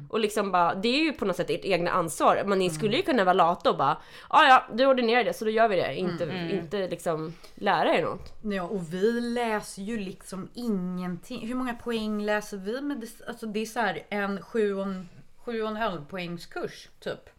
Och 0.09 0.21
liksom 0.21 0.53
bara 0.53 0.75
det 0.75 0.89
är 0.89 1.05
ju 1.05 1.13
på 1.13 1.25
något 1.25 1.37
sätt 1.37 1.51
ert 1.51 1.65
egna 1.65 1.91
ansvar. 1.91 2.43
Men 2.47 2.59
ni 2.59 2.71
skulle 2.71 2.97
ju 2.97 3.03
kunna 3.03 3.25
vara 3.25 3.33
lata 3.33 3.71
och 3.71 3.77
bara 3.77 3.97
ja 4.31 4.45
ja 4.47 4.65
du 4.75 4.87
ordinerar 4.87 5.25
det 5.25 5.33
så 5.33 5.45
då 5.45 5.51
gör 5.51 5.69
vi 5.69 5.77
det. 5.77 5.95
Inte, 5.95 6.49
inte 6.53 6.89
liksom 6.89 7.35
lära 7.55 7.95
er 7.95 8.03
något. 8.03 8.33
Ja, 8.43 8.63
och 8.63 8.95
vi 8.95 9.21
läser 9.21 9.83
ju 9.83 9.99
liksom 9.99 10.49
ingenting. 10.55 11.47
Hur 11.47 11.55
många 11.55 11.75
poäng 11.75 12.23
läser 12.23 12.57
vi? 12.57 12.81
Med 12.81 13.01
det, 13.01 13.29
alltså 13.29 13.47
det 13.47 13.61
är 13.61 13.67
så 13.67 13.81
här 13.81 14.07
en 14.09 14.43
sju 14.43 14.75
och 14.75 14.83
en, 14.83 15.09
sju 15.37 15.63
och 15.63 15.69
en 15.69 15.77
halv 15.77 16.05
poängskurs 16.05 16.89
typ. 17.01 17.31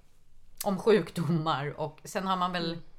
Om 0.65 0.79
sjukdomar 0.79 1.73
och 1.77 2.01
sen 2.03 2.27
har 2.27 2.37
man 2.37 2.51
väl 2.51 2.77
Ja, 2.77 2.92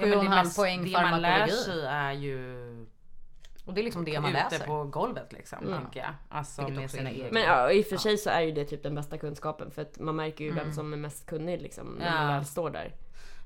sju 0.00 0.14
och 0.14 0.24
en 0.24 0.30
det 0.30 0.36
halv 0.36 0.48
poäng 0.56 0.84
Det 0.84 0.90
man 0.92 1.20
lär 1.22 1.30
farmakologi. 1.30 1.62
sig 1.64 1.86
är 1.86 2.12
ju 2.12 2.86
Och 3.64 3.74
det 3.74 3.80
är 3.80 3.82
liksom 3.84 4.04
det 4.04 4.20
man 4.20 4.30
ute 4.30 4.44
läser. 4.50 4.66
på 4.66 4.84
golvet 4.84 5.32
liksom 5.32 5.58
tänker 5.58 6.00
jag. 6.00 6.10
Alltså 6.28 6.68
med 6.68 6.90
sina 6.90 7.10
egna. 7.10 7.28
Men 7.32 7.42
ja, 7.42 7.72
i 7.72 7.82
och 7.82 7.86
för 7.86 7.96
sig 7.96 8.18
så 8.18 8.30
är 8.30 8.40
ju 8.40 8.52
det 8.52 8.64
typ 8.64 8.82
den 8.82 8.94
bästa 8.94 9.18
kunskapen 9.18 9.70
för 9.70 9.82
att 9.82 9.98
man 9.98 10.16
märker 10.16 10.44
ju 10.44 10.52
vem 10.52 10.72
som 10.72 10.92
är 10.92 10.96
mest 10.96 11.26
kunnig 11.26 11.62
liksom 11.62 11.86
när 11.98 12.06
Ja. 12.06 12.12
man 12.14 12.26
väl 12.36 12.44
står 12.44 12.70
där. 12.70 12.94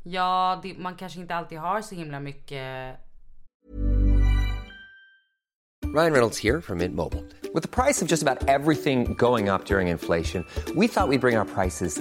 Ja, 0.02 0.60
det, 0.62 0.74
man 0.78 0.94
kanske 0.94 1.20
inte 1.20 1.34
alltid 1.34 1.58
har 1.58 1.80
så 1.82 1.94
himla 1.94 2.20
mycket 2.20 2.96
Ryan 5.94 6.12
Reynolds 6.12 6.38
here 6.38 6.60
from 6.60 6.78
Mint 6.78 6.94
Mobile. 6.94 7.22
With 7.54 7.62
the 7.62 7.68
price 7.68 8.02
of 8.04 8.08
just 8.10 8.22
about 8.22 8.48
everything 8.48 9.14
going 9.14 9.48
up 9.50 9.64
during 9.66 9.88
inflation, 9.88 10.44
we 10.74 10.88
thought 10.88 11.08
we'd 11.08 11.20
bring 11.20 11.36
our 11.36 11.44
prices 11.44 12.00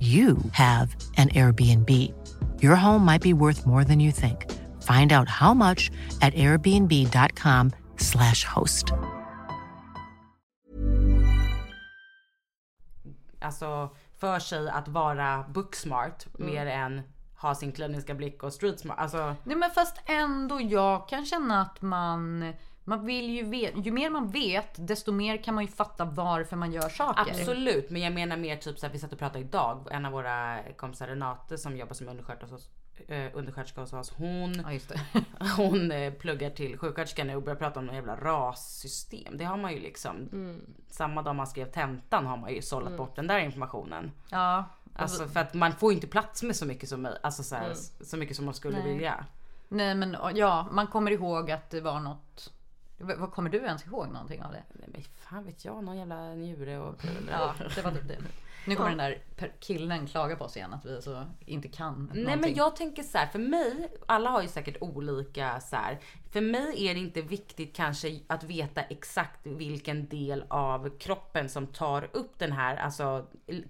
you 0.00 0.36
have 0.52 0.94
an 1.16 1.30
Airbnb. 1.30 2.12
Your 2.62 2.76
home 2.76 3.02
might 3.04 3.22
be 3.22 3.32
worth 3.32 3.64
more 3.64 3.82
than 3.82 3.98
you 3.98 4.12
think. 4.12 4.52
Find 4.82 5.12
out 5.12 5.28
how 5.28 5.54
much 5.54 5.90
at 6.20 6.34
airbnb.com/slash 6.34 8.44
host. 8.44 8.92
alltså 13.46 13.90
för 14.16 14.38
sig 14.38 14.68
att 14.68 14.88
vara 14.88 15.44
booksmart 15.48 16.38
mer 16.38 16.66
än 16.66 17.02
ha 17.36 17.54
sin 17.54 17.72
kliniska 17.72 18.14
blick 18.14 18.42
och 18.42 18.52
street 18.52 18.80
smart. 18.80 18.98
Alltså, 18.98 19.34
Nej 19.44 19.56
men 19.56 19.70
fast 19.70 20.02
ändå 20.06 20.60
jag 20.60 21.08
kan 21.08 21.26
känna 21.26 21.60
att 21.60 21.82
man 21.82 22.52
man 22.88 23.06
vill 23.06 23.30
ju 23.30 23.42
veta, 23.42 23.78
ju 23.78 23.92
mer 23.92 24.10
man 24.10 24.28
vet 24.28 24.88
desto 24.88 25.12
mer 25.12 25.36
kan 25.36 25.54
man 25.54 25.64
ju 25.64 25.70
fatta 25.70 26.04
varför 26.04 26.56
man 26.56 26.72
gör 26.72 26.88
saker. 26.88 27.30
absolut, 27.30 27.90
men 27.90 28.02
jag 28.02 28.12
menar 28.12 28.36
mer 28.36 28.56
typ 28.56 28.78
så 28.78 28.86
här, 28.86 28.92
vi 28.92 28.98
satt 28.98 29.12
och 29.12 29.18
pratade 29.18 29.44
idag. 29.44 29.88
En 29.90 30.06
av 30.06 30.12
våra 30.12 30.58
kompisar 30.76 31.06
Renate 31.06 31.58
som 31.58 31.76
jobbar 31.76 31.94
som 31.94 32.08
undersköterska 32.08 32.54
hos, 32.54 32.70
eh, 33.08 33.30
undersköterska 33.34 33.80
hos 33.80 33.92
oss. 33.92 34.12
Hon, 34.16 34.64
Ja 34.64 35.92
eh, 35.92 36.12
pluggar 36.12 36.50
till 36.50 36.78
sjuksköterska 36.78 37.24
nu 37.24 37.36
och 37.36 37.42
börjar 37.42 37.56
prata 37.56 37.80
om 37.80 37.86
någon 37.86 37.96
jävla 37.96 38.16
rassystem. 38.16 39.38
Det 39.38 39.44
har 39.44 39.56
man 39.56 39.72
ju 39.72 39.80
liksom. 39.80 40.28
Samma 40.88 41.22
dag 41.22 41.34
man 41.34 41.46
skrev 41.46 41.70
tentan 41.70 42.26
har 42.26 42.36
man 42.36 42.54
ju 42.54 42.62
sållat 42.62 42.96
bort 42.96 43.16
den 43.16 43.26
där 43.26 43.38
informationen. 43.38 44.12
Ja. 44.30 44.64
Alltså 44.94 45.28
för 45.28 45.40
att 45.40 45.54
man 45.54 45.72
får 45.72 45.92
inte 45.92 46.06
plats 46.06 46.42
med 46.42 46.56
så 46.56 46.66
mycket 46.66 46.88
som, 46.88 47.08
alltså 47.22 47.42
så, 47.42 47.56
här, 47.56 47.74
så 48.00 48.16
mycket 48.16 48.36
som 48.36 48.44
man 48.44 48.54
skulle 48.54 48.82
vilja. 48.82 49.24
Nej 49.68 49.94
men 49.94 50.16
ja, 50.34 50.68
man 50.72 50.86
kommer 50.86 51.10
ihåg 51.10 51.50
att 51.50 51.70
det 51.70 51.80
var 51.80 52.00
något. 52.00 52.52
Vad 52.98 53.32
kommer 53.32 53.50
du 53.50 53.58
ens 53.58 53.86
ihåg 53.86 54.08
någonting 54.08 54.42
av 54.42 54.52
det? 54.52 54.62
Nej, 54.72 54.88
men 54.92 55.02
fan 55.02 55.44
vet 55.44 55.64
jag, 55.64 55.84
någon 55.84 55.98
jävla 55.98 56.34
njure 56.34 56.78
och 56.78 56.94
Ja, 57.30 57.54
det 57.74 57.82
var 57.82 57.90
typ 57.90 58.08
det. 58.08 58.18
Nu 58.66 58.76
kommer 58.76 58.88
den 58.88 58.98
där 58.98 59.22
killen 59.60 60.06
klaga 60.06 60.36
på 60.36 60.44
oss 60.44 60.56
igen 60.56 60.74
att 60.74 60.84
vi 60.84 61.02
så 61.02 61.24
inte 61.46 61.68
kan 61.68 62.10
Nej 62.12 62.24
någonting. 62.24 62.40
men 62.40 62.54
jag 62.54 62.76
tänker 62.76 63.02
så 63.02 63.18
här, 63.18 63.26
för 63.26 63.38
mig, 63.38 63.88
alla 64.06 64.30
har 64.30 64.42
ju 64.42 64.48
säkert 64.48 64.76
olika 64.80 65.60
så 65.60 65.76
här. 65.76 65.98
För 66.32 66.40
mig 66.40 66.86
är 66.86 66.94
det 66.94 67.00
inte 67.00 67.22
viktigt 67.22 67.76
kanske 67.76 68.20
att 68.26 68.44
veta 68.44 68.82
exakt 68.82 69.46
vilken 69.46 70.08
del 70.08 70.44
av 70.48 70.98
kroppen 70.98 71.48
som 71.48 71.66
tar 71.66 72.10
upp 72.12 72.38
den 72.38 72.52
här, 72.52 72.76
alltså 72.76 73.26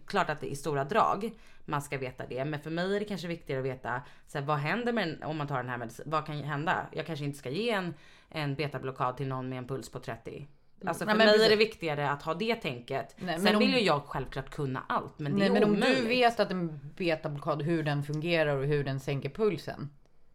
klart 0.06 0.30
att 0.30 0.40
det 0.40 0.46
är 0.46 0.50
i 0.50 0.56
stora 0.56 0.84
drag 0.84 1.30
man 1.64 1.82
ska 1.82 1.98
veta 1.98 2.26
det. 2.26 2.44
Men 2.44 2.60
för 2.60 2.70
mig 2.70 2.96
är 2.96 3.00
det 3.00 3.06
kanske 3.06 3.28
viktigare 3.28 3.60
att 3.60 3.66
veta 3.66 4.02
så 4.26 4.38
här, 4.38 4.44
vad 4.44 4.58
händer 4.58 4.92
med 4.92 5.08
en, 5.08 5.22
om 5.22 5.36
man 5.36 5.46
tar 5.46 5.56
den 5.56 5.68
här 5.68 5.78
medicinen? 5.78 6.10
Vad 6.10 6.26
kan 6.26 6.42
hända? 6.42 6.86
Jag 6.92 7.06
kanske 7.06 7.24
inte 7.24 7.38
ska 7.38 7.50
ge 7.50 7.70
en, 7.70 7.94
en 8.30 8.54
betablockad 8.54 9.16
till 9.16 9.28
någon 9.28 9.48
med 9.48 9.58
en 9.58 9.66
puls 9.66 9.88
på 9.90 9.98
30. 9.98 10.46
Alltså 10.86 10.98
för 11.04 11.06
Nej, 11.06 11.16
men 11.16 11.26
mig 11.26 11.34
är 11.34 11.38
precis. 11.38 11.50
det 11.50 11.56
viktigare 11.56 12.10
att 12.10 12.22
ha 12.22 12.34
det 12.34 12.54
tänket. 12.54 13.14
Nej, 13.16 13.26
men 13.34 13.40
Sen 13.46 13.54
om- 13.54 13.58
vill 13.60 13.72
ju 13.74 13.80
jag 13.80 14.02
självklart 14.02 14.50
kunna 14.50 14.82
allt 14.88 15.18
men 15.18 15.32
det 15.32 15.38
Nej 15.38 15.48
är 15.48 15.52
men 15.52 15.64
om 15.64 15.70
omöjligt. 15.70 15.98
du 16.02 16.08
vet 16.08 16.40
att 16.40 16.50
en 16.50 16.80
betablockad, 16.96 17.62
hur 17.62 17.82
den 17.82 18.02
fungerar 18.02 18.56
och 18.56 18.64
hur 18.66 18.84
den 18.84 19.00
sänker 19.00 19.28
pulsen. 19.28 19.90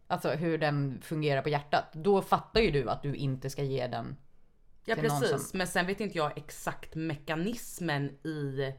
Alltså 0.06 0.30
hur 0.30 0.58
den 0.58 1.00
fungerar 1.02 1.42
på 1.42 1.48
hjärtat. 1.48 1.84
Då 1.92 2.22
fattar 2.22 2.60
ju 2.60 2.70
du 2.70 2.88
att 2.90 3.02
du 3.02 3.14
inte 3.14 3.50
ska 3.50 3.62
ge 3.62 3.86
den. 3.86 4.16
Ja 4.84 4.94
precis, 4.96 5.30
som- 5.50 5.58
men 5.58 5.66
sen 5.66 5.86
vet 5.86 6.00
inte 6.00 6.18
jag 6.18 6.38
exakt 6.38 6.94
mekanismen 6.94 8.04
i... 8.26 8.72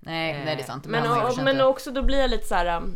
Nej, 0.00 0.44
nej 0.44 0.56
det 0.56 0.62
är 0.62 0.66
sant. 0.66 0.84
det 0.84 0.90
Men, 0.90 1.08
man 1.08 1.26
och, 1.26 1.38
men 1.44 1.60
också 1.60 1.90
då 1.90 2.02
blir 2.02 2.18
jag 2.20 2.30
lite 2.30 2.44
så 2.46 2.54
här. 2.54 2.76
um, 2.82 2.94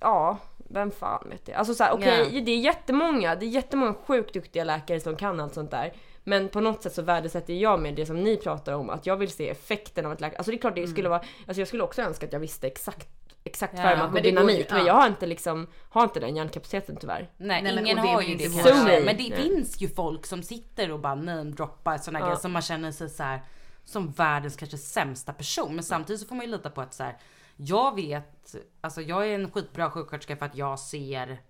Ja, 0.00 0.38
vem 0.68 0.90
fan 0.90 1.26
vet 1.30 1.46
det? 1.46 1.52
Alltså 1.54 1.74
så 1.74 1.84
här, 1.84 1.92
okej, 1.92 2.30
Ja. 2.32 2.40
det 2.40 2.50
är 2.52 2.58
jättemånga, 2.58 3.34
det 3.34 3.46
är 3.46 3.48
jättemånga 3.48 3.94
sjukt 3.94 4.34
duktiga 4.34 4.64
läkare 4.64 5.00
som 5.00 5.16
kan 5.16 5.40
allt 5.40 5.54
sånt 5.54 5.70
där. 5.70 5.92
Men 6.24 6.48
på 6.48 6.60
något 6.60 6.82
sätt 6.82 6.92
så 6.94 7.02
värdesätter 7.02 7.54
jag 7.54 7.80
med 7.80 7.94
det 7.94 8.06
som 8.06 8.16
ni 8.24 8.36
pratar 8.36 8.72
om, 8.72 8.90
att 8.90 9.06
jag 9.06 9.16
vill 9.16 9.30
se 9.30 9.48
effekten 9.48 10.06
av 10.06 10.12
ett 10.12 10.20
läkare. 10.20 10.38
Alltså 10.38 10.50
det 10.50 10.56
är 10.56 10.60
klart 10.60 10.74
det 10.74 10.86
skulle 10.86 11.08
vara, 11.08 11.20
alltså 11.46 11.60
jag 11.60 11.68
skulle 11.68 11.82
också 11.82 12.02
önska 12.02 12.26
att 12.26 12.32
jag 12.32 12.40
visste 12.40 12.66
exakt 12.66 13.08
exakt 13.44 13.74
Mm. 13.74 13.84
Ja, 13.84 13.90
men 13.90 13.98
farmakodynamik, 13.98 14.70
men, 14.70 14.78
ja. 14.80 14.86
jag 14.86 14.94
har 14.94 15.06
inte 15.06 15.26
liksom, 15.26 15.66
har 15.90 16.02
inte 16.02 16.20
den 16.20 16.36
hjärnkapaciteten 16.36 16.96
tyvärr. 16.96 17.30
Nej, 17.36 17.62
Nej, 17.62 17.74
men- 17.74 17.84
ingen 17.86 17.98
har 17.98 18.22
ju 18.22 18.34
det 18.36 18.44
kanske. 18.62 19.00
Men 19.04 19.16
det 19.16 19.28
Nej. 19.28 19.32
finns 19.32 19.80
ju 19.80 19.88
folk 19.88 20.26
som 20.26 20.42
sitter 20.42 20.92
och 20.92 21.00
bara 21.00 21.14
namedroppar 21.14 21.98
såna 21.98 22.18
Ja. 22.18 22.24
grejer 22.24 22.38
som 22.38 22.52
man 22.52 22.62
känner 22.62 22.92
sig 22.92 23.08
så 23.08 23.22
här 23.22 23.40
som 23.84 24.10
världens 24.10 24.56
kanske 24.56 24.78
sämsta 24.78 25.32
person. 25.32 25.74
Men 25.74 25.84
samtidigt 25.84 26.20
så 26.20 26.26
får 26.28 26.34
man 26.36 26.46
ju 26.46 26.52
lita 26.52 26.70
på 26.70 26.80
att 26.80 26.94
så 26.94 27.02
här, 27.02 27.16
jag 27.60 27.94
vet, 27.94 28.54
alltså 28.80 29.00
jag 29.02 29.28
är 29.28 29.34
en 29.34 29.50
skitbra 29.50 29.90
sjuksköterska 29.90 30.36
för 30.36 30.46
att 30.46 30.54
jag 30.56 30.78
ser 30.78 31.42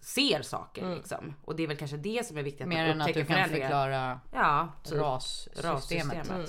ser 0.00 0.42
saker 0.42 0.94
liksom. 0.96 1.34
Och 1.44 1.56
det 1.56 1.62
är 1.62 1.66
väl 1.66 1.76
kanske 1.76 1.96
det 1.96 2.26
som 2.26 2.36
är 2.38 2.42
viktigt. 2.42 2.66
Mer 2.66 2.82
man 2.82 2.90
än 2.90 3.00
att 3.00 3.14
du 3.14 3.24
kan 3.24 3.48
förklara 3.48 4.20
Ja, 4.32 4.68
typ. 4.84 4.92
rassystemet. 5.00 5.64
rassystemet. 5.64 6.30
Mm. 6.30 6.46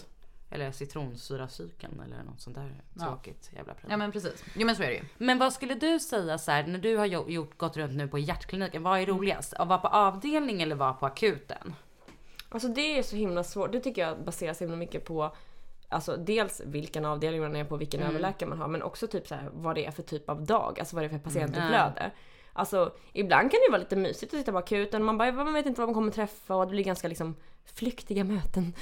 Eller 0.50 0.72
citronsyracykeln 0.72 2.00
eller 2.06 2.24
något 2.24 2.42
sånt 2.42 2.56
där 2.56 2.84
tråkigt 3.00 3.50
jävla 3.56 3.74
pryl. 3.74 3.92
Ja 3.92 3.98
men 3.98 4.12
precis. 4.12 4.44
Jo 4.56 4.66
men 4.66 4.76
så 4.76 4.84
är 4.84 4.88
det 4.88 4.94
ju. 4.96 5.04
Men 5.18 5.38
vad 5.40 5.54
skulle 5.54 5.74
du 5.76 6.00
säga 6.00 6.38
så 6.38 6.52
här, 6.52 6.64
när 6.68 6.80
du 6.80 6.98
har 6.98 7.06
jo- 7.06 7.30
gjort, 7.30 7.58
gått 7.58 7.78
runt 7.78 7.94
nu 7.94 8.08
på 8.08 8.20
hjärtkliniken, 8.20 8.84
vad 8.84 9.00
är 9.00 9.06
roligast? 9.06 9.54
Att 9.54 9.68
vara 9.68 9.80
på 9.80 9.88
avdelning 9.88 10.62
eller 10.62 10.76
vara 10.76 10.94
på 10.94 11.06
akuten? 11.06 11.76
Alltså 12.50 12.68
det 12.68 12.98
är 13.00 13.04
så 13.04 13.16
himla 13.16 13.44
svårt. 13.44 13.72
Det 13.72 13.80
tycker 13.80 14.02
jag 14.08 14.24
baseras 14.26 14.62
himla 14.62 14.76
mycket 14.76 15.06
på 15.06 15.36
Alltså 15.94 16.18
dels 16.18 16.62
vilken 16.66 17.06
avdelning 17.06 17.42
man 17.42 17.56
är 17.56 17.64
på, 17.64 17.78
vilken 17.78 18.02
överläkare 18.02 18.50
man 18.50 18.58
har, 18.58 18.68
men 18.68 18.84
också 18.84 19.08
typ 19.08 19.28
så 19.28 19.36
här, 19.36 19.50
vad 19.54 19.76
det 19.76 19.86
är 19.86 19.92
för 19.92 20.04
typ 20.04 20.30
av 20.30 20.46
dag, 20.46 20.80
alltså 20.80 20.96
vad 20.96 21.04
det 21.04 21.08
är 21.08 21.10
för 21.10 21.20
patientflöde. 21.20 22.12
Alltså 22.54 22.94
ibland 23.14 23.52
kan 23.52 23.60
det 23.68 23.72
vara 23.72 23.82
lite 23.82 23.96
mysigt 23.96 24.34
att 24.34 24.40
sitta 24.40 24.52
på 24.52 24.58
akuten, 24.58 25.04
man, 25.04 25.18
bara, 25.18 25.32
man 25.32 25.54
vet 25.54 25.66
inte 25.66 25.82
vad 25.82 25.88
man 25.88 25.94
kommer 25.94 26.12
träffa 26.12 26.56
och 26.56 26.66
det 26.66 26.72
blir 26.72 26.84
ganska 26.84 27.08
liksom 27.08 27.36
flyktiga 27.66 28.24
möten. 28.24 28.74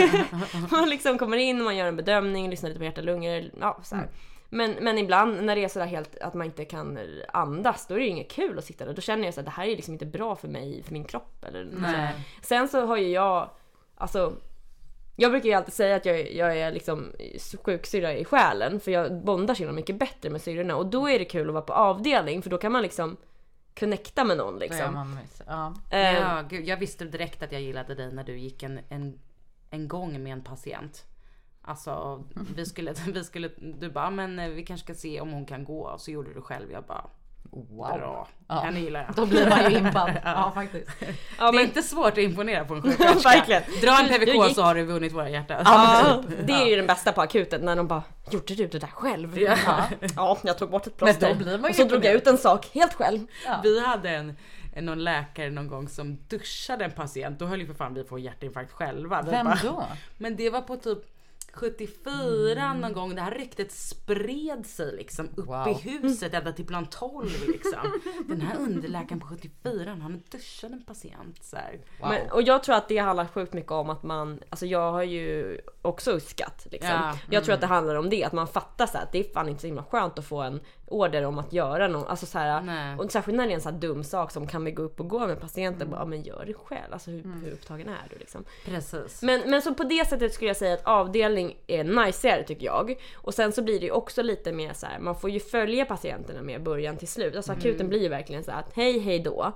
man 0.70 0.88
liksom 0.88 1.18
kommer 1.18 1.36
in, 1.36 1.62
man 1.62 1.76
gör 1.76 1.86
en 1.86 1.96
bedömning, 1.96 2.50
lyssnar 2.50 2.68
lite 2.68 2.78
på 2.78 2.84
hjärta 2.84 3.00
och 3.00 3.04
lungor, 3.04 3.50
ja 3.60 3.80
så 3.82 3.96
här. 3.96 4.08
Men, 4.50 4.70
men 4.80 4.98
ibland 4.98 5.42
när 5.42 5.56
det 5.56 5.64
är 5.64 5.68
sådär 5.68 5.86
helt 5.86 6.18
att 6.18 6.34
man 6.34 6.46
inte 6.46 6.64
kan 6.64 6.98
andas, 7.28 7.86
då 7.86 7.94
är 7.94 7.98
det 7.98 8.04
ju 8.04 8.10
inget 8.10 8.30
kul 8.30 8.58
att 8.58 8.64
sitta 8.64 8.84
där. 8.84 8.92
Då 8.92 9.00
känner 9.00 9.24
jag 9.24 9.38
att 9.38 9.44
det 9.44 9.50
här 9.50 9.66
är 9.66 9.76
liksom 9.76 9.94
inte 9.94 10.06
bra 10.06 10.36
för 10.36 10.48
mig, 10.48 10.82
för 10.82 10.92
min 10.92 11.04
kropp. 11.04 11.44
Eller, 11.44 11.68
Nej. 11.72 12.14
Sen 12.42 12.68
så 12.68 12.86
har 12.86 12.96
ju 12.96 13.08
jag, 13.08 13.50
alltså 13.94 14.32
jag 15.20 15.30
brukar 15.30 15.48
ju 15.48 15.54
alltid 15.54 15.74
säga 15.74 15.96
att 15.96 16.06
jag, 16.06 16.32
jag 16.32 16.58
är 16.58 16.72
liksom 16.72 17.12
sjuksyrra 17.62 18.12
i 18.12 18.24
själen 18.24 18.80
för 18.80 18.90
jag 18.90 19.24
bondar 19.24 19.54
så 19.54 19.72
mycket 19.72 19.98
bättre 19.98 20.30
med 20.30 20.42
syrrorna 20.42 20.76
och 20.76 20.86
då 20.86 21.08
är 21.08 21.18
det 21.18 21.24
kul 21.24 21.48
att 21.48 21.54
vara 21.54 21.64
på 21.64 21.72
avdelning 21.72 22.42
för 22.42 22.50
då 22.50 22.58
kan 22.58 22.72
man 22.72 22.82
liksom 22.82 23.16
connecta 23.78 24.24
med 24.24 24.36
någon 24.36 24.58
liksom. 24.58 24.94
man, 24.94 25.18
ja. 25.46 25.74
Eh, 25.90 26.14
Ja, 26.14 26.42
gud, 26.50 26.68
jag 26.68 26.76
visste 26.76 27.04
direkt 27.04 27.42
att 27.42 27.52
jag 27.52 27.60
gillade 27.60 27.94
dig 27.94 28.12
när 28.12 28.24
du 28.24 28.38
gick 28.38 28.62
en, 28.62 28.80
en, 28.88 29.18
en 29.70 29.88
gång 29.88 30.22
med 30.22 30.32
en 30.32 30.44
patient. 30.44 31.04
Alltså 31.62 32.24
vi 32.56 32.66
skulle, 32.66 32.94
vi 33.06 33.24
skulle, 33.24 33.50
du 33.58 33.90
bara 33.90 34.10
men 34.10 34.38
eh, 34.38 34.48
vi 34.48 34.64
kanske 34.64 34.84
ska 34.84 34.94
se 34.94 35.20
om 35.20 35.32
hon 35.32 35.46
kan 35.46 35.64
gå 35.64 35.80
och 35.80 36.00
så 36.00 36.10
gjorde 36.10 36.34
du 36.34 36.40
själv. 36.40 36.72
Jag 36.72 36.84
bara 36.84 37.10
Wow. 37.50 37.98
bra, 37.98 38.28
Ja. 38.48 38.54
henne 38.60 38.80
gillar 38.80 39.04
jag. 39.06 39.14
Då 39.16 39.26
blir 39.26 39.48
man 39.50 39.70
ju 39.70 39.78
impad. 39.78 40.12
Ja 40.24 40.52
faktiskt. 40.54 40.90
ja, 41.00 41.06
det 41.38 41.42
är 41.48 41.52
men, 41.52 41.64
inte 41.64 41.82
svårt 41.82 42.12
att 42.12 42.18
imponera 42.18 42.64
på 42.64 42.74
en 42.74 42.82
sjuksköterska. 42.82 43.28
Verkligen. 43.28 43.62
Dra 43.82 43.98
en 44.00 44.08
PVK 44.08 44.28
gick- 44.34 44.54
så 44.54 44.62
har 44.62 44.74
du 44.74 44.84
vunnit 44.84 45.12
våra 45.12 45.30
hjärtan. 45.30 45.62
ja, 45.64 46.22
det 46.46 46.52
är 46.52 46.66
ju 46.66 46.76
den 46.76 46.86
bästa 46.86 47.12
på 47.12 47.20
akuten 47.20 47.60
när 47.60 47.76
de 47.76 47.86
bara 47.86 48.02
Gjorde 48.30 48.54
du 48.54 48.66
det 48.66 48.78
där 48.78 48.86
själv? 48.86 49.38
Ja. 49.38 49.56
ja 50.16 50.38
jag 50.42 50.58
tog 50.58 50.70
bort 50.70 50.86
ett 50.86 51.00
Men 51.00 51.06
plåster. 51.14 51.28
då 51.28 51.34
blir 51.34 51.58
man 51.58 51.62
ju 51.62 51.68
och 51.68 51.74
så 51.74 51.84
drog 51.84 52.04
jag 52.04 52.14
ut 52.14 52.26
en 52.26 52.38
sak 52.38 52.66
helt 52.74 52.94
själv. 52.94 53.26
Vi 53.62 53.86
hade 53.86 54.10
en, 54.10 54.36
någon 54.76 55.04
läkare 55.04 55.50
någon 55.50 55.68
gång 55.68 55.88
som 55.88 56.18
duschade 56.28 56.84
en 56.84 56.90
patient. 56.90 57.38
Då 57.38 57.46
höll 57.46 57.60
ju 57.60 57.66
för 57.66 57.74
fan 57.74 57.94
vi 57.94 58.04
på 58.04 58.18
hjärtinfarkt 58.18 58.72
själva. 58.72 59.22
Vem 59.22 59.46
bara- 59.46 59.58
då? 59.62 59.84
Men 60.18 60.36
det 60.36 60.50
var 60.50 60.60
på 60.60 60.76
typ 60.76 60.98
74 61.58 62.74
någon 62.74 62.92
gång. 62.92 63.14
Det 63.14 63.20
här 63.22 63.30
ryktet 63.30 63.72
spred 63.72 64.66
sig 64.66 64.96
liksom 64.96 65.28
upp 65.36 65.46
Wow. 65.48 65.68
i 65.68 65.72
huset 65.72 66.34
ända 66.34 66.52
till 66.52 66.66
plan 66.66 66.86
12 66.86 67.28
liksom. 67.46 68.00
Den 68.28 68.40
här 68.40 68.56
underläkaren 68.58 69.20
på 69.20 69.26
74 69.26 69.96
han 70.00 70.22
duschade 70.30 70.74
en 70.74 70.84
patient 70.84 71.44
så 71.44 71.56
här. 71.56 71.80
Wow. 72.00 72.10
Men, 72.10 72.30
och 72.30 72.42
jag 72.42 72.62
tror 72.62 72.74
att 72.74 72.88
det 72.88 72.98
handlar 72.98 73.26
sjukt 73.26 73.52
mycket 73.52 73.72
om 73.72 73.90
att 73.90 74.02
man, 74.02 74.40
alltså 74.50 74.66
jag 74.66 74.92
har 74.92 75.02
ju 75.02 75.58
också 75.82 76.12
uskat. 76.12 76.66
Liksom. 76.70 76.90
Ja, 76.90 77.18
Jag 77.30 77.44
tror 77.44 77.54
att 77.54 77.60
det 77.60 77.66
handlar 77.66 77.94
om 77.94 78.10
det, 78.10 78.24
att 78.24 78.32
man 78.32 78.46
fattar 78.48 78.86
så 78.86 78.96
här, 78.98 79.04
att 79.04 79.12
det 79.12 79.18
är 79.28 79.32
fan 79.32 79.48
inte 79.48 79.60
så 79.60 79.66
himla 79.66 79.84
skönt 79.84 80.18
att 80.18 80.24
få 80.26 80.42
en 80.42 80.60
order 80.90 81.24
om 81.24 81.38
att 81.38 81.52
göra 81.52 81.88
något. 81.88 82.08
Alltså 82.08 82.26
så 82.26 82.38
här, 82.38 82.62
Nej. 82.62 82.96
och 82.98 83.12
särskilt 83.12 83.36
när 83.36 83.46
det 83.46 83.52
är 83.52 83.54
en 83.54 83.60
så 83.60 83.70
här 83.70 83.78
dum 83.78 84.04
sak 84.04 84.30
som 84.30 84.46
kan 84.46 84.64
vi 84.64 84.70
gå 84.70 84.82
upp 84.82 85.00
och 85.00 85.08
gå 85.08 85.26
med 85.26 85.40
patienten. 85.40 85.90
Bara, 85.90 86.00
ja, 86.00 86.04
men 86.04 86.22
gör 86.22 86.44
det 86.46 86.54
själv. 86.54 86.92
Alltså 86.92 87.10
hur, 87.10 87.22
hur 87.44 87.52
upptagen 87.52 87.88
är 87.88 88.06
du 88.10 88.18
liksom? 88.18 88.44
Precis. 88.64 89.22
Men, 89.22 89.40
men 89.50 89.62
så 89.62 89.74
på 89.74 89.84
det 89.84 90.08
sättet 90.08 90.32
skulle 90.34 90.48
jag 90.50 90.56
säga 90.56 90.74
att 90.74 90.86
avdelning 90.86 91.56
är 91.66 91.84
najsigare 91.84 92.42
tycker 92.42 92.66
jag. 92.66 92.94
Och 93.16 93.34
sen 93.34 93.52
så 93.52 93.62
blir 93.62 93.80
det 93.80 93.86
ju 93.86 93.92
också 93.92 94.22
lite 94.22 94.52
mer 94.52 94.72
så 94.72 94.86
här, 94.86 94.98
man 94.98 95.14
får 95.14 95.30
ju 95.30 95.40
följa 95.40 95.84
patienterna 95.84 96.42
med 96.42 96.62
början 96.62 96.96
till 96.96 97.08
slut. 97.08 97.36
Alltså 97.36 97.52
akuten 97.52 97.88
blir 97.88 98.02
ju 98.02 98.08
verkligen 98.08 98.44
så 98.44 98.50
här 98.50 98.58
att 98.60 98.72
hej 98.74 98.98
hej 98.98 99.18
då. 99.18 99.52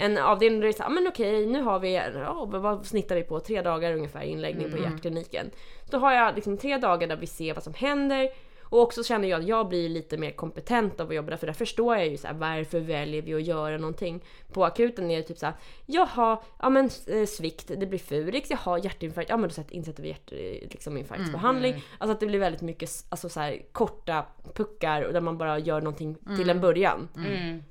En 0.00 0.18
avdelning 0.18 0.60
där 0.60 0.66
det 0.66 0.70
är 0.70 0.76
så 0.76 0.82
här, 0.82 0.90
"Ah, 0.90 0.92
men 0.92 1.06
okej 1.08 1.46
nu 1.46 1.62
har 1.62 1.78
vi, 1.78 1.94
ja, 2.14 2.44
vad 2.52 2.86
snittar 2.86 3.14
vi 3.16 3.22
på? 3.22 3.40
Tre 3.40 3.62
dagar 3.62 3.92
ungefär 3.92 4.22
inläggning 4.22 4.70
på 4.70 4.78
hjärtkliniken. 4.78 5.50
Så 5.90 5.98
har 5.98 6.12
jag 6.12 6.34
liksom 6.34 6.56
tre 6.58 6.78
dagar 6.78 7.08
där 7.08 7.16
vi 7.16 7.26
ser 7.26 7.54
vad 7.54 7.62
som 7.62 7.74
händer. 7.74 8.28
Och 8.68 8.80
också 8.80 9.04
känner 9.04 9.28
jag 9.28 9.40
att 9.40 9.46
jag 9.48 9.68
blir 9.68 9.88
lite 9.88 10.16
mer 10.16 10.30
kompetent 10.30 11.00
av 11.00 11.08
att 11.08 11.14
jobba 11.14 11.30
där 11.30 11.36
för 11.36 11.46
där 11.46 11.54
förstår 11.54 11.96
jag 11.96 12.08
ju 12.08 12.16
så 12.16 12.26
här, 12.26 12.34
varför 12.34 12.80
väljer 12.80 13.22
vi 13.22 13.34
att 13.34 13.42
göra 13.42 13.78
någonting. 13.78 14.24
På 14.52 14.64
akuten 14.64 15.10
är 15.10 15.16
det 15.16 15.22
typ 15.22 15.38
så 15.38 15.46
här, 15.46 15.54
jaha, 15.86 16.38
ja 16.62 16.68
men 16.70 16.90
eh, 17.06 17.26
svikt, 17.26 17.68
det 17.76 17.86
blir 17.86 17.98
Furix, 17.98 18.50
jaha 18.50 18.78
hjärtinfarkt, 18.78 19.30
ja 19.30 19.36
men 19.36 19.48
då 19.48 19.54
sätt- 19.54 19.70
insätter 19.70 20.02
vi 20.02 20.08
hjärt, 20.08 20.32
eh, 20.32 20.68
liksom 20.70 20.96
infarktsbehandling. 20.96 21.72
Alltså 21.98 22.12
att 22.12 22.20
det 22.20 22.26
blir 22.26 22.38
väldigt 22.38 22.62
mycket 22.62 22.90
alltså 23.08 23.28
så 23.28 23.40
här, 23.40 23.62
korta 23.72 24.24
puckar 24.54 25.00
där 25.12 25.20
man 25.20 25.38
bara 25.38 25.58
gör 25.58 25.80
någonting 25.80 26.16
till 26.36 26.50
en 26.50 26.60
början. 26.60 27.08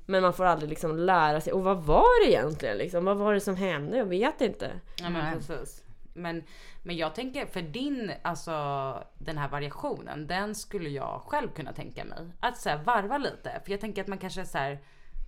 Men 0.06 0.22
man 0.22 0.32
får 0.32 0.44
aldrig 0.44 0.70
liksom 0.70 0.98
lära 0.98 1.40
sig, 1.40 1.52
och 1.52 1.62
vad 1.64 1.82
var 1.82 2.24
det 2.26 2.30
egentligen 2.32 2.78
liksom? 2.78 3.04
Vad 3.04 3.16
var 3.16 3.34
det 3.34 3.40
som 3.40 3.56
hände? 3.56 3.96
Jag 3.96 4.04
vet 4.06 4.40
inte. 4.40 4.70
Ja 5.00 5.10
men 5.10 5.38
precis. 5.38 5.82
Men, 6.14 6.42
men 6.86 6.96
jag 6.96 7.14
tänker 7.14 7.46
för 7.46 7.62
din, 7.62 8.12
alltså 8.22 8.52
den 9.18 9.38
här 9.38 9.48
variationen, 9.48 10.26
den 10.26 10.54
skulle 10.54 10.88
jag 10.88 11.22
själv 11.26 11.48
kunna 11.48 11.72
tänka 11.72 12.04
mig. 12.04 12.18
Att 12.40 12.58
så 12.58 12.68
här, 12.68 12.84
varva 12.84 13.18
lite. 13.18 13.60
För 13.64 13.70
jag 13.70 13.80
tänker 13.80 14.02
att 14.02 14.08
man 14.08 14.18
kanske 14.18 14.44
så 14.44 14.58
här, 14.58 14.78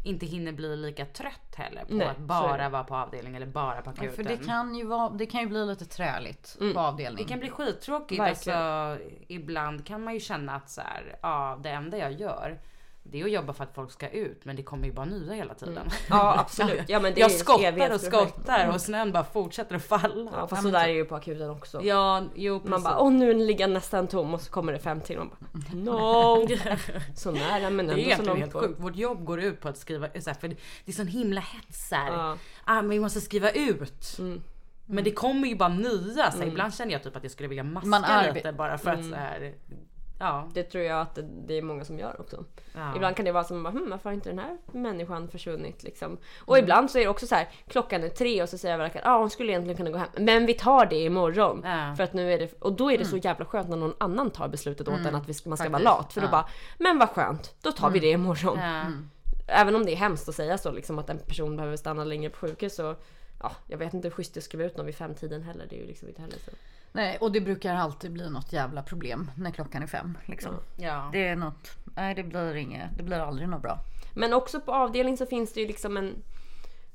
inte 0.05 0.27
hinner 0.27 0.53
bli 0.53 0.77
lika 0.77 1.07
trött 1.07 1.55
heller 1.57 1.85
på 1.85 1.95
Nej, 1.95 2.07
att 2.07 2.19
bara 2.19 2.69
vara 2.69 2.85
på 2.85 2.97
avdelning 2.97 3.37
eller 3.37 3.47
bara 3.47 3.83
på 3.83 3.91
akuten. 3.91 4.13
För 4.13 4.23
det 4.23 4.37
kan 4.37 4.75
ju 4.75 4.85
vara, 4.85 5.11
det 5.11 5.27
kan 5.27 5.41
ju 5.41 5.47
bli 5.47 5.67
lite 5.67 5.85
träligt 5.85 6.57
på 6.75 6.81
avdelning. 6.81 7.25
Det 7.25 7.29
kan 7.29 7.39
bli 7.39 7.51
skittråkigt. 7.51 8.21
Verkligen. 8.21 8.59
Alltså, 8.59 9.05
ibland 9.29 9.87
kan 9.87 10.05
man 10.05 10.15
ju 10.15 10.21
känna 10.21 10.55
att 10.55 10.71
så 10.71 10.81
här, 10.81 11.19
ja, 11.23 11.59
det 11.63 11.71
enda 11.71 11.99
jag 11.99 12.13
gör 12.13 12.61
det 13.13 13.21
är 13.21 13.25
att 13.25 13.31
jobba 13.31 13.53
för 13.53 13.65
att 13.65 13.75
folk 13.75 13.91
ska 13.91 14.09
ut 14.09 14.45
men 14.45 14.57
det 14.57 14.63
kommer 14.63 14.87
ju 14.87 14.93
bara 14.93 15.07
nya 15.07 15.33
hela 15.33 15.55
tiden. 15.55 15.89
Ja 16.11 16.39
absolut. 16.39 16.83
Ja, 16.89 17.01
men 17.01 17.15
det 17.15 17.21
jag 17.21 17.31
är 17.31 17.35
skottar 17.35 17.95
och 17.95 18.01
skottar 18.01 18.69
och 18.75 18.81
snön 18.81 19.13
bara 19.13 19.25
fortsätter 19.25 19.77
att 19.77 19.85
falla. 19.85 20.31
Ja 20.35 20.49
fast 20.49 20.63
så 20.63 20.71
där 20.71 20.83
är 20.83 20.87
det 20.89 20.93
ju 20.93 21.05
på 21.05 21.17
akuten 21.17 21.51
också. 21.51 21.83
Ja, 21.83 22.25
jo 22.35 22.59
precis. 22.59 22.71
Man 22.71 22.83
bara 22.83 22.99
åh 23.01 23.13
nu 23.13 23.35
ligger 23.35 23.69
nästan 23.69 24.07
tom 24.07 24.35
och 24.35 24.41
så 24.41 24.51
kommer 24.51 24.73
det 24.73 24.79
fem 24.79 25.01
till. 25.01 25.19
Man 25.19 25.29
bara 25.29 25.73
no. 25.73 26.49
så 27.15 27.31
nära 27.31 27.71
men 27.71 27.87
Det 27.87 27.93
är 27.93 28.13
ändå 28.13 28.25
så 28.25 28.29
långt 28.29 28.41
helt 28.41 28.53
sjukt. 28.53 28.81
Vårt 28.81 28.97
jobb 28.97 29.25
går 29.25 29.41
ut 29.41 29.61
på 29.61 29.69
att 29.69 29.77
skriva 29.79 30.09
så 30.21 30.31
här, 30.31 30.35
för 30.41 30.49
det 30.49 30.57
är 30.87 30.93
sån 30.93 31.07
himla 31.07 31.41
hets 31.41 31.91
här. 31.93 32.13
Ja. 32.13 32.37
Ah, 32.65 32.75
men 32.83 32.89
vi 32.91 33.01
måste 33.01 33.21
skriva 33.21 33.51
ut. 33.51 34.17
Mm. 34.19 34.43
Men 34.87 35.05
det 35.05 35.11
kommer 35.11 35.49
ju 35.49 35.55
bara 35.57 35.69
nya. 35.69 36.31
Så 36.33 36.39
här, 36.39 36.47
Ibland 36.47 36.75
känner 36.75 36.93
jag 36.93 37.03
typ 37.03 37.17
att 37.17 37.23
jag 37.23 37.33
skulle 37.33 37.49
vilja 37.49 37.65
maska 37.65 38.33
lite 38.35 38.53
bara 38.53 38.79
för 38.79 38.91
att 38.91 38.99
Mm. 38.99 39.11
så 39.11 39.17
här. 39.17 39.55
Ja. 40.21 40.49
Det 40.55 40.63
tror 40.63 40.85
jag 40.85 41.01
att 41.01 41.19
det, 41.47 41.55
är 41.59 41.63
många 41.63 41.85
som 41.85 41.99
gör 41.99 42.21
också. 42.21 42.45
Ja. 42.75 42.97
Ibland 42.97 43.17
kan 43.17 43.25
det 43.25 43.33
vara 43.33 43.45
som 43.45 43.63
bara, 43.63 43.71
hm, 43.71 43.91
varför 43.91 44.11
har 44.11 44.15
inte 44.15 44.29
den 44.29 44.39
här 44.39 44.57
människan 44.73 45.29
försvunnit 45.29 45.83
liksom? 45.83 46.19
Och 46.45 46.57
Mm. 46.57 46.65
ibland 46.65 46.91
så 46.91 46.99
är 46.99 47.03
det 47.03 47.09
också 47.09 47.27
så 47.27 47.35
här, 47.35 47.49
klockan 47.69 48.05
är 48.05 48.09
tre 48.09 48.43
och 48.43 48.49
så 48.49 48.59
säger 48.59 48.79
läkaren, 48.79 49.03
ja 49.07 49.13
ah, 49.15 49.19
hon 49.19 49.31
skulle 49.31 49.53
egentligen 49.53 49.77
kunna 49.77 49.91
gå 49.91 49.99
hem. 49.99 50.09
Men 50.19 50.47
vi 50.47 50.55
tar 50.55 50.87
det 50.87 50.97
imorgon. 50.97 51.61
Ja. 51.65 51.95
För 51.97 52.05
att 52.05 52.13
nu 52.13 52.33
är 52.33 52.39
det, 52.39 52.55
och 52.63 52.73
då 52.73 52.93
är 52.93 52.99
det 52.99 53.05
så 53.05 53.17
jävla 53.17 53.45
skönt 53.45 53.69
när 53.69 53.77
någon 53.77 53.95
annan 54.01 54.31
tar 54.31 54.49
beslutet 54.49 54.89
åt 54.89 55.07
en 55.07 55.15
att 55.15 55.29
vi, 55.29 55.35
ska- 55.35 55.49
man 55.49 55.59
ska 55.59 55.69
vara 55.69 55.83
Faktiskt. 55.83 55.99
lat. 55.99 56.13
För 56.13 56.21
då 56.21 56.27
Ja. 56.27 56.31
bara, 56.31 56.49
men 56.79 56.99
vad 56.99 57.09
skönt, 57.09 57.55
då 57.63 57.73
tar 57.73 57.91
vi 57.91 57.99
det 57.99 58.11
imorgon. 58.11 58.59
Ja. 58.59 58.85
Även 59.49 59.75
om 59.77 59.85
det 59.87 59.93
är 59.93 59.97
hemskt 59.97 60.29
att 60.29 60.35
säga 60.35 60.59
så 60.59 60.73
liksom 60.73 60.99
att 60.99 61.11
en 61.11 61.19
person 61.19 61.57
behöver 61.57 61.77
stanna 61.77 62.05
längre 62.05 62.31
på 62.31 62.39
sjukhus 62.39 62.75
så 62.77 62.95
Ja, 63.43 63.53
jag 63.67 63.79
vet 63.79 63.95
inte 63.95 64.09
hur 64.09 64.13
schysst 64.15 64.35
det 64.35 64.39
att 64.39 64.45
skriva 64.45 64.65
ut 64.65 64.77
någon 64.77 64.87
vid 64.87 64.95
femtiden 64.95 65.43
heller. 65.43 65.67
Det 65.71 65.77
är 65.77 65.81
ju 65.81 65.87
liksom 65.87 66.09
inte 66.09 66.21
heller 66.21 66.37
så. 66.45 66.51
Nej, 66.93 67.19
och 67.21 67.33
det 67.33 67.41
brukar 67.41 67.75
alltid 67.75 68.13
bli 68.13 68.31
något 68.31 68.53
jävla 68.53 68.83
problem 68.83 69.31
när 69.37 69.51
klockan 69.51 69.83
är 69.83 69.87
fem. 69.87 70.19
Liksom. 70.27 70.55
Ja. 70.77 71.09
Det 71.13 71.29
är 71.29 71.37
något, 71.37 71.77
nej 71.97 72.15
det 72.15 72.23
blir 72.23 72.57
inget, 72.57 72.97
det 72.97 73.03
blir 73.03 73.17
aldrig 73.17 73.49
något 73.49 73.63
bra. 73.63 73.79
Men 74.15 74.33
också 74.33 74.61
på 74.61 74.73
avdelning 74.73 75.17
så 75.17 75.27
finns 75.27 75.53
det 75.53 75.61
ju 75.61 75.67
liksom 75.67 75.97
en, 75.97 76.23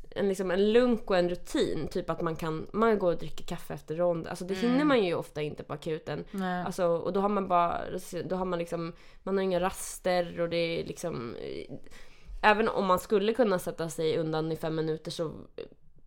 en, 0.10 0.30
liksom 0.30 0.52
en 0.52 0.74
lunk 0.74 1.10
och 1.10 1.18
en 1.18 1.30
rutin. 1.30 1.88
Typ 1.88 2.10
att 2.10 2.22
man 2.22 2.36
kan 2.36 2.68
man 2.74 3.00
går 3.00 3.12
och 3.12 3.20
dricker 3.20 3.46
kaffe 3.46 3.74
efter 3.74 3.96
rond. 3.96 4.28
Alltså 4.28 4.46
det 4.46 4.54
hinner 4.54 4.86
man 4.86 5.04
ju 5.04 5.14
ofta 5.14 5.42
inte 5.42 5.64
på 5.64 5.74
akuten. 5.74 6.24
Nej. 6.32 6.64
Alltså, 6.64 6.86
och 6.86 7.14
då 7.14 7.22
har 7.22 7.30
man 7.30 7.48
bara, 7.48 7.82
då 8.26 8.36
har 8.36 8.46
man 8.46 8.60
liksom, 8.60 8.94
man 9.24 9.38
har 9.38 9.44
inga 9.44 9.60
raster 9.60 10.40
och 10.40 10.50
det 10.50 10.58
är 10.58 10.86
liksom 10.86 11.36
Även 12.46 12.70
om 12.70 12.86
man 12.86 13.00
skulle 13.00 13.34
kunna 13.34 13.60
sätta 13.60 13.90
sig 13.90 14.18
undan 14.18 14.52
i 14.52 14.56
fem 14.56 14.76
minuter 14.76 15.12
så 15.12 15.32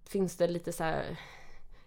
finns 0.09 0.37
det 0.37 0.49
lite 0.49 0.72
så 0.72 0.84
här 0.84 1.18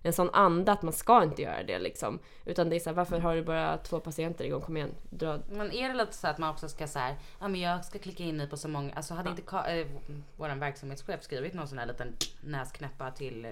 en 0.04 0.14
sån 0.14 0.30
anda 0.34 0.72
att 0.72 0.82
man 0.82 0.94
ska 0.94 1.24
inte 1.24 1.42
göra 1.42 1.64
det 1.64 1.80
liksom. 1.80 2.20
Utan 2.46 2.70
det 2.70 2.76
är 2.76 2.80
så 2.80 2.90
här, 2.90 2.96
varför 2.98 3.20
har 3.20 3.36
du 3.36 3.44
bara 3.44 3.78
två 3.78 4.00
patienter 4.00 4.46
igång? 4.46 4.62
Kom 4.62 4.78
igen, 4.78 4.92
dra. 5.10 5.40
Men 5.50 5.72
är 5.72 5.90
det 5.90 5.96
lite 5.96 6.14
så 6.14 6.28
att 6.28 6.38
man 6.38 6.50
också 6.50 6.70
ska 6.70 6.88
så 6.88 7.00
här, 7.00 7.16
ja 7.40 7.48
men 7.48 7.62
jag 7.62 7.86
ska 7.86 8.00
klicka 8.00 8.24
in 8.24 8.38
mig 8.38 8.50
på 8.50 8.58
så 8.58 8.68
många, 8.68 8.94
alltså 8.94 9.14
hade 9.14 9.30
inte 9.30 9.42
Ka- 9.42 9.82
äh, 9.82 9.88
våran 10.38 10.60
verksamhetschef 10.60 11.24
skrivit 11.24 11.54
någon 11.54 11.68
sån 11.68 11.78
här 11.78 11.86
liten 11.86 12.16
näsknäppa 12.42 13.12
till 13.12 13.46
eh, 13.46 13.52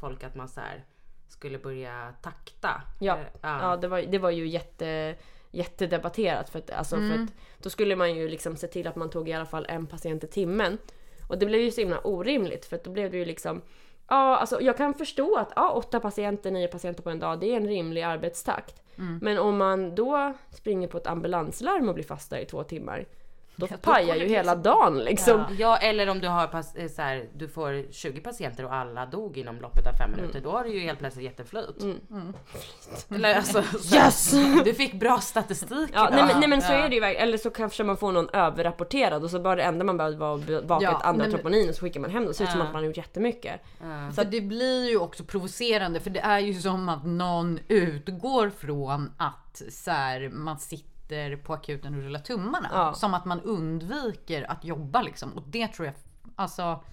folk 0.00 0.24
att 0.24 0.34
man 0.34 0.48
så 0.48 0.60
här 0.60 0.84
skulle 1.28 1.58
börja 1.58 2.14
takta? 2.22 2.82
Ja, 3.00 3.16
Eh, 3.18 3.24
ja. 3.42 3.76
det, 3.76 3.88
var, 3.88 4.02
det 4.02 4.18
var 4.18 4.30
ju 4.30 4.46
jätte, 4.48 5.14
jättedebatterat. 5.50 6.50
För 6.50 6.58
att, 6.58 6.70
alltså, 6.70 6.96
för 6.96 7.02
Mm. 7.04 7.24
att 7.24 7.62
då 7.62 7.70
skulle 7.70 7.96
man 7.96 8.14
ju 8.14 8.28
liksom 8.28 8.56
se 8.56 8.66
till 8.66 8.86
att 8.86 8.96
man 8.96 9.10
tog 9.10 9.28
i 9.28 9.32
alla 9.32 9.46
fall 9.46 9.66
en 9.68 9.86
patient 9.86 10.24
i 10.24 10.26
timmen. 10.26 10.78
Och 11.28 11.38
det 11.38 11.46
blev 11.46 11.60
ju 11.60 11.70
så 11.70 11.80
himla 11.80 11.98
orimligt 12.00 12.64
för 12.64 12.76
att 12.76 12.84
då 12.84 12.90
blev 12.90 13.10
det 13.10 13.16
ju 13.16 13.24
liksom 13.24 13.62
Ja, 14.12 14.36
alltså 14.36 14.60
jag 14.60 14.76
kan 14.76 14.94
förstå 14.94 15.36
att 15.36 15.52
ja, 15.56 15.70
åtta 15.70 16.00
patienter, 16.00 16.50
nio 16.50 16.68
patienter 16.68 17.02
på 17.02 17.10
en 17.10 17.18
dag, 17.18 17.40
det 17.40 17.52
är 17.52 17.56
en 17.56 17.66
rimlig 17.66 18.02
arbetstakt. 18.02 18.82
Mm. 18.98 19.18
Men 19.22 19.38
om 19.38 19.56
man 19.56 19.94
då 19.94 20.34
springer 20.50 20.88
på 20.88 20.98
ett 20.98 21.06
ambulanslarm 21.06 21.88
och 21.88 21.94
blir 21.94 22.04
fast 22.04 22.30
där 22.30 22.38
i 22.38 22.44
två 22.44 22.62
timmar, 22.62 23.06
då 23.56 23.66
pajar 23.66 24.16
ju 24.16 24.28
hela 24.28 24.54
dagen 24.54 24.98
liksom. 24.98 25.44
Ja 25.58 25.76
eller 25.76 26.08
om 26.08 26.18
du 26.20 26.28
har 26.28 26.62
eh, 26.76 26.88
så 26.88 27.02
här, 27.02 27.28
du 27.34 27.48
får 27.48 27.92
20 27.92 28.20
patienter 28.20 28.64
och 28.64 28.74
alla 28.74 29.06
dog 29.06 29.38
inom 29.38 29.60
loppet 29.60 29.86
av 29.86 29.92
fem 29.92 30.10
minuter. 30.16 30.40
Då 30.40 30.50
har 30.50 30.64
du 30.64 30.70
ju 30.74 30.80
helt 30.80 30.98
plötsligt 30.98 31.24
jätteflyt. 31.24 31.76
Eller 33.10 33.34
alltså, 33.34 33.62
så 33.62 33.94
här, 33.96 34.04
Yes! 34.06 34.30
du 34.64 34.74
fick 34.74 34.94
bra 34.94 35.18
statistik 35.18 35.90
Ja, 35.92 36.08
nej, 36.12 36.24
men, 36.26 36.40
nej 36.40 36.48
men 36.48 36.62
så 36.62 36.72
Ja. 36.72 36.76
är 36.76 36.88
det 36.88 36.94
ju 36.94 37.00
verkligen. 37.00 37.28
Eller 37.28 37.38
så 37.38 37.50
kanske 37.50 37.84
man 37.84 37.96
får 37.96 38.12
någon 38.12 38.28
överrapporterad 38.32 39.24
och 39.24 39.30
så 39.30 39.40
bara 39.40 39.56
det 39.56 39.62
enda 39.62 39.84
man 39.84 39.96
behövde 39.96 40.18
var 40.18 40.34
att 40.34 40.46
bevaka 40.46 40.84
Ja, 40.84 40.98
ett 40.98 41.04
andra 41.04 41.30
troponin 41.30 41.68
och 41.68 41.74
så 41.74 41.80
skickar 41.80 42.00
man 42.00 42.10
hem 42.10 42.22
det. 42.22 42.28
Det 42.30 42.34
ser 42.34 42.44
ut 42.44 42.50
som 42.50 42.60
Ja. 42.60 42.66
att 42.66 42.72
man 42.72 42.82
har 42.82 42.86
gjort 42.86 42.96
jättemycket. 42.96 43.60
Så 44.14 44.24
det 44.24 44.40
blir 44.40 44.90
ju 44.90 44.98
också 44.98 45.24
provocerande 45.24 46.00
för 46.00 46.10
det 46.10 46.20
är 46.20 46.38
ju 46.38 46.54
som 46.54 46.88
att 46.88 47.04
någon 47.06 47.58
utgår 47.68 48.50
från 48.50 49.10
att 49.16 49.62
så 49.70 49.90
här, 49.90 50.28
man 50.28 50.58
sitter 50.58 50.91
på 51.44 51.54
akuten 51.54 51.94
och 51.94 52.02
rullar 52.02 52.20
tummarna. 52.20 52.68
Ja. 52.72 52.94
Som 52.94 53.14
att 53.14 53.24
man 53.24 53.40
undviker 53.40 54.50
att 54.50 54.64
jobba 54.64 55.02
liksom. 55.02 55.32
Och 55.32 55.42
det 55.46 55.68
tror 55.68 55.86
jag, 55.86 55.94
alltså 56.36 56.84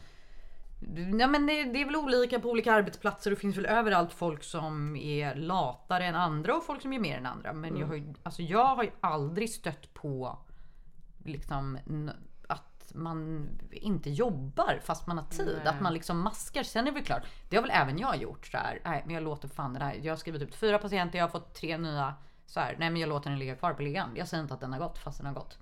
Ja, 1.19 1.27
men 1.27 1.45
det, 1.45 1.63
det 1.63 1.81
är 1.81 1.85
väl 1.85 1.95
olika 1.95 2.39
på 2.39 2.49
olika 2.49 2.73
arbetsplatser. 2.73 3.29
Det 3.29 3.35
finns 3.35 3.57
väl 3.57 3.65
överallt 3.65 4.13
folk 4.13 4.43
som 4.43 4.95
är 4.95 5.35
latare 5.35 6.05
än 6.05 6.15
andra 6.15 6.55
och 6.55 6.63
folk 6.63 6.81
som 6.81 6.93
är 6.93 6.99
mer 6.99 7.17
än 7.17 7.25
andra. 7.25 7.53
Men 7.53 7.77
jag, 7.77 7.87
har 7.87 7.95
ju, 7.95 8.13
alltså 8.23 8.41
jag 8.41 8.75
har 8.75 8.83
ju 8.83 8.91
aldrig 9.01 9.49
stött 9.49 9.93
på 9.93 10.37
liksom, 11.25 11.77
att 12.47 12.91
man 12.95 13.49
inte 13.71 14.09
jobbar 14.09 14.79
fast 14.83 15.07
man 15.07 15.17
har 15.17 15.25
tid. 15.25 15.61
Att 15.65 15.81
man 15.81 15.93
liksom 15.93 16.19
maskar. 16.19 16.63
Sen 16.63 16.81
är 16.81 16.91
det 16.91 16.95
väl 16.95 17.05
klart, 17.05 17.23
det 17.49 17.55
har 17.55 17.63
väl 17.63 17.71
även 17.73 17.97
jag 17.97 18.17
gjort. 18.17 18.47
Så 18.47 18.57
här, 18.57 18.81
nej, 18.85 19.03
men 19.05 19.15
jag 19.15 19.23
låter 19.23 19.47
fan 19.47 19.73
den 19.73 19.81
här. 19.81 19.99
Jag 20.01 20.11
har 20.11 20.17
skrivit 20.17 20.41
ut 20.41 20.55
fyra 20.55 20.77
patienter, 20.77 21.17
jag 21.17 21.23
har 21.23 21.31
fått 21.31 21.53
tre 21.53 21.77
nya. 21.77 22.15
Så 22.49 22.59
här, 22.59 22.75
nej 22.79 22.89
men 22.89 23.01
jag 23.01 23.09
låter 23.09 23.29
den 23.29 23.39
ligga 23.39 23.55
kvar 23.55 23.73
på 23.73 23.81
liggande. 23.81 24.19
Jag 24.19 24.27
säger 24.27 24.41
inte 24.43 24.53
att 24.53 24.59
den 24.59 24.73
har 24.73 24.79
gått 24.79 24.97
fast 24.97 25.17
den 25.17 25.27
har 25.27 25.33
gått. 25.33 25.57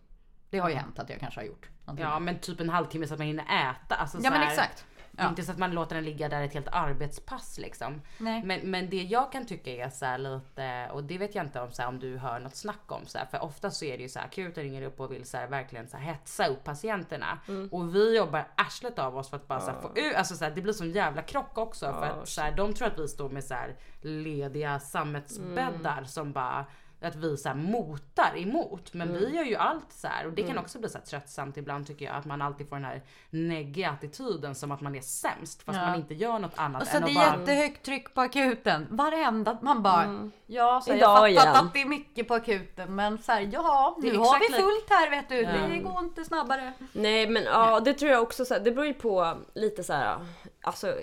Det 0.49 0.59
har 0.59 0.69
ju 0.69 0.75
hänt 0.75 0.99
att 0.99 1.09
jag 1.09 1.19
kanske 1.19 1.39
har 1.39 1.45
gjort. 1.45 1.69
någonting. 1.85 2.05
Ja 2.05 2.19
men 2.19 2.39
typ 2.39 2.59
en 2.59 2.69
halvtimme 2.69 3.07
så 3.07 3.13
att 3.13 3.19
man 3.19 3.27
hinner 3.27 3.43
äta. 3.71 3.95
Alltså, 3.95 4.17
ja 4.23 4.29
men 4.31 4.41
här- 4.41 4.49
exakt. 4.51 4.85
Det 5.17 5.21
är 5.21 5.25
Ja. 5.25 5.29
Inte 5.29 5.43
så 5.43 5.51
att 5.51 5.57
man 5.57 5.71
låter 5.71 5.95
den 5.95 6.05
ligga 6.05 6.29
där 6.29 6.41
ett 6.41 6.53
helt 6.53 6.67
arbetspass 6.71 7.57
liksom. 7.57 8.01
Nej. 8.17 8.43
Men, 8.43 8.59
men 8.71 8.89
det 8.89 9.03
jag 9.03 9.31
kan 9.31 9.45
tycka 9.45 9.71
är 9.71 9.89
så 9.89 10.05
här 10.05 10.17
lite, 10.17 10.89
och 10.93 11.03
det 11.03 11.17
vet 11.17 11.35
jag 11.35 11.45
inte 11.45 11.61
om, 11.61 11.71
så 11.71 11.81
här, 11.81 11.89
om 11.89 11.99
du 11.99 12.17
hör 12.17 12.39
något 12.39 12.55
snack 12.55 12.91
om. 12.91 13.05
Så 13.05 13.17
här, 13.17 13.25
för 13.25 13.43
ofta 13.43 13.71
så 13.71 13.85
är 13.85 13.97
det 13.97 14.03
ju 14.03 14.09
så 14.09 14.19
här, 14.19 14.25
akuten 14.25 14.63
ringer 14.63 14.81
upp 14.81 14.99
och 14.99 15.11
vill 15.11 15.25
så 15.25 15.37
här, 15.37 15.47
verkligen 15.47 15.87
så 15.87 15.97
här, 15.97 16.13
hetsa 16.13 16.47
upp 16.47 16.63
patienterna. 16.63 17.39
Mm. 17.47 17.69
Och 17.71 17.95
vi 17.95 18.17
jobbar 18.17 18.47
arslet 18.55 18.99
av 18.99 19.17
oss 19.17 19.29
för 19.29 19.37
att 19.37 19.47
bara 19.47 19.59
så 19.61 19.71
här, 19.71 19.81
få 19.81 19.91
ut, 19.95 20.15
alltså 20.15 20.35
så 20.35 20.43
här, 20.43 20.51
det 20.51 20.61
blir 20.61 20.73
sån 20.73 20.91
jävla 20.91 21.21
krock 21.21 21.57
också. 21.57 21.85
för 21.93 22.03
att 22.05 22.29
så 22.29 22.41
här, 22.41 22.51
de 22.51 22.73
tror 22.73 22.87
att 22.87 22.99
vi 22.99 23.07
står 23.07 23.29
med 23.29 23.43
så 23.43 23.53
här, 23.53 23.75
lediga 24.01 24.79
sammetsbäddar 24.79 25.91
Mm. 25.97 26.05
som 26.05 26.31
bara 26.31 26.65
att 27.01 27.15
vi 27.15 27.37
så 27.37 27.49
här 27.49 27.55
motar 27.55 28.31
emot. 28.37 28.93
Men 28.93 29.09
Mm. 29.09 29.21
vi 29.21 29.35
gör 29.35 29.43
ju 29.43 29.55
allt 29.55 29.91
så 29.93 30.07
här 30.07 30.25
och 30.27 30.33
det 30.33 30.43
kan 30.43 30.57
också 30.57 30.79
bli 30.79 30.89
så 30.89 30.97
här 30.97 31.05
tröttsamt 31.05 31.57
ibland 31.57 31.87
tycker 31.87 32.05
jag 32.05 32.15
att 32.15 32.25
man 32.25 32.41
alltid 32.41 32.69
får 32.69 32.75
den 32.75 32.85
här 32.85 33.01
neggiga 33.29 33.89
attityden 33.89 34.55
som 34.55 34.71
att 34.71 34.81
man 34.81 34.95
är 34.95 35.01
sämst 35.01 35.63
fast 35.63 35.77
Ja. 35.79 35.85
man 35.85 35.95
inte 35.95 36.13
gör 36.13 36.39
något 36.39 36.53
annat 36.59 36.81
Och 36.81 36.87
så 36.87 36.97
än 36.97 37.03
det 37.03 37.11
är 37.11 37.15
bara... 37.15 37.39
jättehögt 37.39 37.85
tryck 37.85 38.13
på 38.13 38.21
akuten. 38.21 38.87
Varenda, 38.89 39.57
man 39.61 39.83
bara 39.83 40.29
ja, 40.45 40.81
så 40.85 40.93
Idag 40.93 41.09
jag 41.09 41.15
fattar 41.15 41.27
igen. 41.27 41.47
att 41.67 41.73
det 41.73 41.81
är 41.81 41.85
mycket 41.85 42.27
på 42.27 42.33
akuten 42.33 42.95
men 42.95 43.17
så 43.17 43.31
här, 43.31 43.49
ja 43.53 43.97
nu 44.01 44.09
Det 44.09 44.15
är 44.15 44.19
har 44.19 44.39
vi 44.39 44.45
fullt 44.63 44.89
här 44.89 45.09
vet 45.09 45.29
du. 45.29 45.45
Det 45.73 45.79
går 45.79 45.99
inte 45.99 46.25
snabbare. 46.25 46.73
Nej 46.93 47.29
men 47.29 47.43
ja 47.43 47.79
det 47.79 47.93
tror 47.93 48.11
jag 48.11 48.23
också 48.23 48.45
så 48.45 48.53
här, 48.53 48.61
det 48.61 48.71
beror 48.71 48.87
ju 48.87 48.93
på 48.93 49.37
lite 49.53 49.83
så 49.83 49.93
här. 49.93 50.17
alltså 50.61 50.93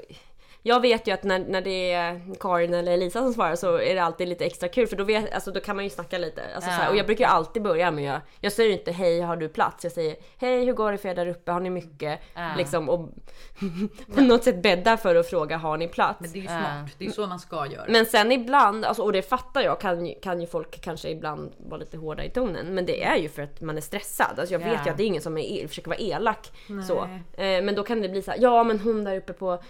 jag 0.66 0.80
vet 0.80 1.06
ju 1.08 1.12
att 1.12 1.22
när, 1.22 1.38
när 1.38 1.60
det 1.60 1.92
är 1.92 2.20
Karin 2.40 2.74
eller 2.74 2.92
Elisa 2.92 3.20
som 3.20 3.34
svarar 3.34 3.56
så 3.56 3.76
är 3.80 3.94
det 3.94 4.02
alltid 4.02 4.28
lite 4.28 4.44
extra 4.44 4.68
kul 4.68 4.86
för 4.86 4.96
då, 4.96 5.04
vet, 5.04 5.34
alltså, 5.34 5.50
då 5.50 5.60
kan 5.60 5.76
man 5.76 5.84
ju 5.84 5.90
snacka 5.90 6.18
lite. 6.18 6.42
Alltså, 6.54 6.70
så 6.70 6.76
här, 6.76 6.90
och 6.90 6.96
jag 6.96 7.06
brukar 7.06 7.24
ju 7.24 7.30
alltid 7.30 7.62
börja 7.62 7.90
med, 7.90 8.04
jag, 8.04 8.20
jag 8.40 8.52
säger 8.52 8.70
ju 8.70 8.76
inte 8.78 8.92
hej 8.92 9.20
har 9.20 9.36
du 9.36 9.48
plats? 9.48 9.84
Jag 9.84 9.92
säger 9.92 10.16
hej 10.38 10.64
hur 10.64 10.72
går 10.72 10.92
det 10.92 10.98
för 10.98 11.08
er 11.08 11.14
där 11.14 11.26
uppe? 11.26 11.52
Har 11.52 11.60
ni 11.60 11.70
mycket? 11.70 12.20
Liksom 12.56 12.88
och 12.88 13.08
på 14.14 14.20
något 14.20 14.44
sätt 14.44 14.62
bädda 14.62 14.96
för 14.96 15.14
att 15.16 15.26
fråga 15.30 15.56
har 15.56 15.76
ni 15.76 15.88
plats? 15.88 16.20
Men 16.20 16.30
det 16.32 16.38
är 16.38 16.42
ju 16.42 16.48
smart. 16.48 16.90
Det 16.98 17.06
är 17.06 17.10
så 17.10 17.26
man 17.26 17.38
ska 17.38 17.66
göra. 17.66 17.84
Men 17.88 18.06
sen 18.06 18.32
ibland, 18.32 18.84
alltså, 18.84 19.02
och 19.02 19.12
det 19.12 19.22
fattar 19.22 19.60
jag, 19.60 19.80
kan 19.80 20.06
ju, 20.06 20.14
kan 20.14 20.40
ju 20.40 20.46
folk 20.46 20.80
kanske 20.80 21.10
ibland 21.10 21.52
vara 21.58 21.80
lite 21.80 21.96
hårda 21.96 22.24
i 22.24 22.30
tonen. 22.30 22.74
Men 22.74 22.86
det 22.86 23.02
är 23.04 23.16
ju 23.16 23.28
för 23.28 23.42
att 23.42 23.60
man 23.60 23.76
är 23.76 23.80
stressad. 23.80 24.38
Alltså 24.38 24.54
jag 24.54 24.58
vet 24.58 24.68
Ja. 24.68 24.80
ju 24.84 24.90
att 24.90 24.96
det 24.96 25.02
är 25.02 25.06
ingen 25.06 25.22
som 25.22 25.38
är, 25.38 25.68
försöker 25.68 25.88
vara 25.88 25.98
elak. 25.98 26.52
Så. 26.88 26.98
Eh, 27.42 27.62
men 27.62 27.74
då 27.74 27.82
kan 27.82 28.02
det 28.02 28.08
bli 28.08 28.22
så 28.22 28.30
här, 28.30 28.38
ja 28.40 28.64
men 28.64 28.80
hon 28.80 29.04
där 29.04 29.16
uppe 29.16 29.32
på 29.32 29.62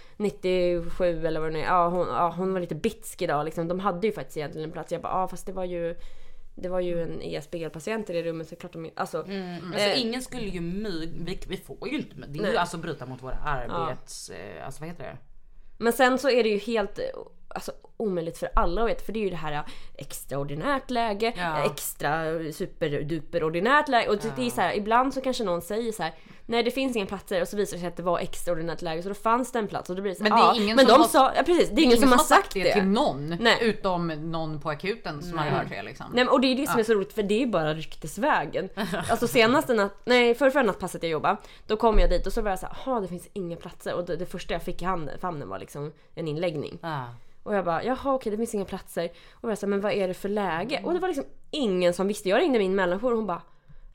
97 0.85 1.27
eller 1.27 1.39
vad 1.39 1.49
det 1.49 1.53
nu 1.53 1.59
är, 1.59 1.65
ja 1.65 1.89
hon, 1.89 2.07
ja, 2.07 2.33
hon 2.37 2.53
var 2.53 2.59
lite 2.59 2.75
bitsk 2.75 3.21
idag 3.21 3.45
liksom. 3.45 3.67
De 3.67 3.79
hade 3.79 4.07
ju 4.07 4.13
faktiskt 4.13 4.37
egentligen 4.37 4.69
en 4.69 4.73
plats. 4.73 4.91
Jag 4.91 5.01
bara, 5.01 5.21
ja 5.21 5.27
fast 5.27 5.45
det 5.45 5.51
var 5.51 5.65
ju 5.65 5.95
det 6.55 6.69
var 6.69 6.79
ju 6.79 7.01
en 7.01 7.21
ESBL-patient 7.21 8.09
i 8.09 8.13
det 8.13 8.23
rummet 8.23 8.47
så 8.47 8.55
klart 8.55 8.73
de 8.73 8.91
alltså, 8.95 9.17
Alltså 9.17 9.79
eh, 9.79 10.01
ingen 10.01 10.21
skulle 10.21 10.47
ju 10.47 10.61
my, 10.61 11.05
vi, 11.25 11.39
vi 11.47 11.57
får 11.57 11.89
ju 11.89 11.97
inte, 11.97 12.15
det 12.15 12.23
är 12.23 12.33
ju 12.33 12.41
Nej. 12.41 12.57
alltså 12.57 12.77
bryta 12.77 13.05
mot 13.05 13.23
våra 13.23 13.35
arbets, 13.35 14.29
eh, 14.29 14.65
alltså 14.65 14.79
vad 14.81 14.89
heter 14.89 15.03
det? 15.03 15.17
Men 15.77 15.93
sen 15.93 16.19
så 16.19 16.29
är 16.29 16.43
det 16.43 16.49
ju 16.49 16.57
helt 16.57 16.99
alltså, 17.55 17.71
omöjligt 17.97 18.37
för 18.37 18.49
alla 18.55 18.81
att 18.83 18.89
veta 18.89 19.03
för 19.05 19.13
det 19.13 19.19
är 19.19 19.23
ju 19.23 19.29
det 19.29 19.35
här 19.35 19.51
ja, 19.51 19.65
extraordinärt 19.97 20.89
läge, 20.89 21.33
Ja. 21.37 21.65
extra 21.65 22.23
superduper 22.53 23.43
ordinärt 23.43 23.87
läge 23.87 24.09
och 24.09 24.17
det, 24.17 24.33
det 24.35 24.45
är 24.45 24.49
så 24.49 24.61
här, 24.61 24.73
ibland 24.77 25.13
så 25.13 25.21
kanske 25.21 25.43
någon 25.43 25.61
säger 25.61 25.91
så 25.91 26.03
här 26.03 26.13
nej 26.45 26.63
det 26.63 26.71
finns 26.71 26.95
inga 26.95 27.05
platser 27.05 27.41
och 27.41 27.47
så 27.47 27.57
visar 27.57 27.77
det 27.77 27.79
sig 27.81 27.87
att 27.87 27.95
det 27.97 28.03
var 28.03 28.19
extraordinärt 28.19 28.81
läge 28.81 29.03
så 29.03 29.09
då 29.09 29.15
fanns 29.15 29.51
det 29.51 29.59
en 29.59 29.67
plats 29.67 29.89
och 29.89 29.95
då 29.95 30.01
blir 30.01 30.11
det 30.11 30.17
så 30.17 30.23
här, 30.23 30.29
Men 30.29 30.39
det 30.39 30.43
är 30.45 30.47
ja, 30.47 30.55
ingen 30.63 30.79
som 30.79 31.01
har- 31.01 31.07
sa, 31.07 31.31
ja 31.35 31.43
precis 31.43 31.69
det 31.69 31.81
är 31.81 31.83
ingen, 31.83 31.97
som 31.97 32.11
har 32.11 32.17
sagt 32.17 32.53
det. 32.53 32.73
till 32.73 32.83
någon. 32.83 33.29
Nej. 33.39 33.57
Utom 33.61 34.07
någon 34.07 34.59
på 34.59 34.69
akuten 34.69 35.23
som 35.23 35.37
hade 35.37 35.51
hört 35.51 35.69
det 35.69 35.83
liksom. 35.83 36.05
Nej 36.13 36.25
och 36.27 36.41
det 36.41 36.47
är 36.47 36.55
det 36.55 36.67
som 36.69 36.79
är 36.79 36.83
så 36.83 36.93
roligt 36.93 37.13
för 37.13 37.23
det 37.23 37.43
är 37.43 37.47
bara 37.47 37.73
ryktesvägen. 37.73 38.69
Alltså 39.09 39.27
senaste 39.27 39.73
natt, 39.73 40.01
nej 40.05 40.35
för 40.35 40.49
förra 40.49 40.63
nattpasset 40.63 41.03
jag 41.03 41.11
jobbade, 41.11 41.37
då 41.67 41.77
kom 41.77 41.99
jag 41.99 42.09
dit 42.09 42.27
och 42.27 42.33
så 42.33 42.41
var 42.41 42.49
jag 42.49 42.59
såhär, 42.59 42.77
jaha 42.85 42.99
det 42.99 43.07
finns 43.07 43.27
inga 43.33 43.55
platser 43.55 43.93
och 43.93 44.05
det, 44.05 44.15
det 44.15 44.25
första 44.25 44.53
jag 44.53 44.63
fick 44.63 44.81
i 44.81 44.85
handen, 44.85 45.17
famnen 45.21 45.49
var 45.49 45.59
liksom 45.59 45.91
en 46.15 46.27
inläggning. 46.27 46.77
Ah. 46.81 47.03
Och 47.45 47.55
jag 47.55 47.65
bara, 47.65 47.83
jaha 47.83 48.13
okej 48.13 48.31
det 48.31 48.37
finns 48.37 48.55
inga 48.55 48.65
platser. 48.65 49.09
Och 49.41 49.51
jag 49.51 49.57
sa, 49.57 49.67
men 49.67 49.81
vad 49.81 49.91
är 49.91 50.07
det 50.07 50.13
för 50.13 50.29
läge? 50.29 50.81
Och 50.83 50.93
det 50.93 50.99
var 50.99 51.07
liksom 51.07 51.25
ingen 51.51 51.93
som 51.93 52.07
visste. 52.07 52.29
Jag 52.29 52.39
ringde 52.39 52.59
min 52.59 52.75
mellanjour 52.75 53.11
och 53.11 53.17
hon 53.17 53.27
bara, 53.27 53.41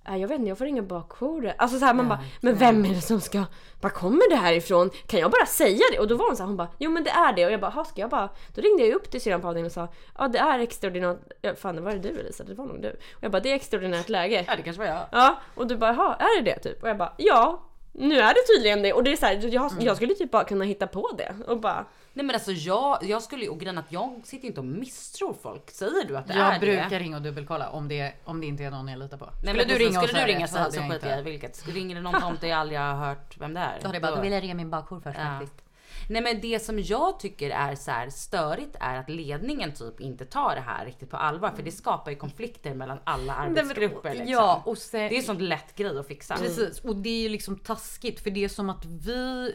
äh, 0.09 0.17
jag 0.17 0.29
vet 0.29 0.39
inte 0.39 0.49
jag 0.49 0.59
får 0.59 0.65
ringa 0.65 0.83
bakjouren. 0.83 1.55
Alltså 1.59 1.79
så 1.79 1.85
här, 1.85 1.95
man 1.95 2.09
bara, 2.09 2.21
men 2.41 2.55
vem 2.57 2.85
är 2.85 2.89
det 2.95 3.01
som 3.01 3.21
ska, 3.21 3.45
var 3.81 3.91
kommer 3.91 4.31
det 4.31 4.37
här 4.37 4.53
ifrån? 4.53 4.91
Kan 5.07 5.21
jag 5.21 5.31
bara 5.31 5.47
säga 5.47 5.81
det? 5.93 5.99
Och 5.99 6.09
då 6.09 6.17
var 6.17 6.27
hon 6.27 6.37
så 6.37 6.43
här, 6.43 6.47
hon 6.49 6.57
bara, 6.57 6.69
jo 6.79 6.91
men 6.91 7.05
det 7.05 7.11
är 7.11 7.33
det. 7.33 7.47
Och 7.47 7.53
jag 7.53 7.61
bara, 7.61 7.71
"Ha, 7.71 7.85
ska 7.85 8.01
jag 8.01 8.11
bara? 8.11 8.29
Då 8.55 8.63
ringde 8.63 8.83
jag 8.87 8.95
upp 8.95 9.11
till 9.11 9.21
syrran 9.21 9.41
på 9.41 9.49
avdelningen 9.49 9.67
och 9.67 9.73
sa, 9.73 9.89
ja 10.19 10.29
det 10.29 10.39
är 10.39 10.59
extraordinärt, 10.59 11.19
ja, 11.43 11.55
fan 11.55 11.85
var 11.85 11.93
det 11.93 11.99
du 11.99 12.21
Elisa? 12.21 12.45
Det 12.45 12.55
var 12.55 12.67
nog 12.67 12.83
du. 12.83 12.91
Och 12.91 13.23
jag 13.25 13.33
bara, 13.33 13.41
det 13.41 13.51
är 13.51 13.55
extraordinärt 13.55 14.09
läge. 14.09 14.45
Ja 14.49 14.57
det 14.57 14.63
kanske 14.63 14.83
var 14.83 14.89
jag. 14.89 15.05
Ja, 15.13 15.39
och 15.55 15.67
du 15.67 15.77
bara, 15.77 15.93
jaha 15.95 16.15
är 16.15 16.43
det 16.43 16.51
det 16.51 16.59
typ? 16.59 16.83
Och 16.83 16.89
jag 16.89 16.97
bara, 16.99 17.13
ja. 17.17 17.63
Nu 17.93 18.19
är 18.21 18.35
det 18.35 18.55
tydligen 18.57 18.83
det 18.83 18.93
och 18.93 19.05
det 19.05 19.13
är 19.13 19.17
så 19.17 19.27
här, 19.27 19.55
jag, 19.55 19.73
jag 19.81 19.97
skulle 19.97 20.15
typ 20.15 20.31
bara 20.31 20.45
kunna 20.45 20.65
hitta 20.65 20.87
på 20.87 21.11
det 21.19 21.35
och 21.47 21.61
bara 21.61 21.87
Nej 22.13 22.27
men 22.27 22.35
alltså 22.35 22.53
jag, 22.53 22.99
jag 23.03 23.23
skulle 23.23 23.43
ju, 23.45 23.49
och 23.51 23.61
grejen 23.61 23.79
att 23.79 23.93
jag 23.93 24.21
sitter 24.25 24.47
inte 24.47 24.61
och 24.61 24.67
misstror 24.67 25.37
folk. 25.43 25.71
Säger 25.71 26.05
du 26.09 26.17
att 26.17 26.27
det 26.29 26.35
Jag 26.35 26.55
är 26.55 26.61
brukar 26.61 26.91
det? 26.91 26.99
ringa 26.99 27.17
och 27.17 27.23
dubbelkolla 27.23 27.71
om 27.71 27.89
det, 27.89 28.13
om 28.25 28.41
det 28.41 28.47
inte 28.47 28.65
är 28.65 28.71
någon 28.71 28.89
jag 28.89 28.99
litar 28.99 29.17
på. 29.17 29.25
Nej, 29.25 29.35
Skulle 29.39 29.53
men 29.57 29.69
du 29.69 29.75
ringa 29.85 30.01
och 30.01 30.07
skulle 30.09 30.21
du 30.23 30.27
det, 30.27 30.33
ringa 30.37 30.47
så, 30.49 30.55
så 30.71 30.81
jag 30.81 30.91
skiter 30.93 31.11
jag 31.11 31.19
i 31.19 31.23
vilket. 31.23 31.69
Ringer 31.69 31.95
det 31.95 32.01
någon 32.03 32.21
tomte 32.21 32.47
jag 32.47 32.59
aldrig 32.59 32.81
har 32.81 32.95
hört 32.95 33.37
vem 33.41 33.55
det 33.55 33.61
är. 33.61 33.79
Då 33.83 33.91
jag 33.95 34.03
bara, 34.03 34.15
då 34.17 34.23
vill 34.23 34.33
jag 34.33 34.43
ringa 34.43 34.55
min 34.55 34.71
bakjour 34.71 35.01
först 35.01 35.19
Ja. 35.19 35.25
faktiskt. 35.39 35.70
Nej 36.11 36.23
men 36.23 36.41
det 36.41 36.63
som 36.63 36.79
jag 36.79 37.21
tycker 37.21 37.51
är 37.51 37.75
så 37.75 37.91
här 37.91 38.11
störigt 38.11 38.77
är 38.81 38.97
att 38.97 39.11
ledningen 39.11 39.73
typ 39.73 40.01
inte 40.01 40.25
tar 40.25 40.55
det 40.55 40.61
här 40.61 40.85
riktigt 40.85 41.11
på 41.11 41.17
allvar 41.17 41.51
för 41.51 41.63
det 41.63 41.73
skapar 41.73 42.11
ju 42.11 42.17
konflikter 42.17 42.75
mellan 42.75 42.99
alla 43.05 43.35
arbetsgrupper. 43.35 44.11
Liksom. 44.11 44.29
Ja, 44.29 44.63
och 44.67 44.79
sen, 44.79 45.09
Det 45.09 45.15
är 45.15 45.19
en 45.19 45.23
sån 45.23 45.49
lätt 45.49 45.77
grej 45.77 45.99
att 45.99 46.07
fixa. 46.07 46.37
Precis, 46.37 46.81
och 46.81 46.97
det 46.97 47.09
är 47.09 47.23
ju 47.23 47.29
liksom 47.29 47.59
taskigt 47.59 48.21
för 48.21 48.31
det 48.31 48.45
är 48.45 48.49
som 48.49 48.71
att 48.71 48.85
vi 48.85 49.55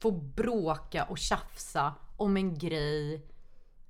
får 0.00 0.12
bråka 0.12 1.04
och 1.04 1.18
tjafsa 1.18 1.94
om 2.16 2.36
en 2.36 2.58
grej 2.58 3.26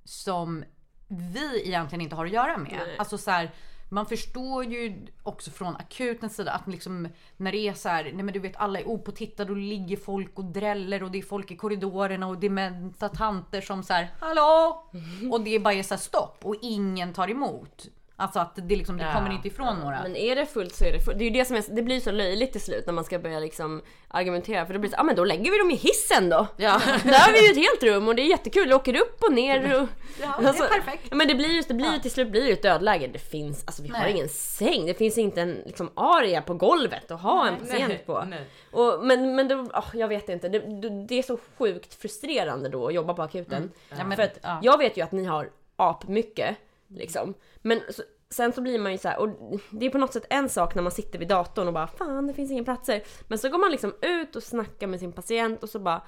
som 0.03 0.63
vi 1.07 1.67
egentligen 1.67 2.01
inte 2.01 2.15
har 2.15 2.25
att 2.25 2.31
göra 2.31 2.57
med. 2.57 2.95
Alltså 2.97 3.17
så 3.17 3.31
här, 3.31 3.51
man 3.89 4.05
förstår 4.05 4.65
ju 4.65 5.07
också 5.23 5.51
från 5.51 5.75
akutens 5.75 6.35
sida 6.35 6.51
att 6.51 6.67
liksom 6.67 7.07
när 7.37 7.51
det 7.51 7.57
är 7.57 7.73
så 7.73 7.89
här, 7.89 8.03
nej 8.03 8.23
men 8.23 8.33
du 8.33 8.39
vet 8.39 8.57
alla 8.57 8.79
är 8.79 8.87
opåtittade 8.87 9.51
och 9.51 9.57
ligger 9.57 9.97
folk 9.97 10.39
och 10.39 10.45
dräller 10.45 11.03
och 11.03 11.11
det 11.11 11.17
är 11.17 11.23
folk 11.23 11.51
i 11.51 11.55
korridorerna 11.55 12.27
och 12.27 12.37
dementa 12.37 13.09
tanter 13.09 13.61
som 13.61 13.83
så 13.83 13.93
här, 13.93 14.11
hallå! 14.19 14.83
Och 15.31 15.41
det 15.41 15.59
bara 15.59 15.73
är 15.73 15.83
så 15.83 15.93
här 15.93 16.01
stopp 16.01 16.37
och 16.41 16.55
ingen 16.61 17.13
tar 17.13 17.29
emot. 17.29 17.87
Alltså 18.17 18.39
att 18.39 18.55
det 18.55 18.75
liksom, 18.75 18.97
det 18.97 19.11
kommer 19.15 19.31
inte 19.31 19.47
ifrån 19.47 19.79
några. 19.79 20.01
Men 20.03 20.15
är 20.15 20.35
det 20.35 20.45
fullt 20.45 20.75
så 20.75 20.85
är 20.85 20.91
det 20.93 20.99
fullt. 20.99 21.17
Det 21.17 21.23
är 21.23 21.29
ju 21.29 21.33
det 21.39 21.45
som 21.45 21.55
är, 21.55 21.63
det 21.75 21.81
blir 21.81 21.99
så 21.99 22.11
löjligt 22.11 22.51
till 22.51 22.61
slut 22.61 22.85
när 22.85 22.93
man 22.93 23.03
ska 23.03 23.19
börja 23.19 23.39
liksom 23.39 23.81
argumentera 24.07 24.65
för 24.65 24.73
då 24.73 24.79
blir 24.79 24.89
det 24.89 24.95
så, 24.95 25.01
ah, 25.01 25.03
men 25.03 25.15
då 25.15 25.23
lägger 25.23 25.51
vi 25.51 25.57
dem 25.57 25.71
i 25.71 25.75
hissen 25.75 26.29
då. 26.29 26.47
Ja. 26.57 26.81
Där 27.03 27.19
har 27.19 27.31
vi 27.33 27.45
ju 27.45 27.51
ett 27.51 27.69
helt 27.69 27.83
rum 27.83 28.07
och 28.07 28.15
det 28.15 28.21
är 28.21 28.29
jättekul, 28.29 28.69
jag 28.69 28.75
åker 28.79 28.95
upp 29.01 29.23
och 29.23 29.33
ner 29.33 29.81
och... 29.81 29.87
Ja, 30.21 30.35
det 30.41 30.47
är 30.47 30.53
perfekt. 30.53 31.07
Ja, 31.09 31.15
Men 31.15 31.27
det 31.27 31.35
blir 31.35 31.49
ju, 31.49 31.61
det 31.61 31.73
blir 31.73 31.93
ju 31.93 31.99
till 31.99 32.11
slut 32.11 32.31
blir 32.31 32.45
det 32.45 32.51
ett 32.51 32.61
dödläge. 32.61 33.07
Det 33.13 33.19
finns, 33.19 33.63
alltså 33.65 33.83
vi 33.83 33.89
har 33.89 33.99
Nej. 33.99 34.11
ingen 34.11 34.29
säng, 34.29 34.85
det 34.85 34.93
finns 34.93 35.17
inte 35.17 35.41
en 35.41 35.61
liksom 35.65 35.89
aria 35.95 36.41
på 36.41 36.53
golvet 36.53 37.11
att 37.11 37.21
ha 37.21 37.47
en 37.47 37.57
patient 37.57 37.87
nej, 37.87 38.03
på. 38.05 38.23
nej. 38.27 38.45
Och, 38.71 39.05
men 39.05 39.35
men 39.35 39.47
det, 39.47 39.67
ah, 39.73 39.83
jag 39.93 40.07
vet 40.07 40.29
inte, 40.29 40.49
det, 40.49 40.59
det, 40.59 40.89
det 40.89 41.19
är 41.19 41.23
så 41.23 41.37
sjukt 41.57 42.01
frustrerande 42.01 42.69
då 42.69 42.87
att 42.87 42.93
jobba 42.93 43.13
på 43.13 43.21
akuten. 43.23 43.71
Ja, 43.89 44.03
men- 44.05 44.15
för 44.17 44.23
att 44.23 44.37
ja. 44.41 44.59
jag 44.61 44.77
vet 44.77 44.97
ju 44.97 45.01
att 45.01 45.11
ni 45.11 45.25
har 45.25 45.49
apmycket 45.75 46.57
liksom. 46.95 47.33
Men 47.61 47.81
så, 47.89 48.03
sen 48.29 48.53
så 48.53 48.61
blir 48.61 48.79
man 48.79 48.91
ju 48.91 48.97
så 48.97 49.07
här, 49.07 49.19
och 49.19 49.29
det 49.71 49.85
är 49.85 49.89
på 49.89 49.97
något 49.97 50.13
sätt 50.13 50.25
en 50.29 50.49
sak 50.49 50.75
när 50.75 50.83
man 50.83 50.91
sitter 50.91 51.19
vid 51.19 51.27
datorn 51.27 51.67
och 51.67 51.73
bara 51.73 51.87
fan 51.87 52.27
det 52.27 52.33
finns 52.33 52.51
inga 52.51 52.63
platser. 52.63 53.03
Men 53.27 53.37
så 53.37 53.49
går 53.49 53.57
man 53.57 53.71
liksom 53.71 53.93
ut 54.01 54.35
och 54.35 54.43
snackar 54.43 54.87
med 54.87 54.99
sin 54.99 55.11
patient 55.11 55.63
och 55.63 55.69
så 55.69 55.79
bara 55.79 56.01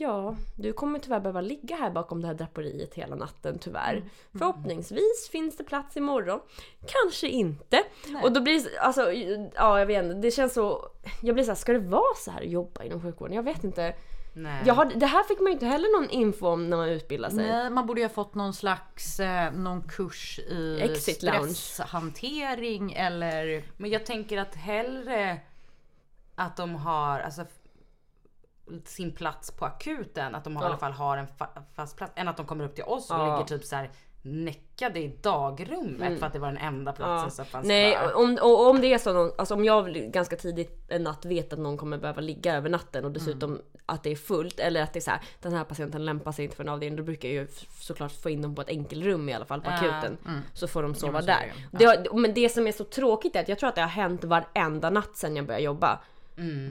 Ja, 0.00 0.36
du 0.56 0.72
kommer 0.72 0.98
tyvärr 0.98 1.20
behöva 1.20 1.40
ligga 1.40 1.76
här 1.76 1.90
bakom 1.90 2.20
det 2.20 2.26
här 2.26 2.34
draperiet 2.34 2.94
hela 2.94 3.16
natten 3.16 3.58
tyvärr. 3.58 4.04
Förhoppningsvis 4.32 5.28
finns 5.30 5.56
det 5.56 5.64
plats 5.64 5.96
imorgon. 5.96 6.40
Kanske 6.86 7.28
inte. 7.28 7.82
Och 8.22 8.32
då 8.32 8.40
blir 8.40 8.60
det, 8.60 8.78
alltså, 8.78 9.12
ja 9.54 9.78
jag 9.78 9.86
vet 9.86 10.04
inte, 10.04 10.14
det 10.14 10.30
känns 10.30 10.54
så, 10.54 10.90
jag 11.22 11.34
blir 11.34 11.44
så 11.44 11.50
här, 11.50 11.56
ska 11.56 11.72
det 11.72 11.78
vara 11.78 12.14
så 12.16 12.30
här 12.30 12.40
att 12.40 12.50
jobba 12.50 12.82
inom 12.82 13.02
sjukvården? 13.02 13.36
Jag 13.36 13.42
vet 13.42 13.64
inte. 13.64 13.94
Nej. 14.42 14.62
Jag 14.66 14.74
har, 14.74 14.84
det 14.84 15.06
här 15.06 15.24
fick 15.24 15.38
man 15.38 15.46
ju 15.46 15.52
inte 15.52 15.66
heller 15.66 16.00
någon 16.00 16.10
info 16.10 16.46
om 16.46 16.70
när 16.70 16.76
man 16.76 16.88
utbildar 16.88 17.30
sig. 17.30 17.38
Nej, 17.50 17.70
man 17.70 17.86
borde 17.86 18.00
ju 18.00 18.06
ha 18.06 18.14
fått 18.14 18.34
någon 18.34 18.54
slags 18.54 19.20
eh, 19.20 19.52
någon 19.52 19.82
kurs 19.82 20.38
i 20.38 20.80
Exit 20.80 21.22
lounge. 21.22 21.54
stresshantering 21.54 22.92
eller 22.92 23.62
Men 23.76 23.90
jag 23.90 24.06
tänker 24.06 24.38
att 24.38 24.54
hellre 24.54 25.40
att 26.34 26.56
de 26.56 26.74
har 26.74 27.20
alltså, 27.20 27.44
sin 28.84 29.12
plats 29.14 29.50
på 29.50 29.64
akuten, 29.64 30.34
att 30.34 30.44
de 30.44 30.56
har, 30.56 30.62
i 30.62 30.66
alla 30.66 30.78
fall 30.78 30.92
har 30.92 31.16
en 31.16 31.26
fa- 31.26 31.62
fast 31.74 31.96
plats, 31.96 32.12
än 32.16 32.28
att 32.28 32.36
de 32.36 32.46
kommer 32.46 32.64
upp 32.64 32.74
till 32.74 32.84
oss 32.84 33.10
och 33.10 33.16
Ja. 33.16 33.32
ligger 33.38 33.58
typ 33.58 33.64
så 33.66 33.76
här 33.76 33.90
näckade 34.22 35.00
i 35.00 35.16
dagrummet 35.22 36.18
för 36.18 36.26
att 36.26 36.32
det 36.32 36.38
var 36.38 36.48
den 36.48 36.56
enda 36.58 36.92
platsen 36.92 37.30
som 37.30 37.44
fanns 37.44 37.66
Nej, 37.66 37.96
kvar. 37.96 38.16
om, 38.16 38.38
och 38.42 38.68
om 38.70 38.80
det 38.80 38.92
är 38.92 38.98
så, 38.98 39.12
någon, 39.12 39.30
alltså 39.38 39.54
om 39.54 39.64
jag 39.64 39.94
ganska 39.94 40.36
tidigt 40.36 40.84
en 40.88 41.02
natt 41.02 41.24
vet 41.24 41.52
att 41.52 41.58
någon 41.58 41.76
kommer 41.76 41.98
behöva 41.98 42.20
ligga 42.20 42.54
över 42.56 42.70
natten 42.70 43.04
och 43.04 43.10
dessutom 43.10 43.60
att 43.86 44.02
det 44.02 44.10
är 44.10 44.16
fullt 44.16 44.60
eller 44.60 44.82
att 44.82 44.92
det 44.92 44.98
är 44.98 45.00
så 45.00 45.10
här, 45.10 45.20
den 45.42 45.52
här 45.52 45.64
patienten 45.64 46.04
lämpar 46.04 46.32
sig 46.32 46.44
inte 46.44 46.56
för 46.56 46.64
en 46.64 46.68
avdelning, 46.68 46.96
då 46.96 47.02
brukar 47.02 47.28
jag 47.28 47.34
ju 47.34 47.48
såklart 47.78 48.12
få 48.12 48.30
in 48.30 48.42
dem 48.42 48.54
på 48.54 48.60
ett 48.62 48.68
enkelrum 48.68 49.28
i 49.28 49.34
alla 49.34 49.44
fall 49.44 49.60
på 49.60 49.70
Ja. 49.70 49.74
akuten. 49.76 50.18
Så 50.54 50.68
får 50.68 50.82
de 50.82 50.94
sova 50.94 51.20
där. 51.22 51.52
det 51.70 52.06
men 52.12 52.34
det 52.34 52.48
som 52.48 52.66
är 52.66 52.72
så 52.72 52.84
tråkigt 52.84 53.36
är 53.36 53.40
att 53.40 53.48
jag 53.48 53.58
tror 53.58 53.68
att 53.68 53.74
det 53.74 53.80
har 53.80 53.88
hänt 53.88 54.24
varenda 54.24 54.90
natt 54.90 55.16
sen 55.16 55.36
jag 55.36 55.46
började 55.46 55.64
jobba. 55.64 55.98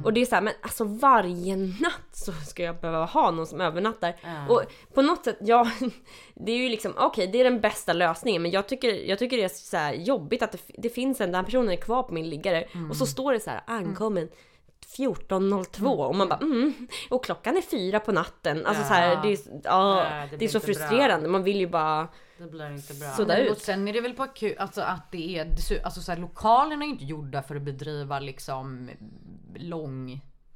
Och 0.04 0.14
det 0.14 0.22
är 0.22 0.26
så 0.26 0.36
här, 0.36 0.42
men 0.42 0.54
alltså 0.62 0.84
varje 0.84 1.56
natt 1.56 2.10
så 2.12 2.32
ska 2.32 2.64
jag 2.64 2.80
behöva 2.80 3.06
ha 3.06 3.32
någon 3.32 3.48
som 3.48 3.62
övernattar. 3.62 4.16
Och 4.50 4.64
på 4.94 5.02
något 5.02 5.24
sätt, 5.24 5.38
ja, 5.42 5.72
det 6.36 6.52
är 6.52 6.58
ju 6.58 6.70
liksom, 6.70 6.94
okej 6.98 7.28
det 7.28 7.40
är 7.40 7.44
den 7.44 7.62
bästa 7.62 7.94
lösningen 7.94 8.42
men 8.42 8.52
jag 8.52 8.68
tycker, 8.68 8.94
jag 8.94 9.20
tycker 9.20 9.38
det 9.38 9.44
är 9.44 9.50
så 9.50 10.02
jobbigt 10.02 10.44
att 10.44 10.52
det, 10.52 10.60
det 10.78 10.90
finns 10.90 11.22
en, 11.22 11.32
den 11.32 11.46
personen 11.46 11.70
är 11.70 11.76
kvar 11.76 12.04
på 12.04 12.14
min 12.14 12.30
liggare. 12.30 12.68
Och 12.90 12.96
så 12.96 13.06
står 13.06 13.34
det 13.34 13.40
så 13.40 13.50
här 13.50 13.62
ankommen 13.68 14.30
14.02 14.96 15.86
och 16.08 16.16
man 16.16 16.30
bara 16.30 16.40
mm, 16.40 16.88
och 17.10 17.24
klockan 17.24 17.58
är 17.58 17.62
fyra 17.62 18.00
på 18.00 18.12
natten. 18.12 18.66
Alltså 18.66 18.84
Ja. 18.84 18.88
så 18.88 18.94
här, 18.94 19.22
det 19.24 19.32
är, 19.34 19.38
ja, 19.64 20.04
Nej, 20.10 20.28
det 20.32 20.38
det 20.38 20.46
är 20.46 20.50
så 20.50 20.58
inte 20.58 20.68
bra. 20.68 20.76
frustrerande. 20.76 21.28
Man 21.30 21.44
vill 21.44 21.58
ju 21.60 21.68
bara 21.68 22.08
Det 22.38 22.44
blir 22.52 22.72
inte 22.72 22.94
bra. 22.94 23.10
sudda 23.10 23.34
Men, 23.34 23.46
och 23.48 23.52
ut. 23.52 23.62
sen 23.62 23.88
är 23.88 23.94
det 23.94 24.02
väl 24.02 24.14
på 24.14 24.24
akut, 24.24 24.58
alltså 24.58 24.82
att 24.82 25.12
det 25.12 25.38
är, 25.38 25.56
alltså 25.84 26.02
så 26.02 26.12
här, 26.12 26.20
lokalerna 26.20 26.84
är 26.84 26.88
ju 26.88 26.94
inte 26.94 27.06
gjorda 27.06 27.44
för 27.44 27.56
att 27.56 27.62
bedriva 27.62 28.20
liksom 28.20 28.90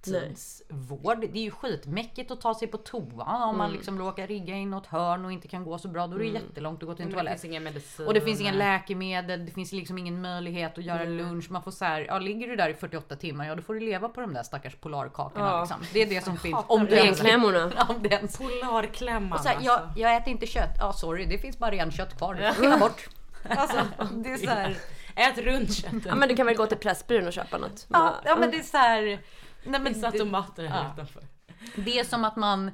långtidsvård. 0.08 1.20
Det 1.22 1.40
är 1.40 1.44
ju 1.44 1.52
skitmäckigt 1.52 2.32
att 2.32 2.42
ta 2.42 2.56
sig 2.56 2.68
på 2.68 2.78
toa 2.78 3.46
om 3.46 3.58
man 3.58 3.72
liksom 3.72 4.00
råkar 4.00 4.28
rigga 4.28 4.56
i 4.56 4.66
något 4.66 4.88
hörn 4.88 5.26
och 5.26 5.32
inte 5.32 5.48
kan 5.48 5.64
gå 5.64 5.78
så 5.78 5.88
bra. 5.88 6.08
Då 6.08 6.16
är 6.16 6.20
det 6.20 6.26
jättelångt 6.26 6.84
att 6.84 6.88
gå 6.90 6.96
till 6.96 7.04
en 7.06 7.10
Men 7.10 7.18
det 7.18 7.24
toalett. 7.24 7.42
finns 7.42 7.46
ingen 7.52 7.64
medicin. 7.64 8.08
Och 8.08 8.14
det 8.14 8.22
finns 8.22 8.42
ingen 8.42 8.58
läkemedel, 8.58 9.46
det 9.46 9.52
finns 9.52 9.72
liksom 9.72 9.98
ingen 9.98 10.22
möjlighet 10.22 10.78
att 10.78 10.84
göra 10.84 11.04
lunch. 11.04 11.52
Man 11.52 11.64
får 11.64 11.72
så 11.72 11.86
här, 11.86 12.02
ja 12.02 12.20
ligger 12.20 12.48
du 12.48 12.56
där 12.56 12.70
i 12.70 12.74
48 12.74 13.16
timmar, 13.16 13.46
ja 13.48 13.56
då 13.56 13.62
får 13.62 13.74
du 13.74 13.80
leva 13.80 14.10
på 14.10 14.22
de 14.22 14.34
där 14.34 14.44
stackars 14.44 14.76
polarkakorna 14.76 15.46
Ja. 15.46 15.60
liksom. 15.60 15.78
Det 15.94 16.02
är 16.02 16.06
det 16.06 16.24
som 16.24 16.38
finns. 16.48 16.58
Om 16.68 16.88
ens 16.88 17.20
det 18.02 18.10
ens 18.10 18.38
Polarklämman 18.38 19.34
och 19.34 19.40
så 19.40 19.48
här, 19.48 19.56
alltså. 19.56 19.72
jag, 19.72 19.82
jag 19.96 20.16
äter 20.16 20.30
inte 20.32 20.46
kött. 20.48 20.76
Ja 20.80 20.94
sorry, 20.94 21.26
det 21.26 21.38
finns 21.38 21.58
bara 21.58 21.72
renkött 21.72 22.18
kvar. 22.18 22.34
Det 22.36 22.78
bort. 22.80 23.08
Alltså, 23.50 23.78
det 24.12 24.30
är 24.30 24.38
så 24.38 24.50
här, 24.50 24.78
Ät 25.16 25.38
runt 25.38 25.74
köttet. 25.74 26.06
Ja 26.06 26.16
men 26.16 26.30
du 26.30 26.36
kan 26.36 26.46
väl 26.46 26.56
gå 26.56 26.66
till 26.66 26.78
Pressbyrån 26.78 27.28
och 27.28 27.34
köpa 27.34 27.58
något. 27.58 27.86
ja, 27.90 28.16
ja 28.26 28.36
men 28.36 28.52
det 28.52 28.58
är 28.58 28.64
så 28.64 28.78
här. 28.78 29.20
Nej, 29.64 29.82
men 29.82 29.94
Vissa 29.94 30.12
det, 30.12 30.18
tomater 30.18 30.66
här 30.66 30.84
ja. 30.84 30.94
utanför. 30.94 31.24
det 31.76 32.00
är 32.00 32.04
som 32.04 32.26
att 32.26 32.36
man. 32.36 32.72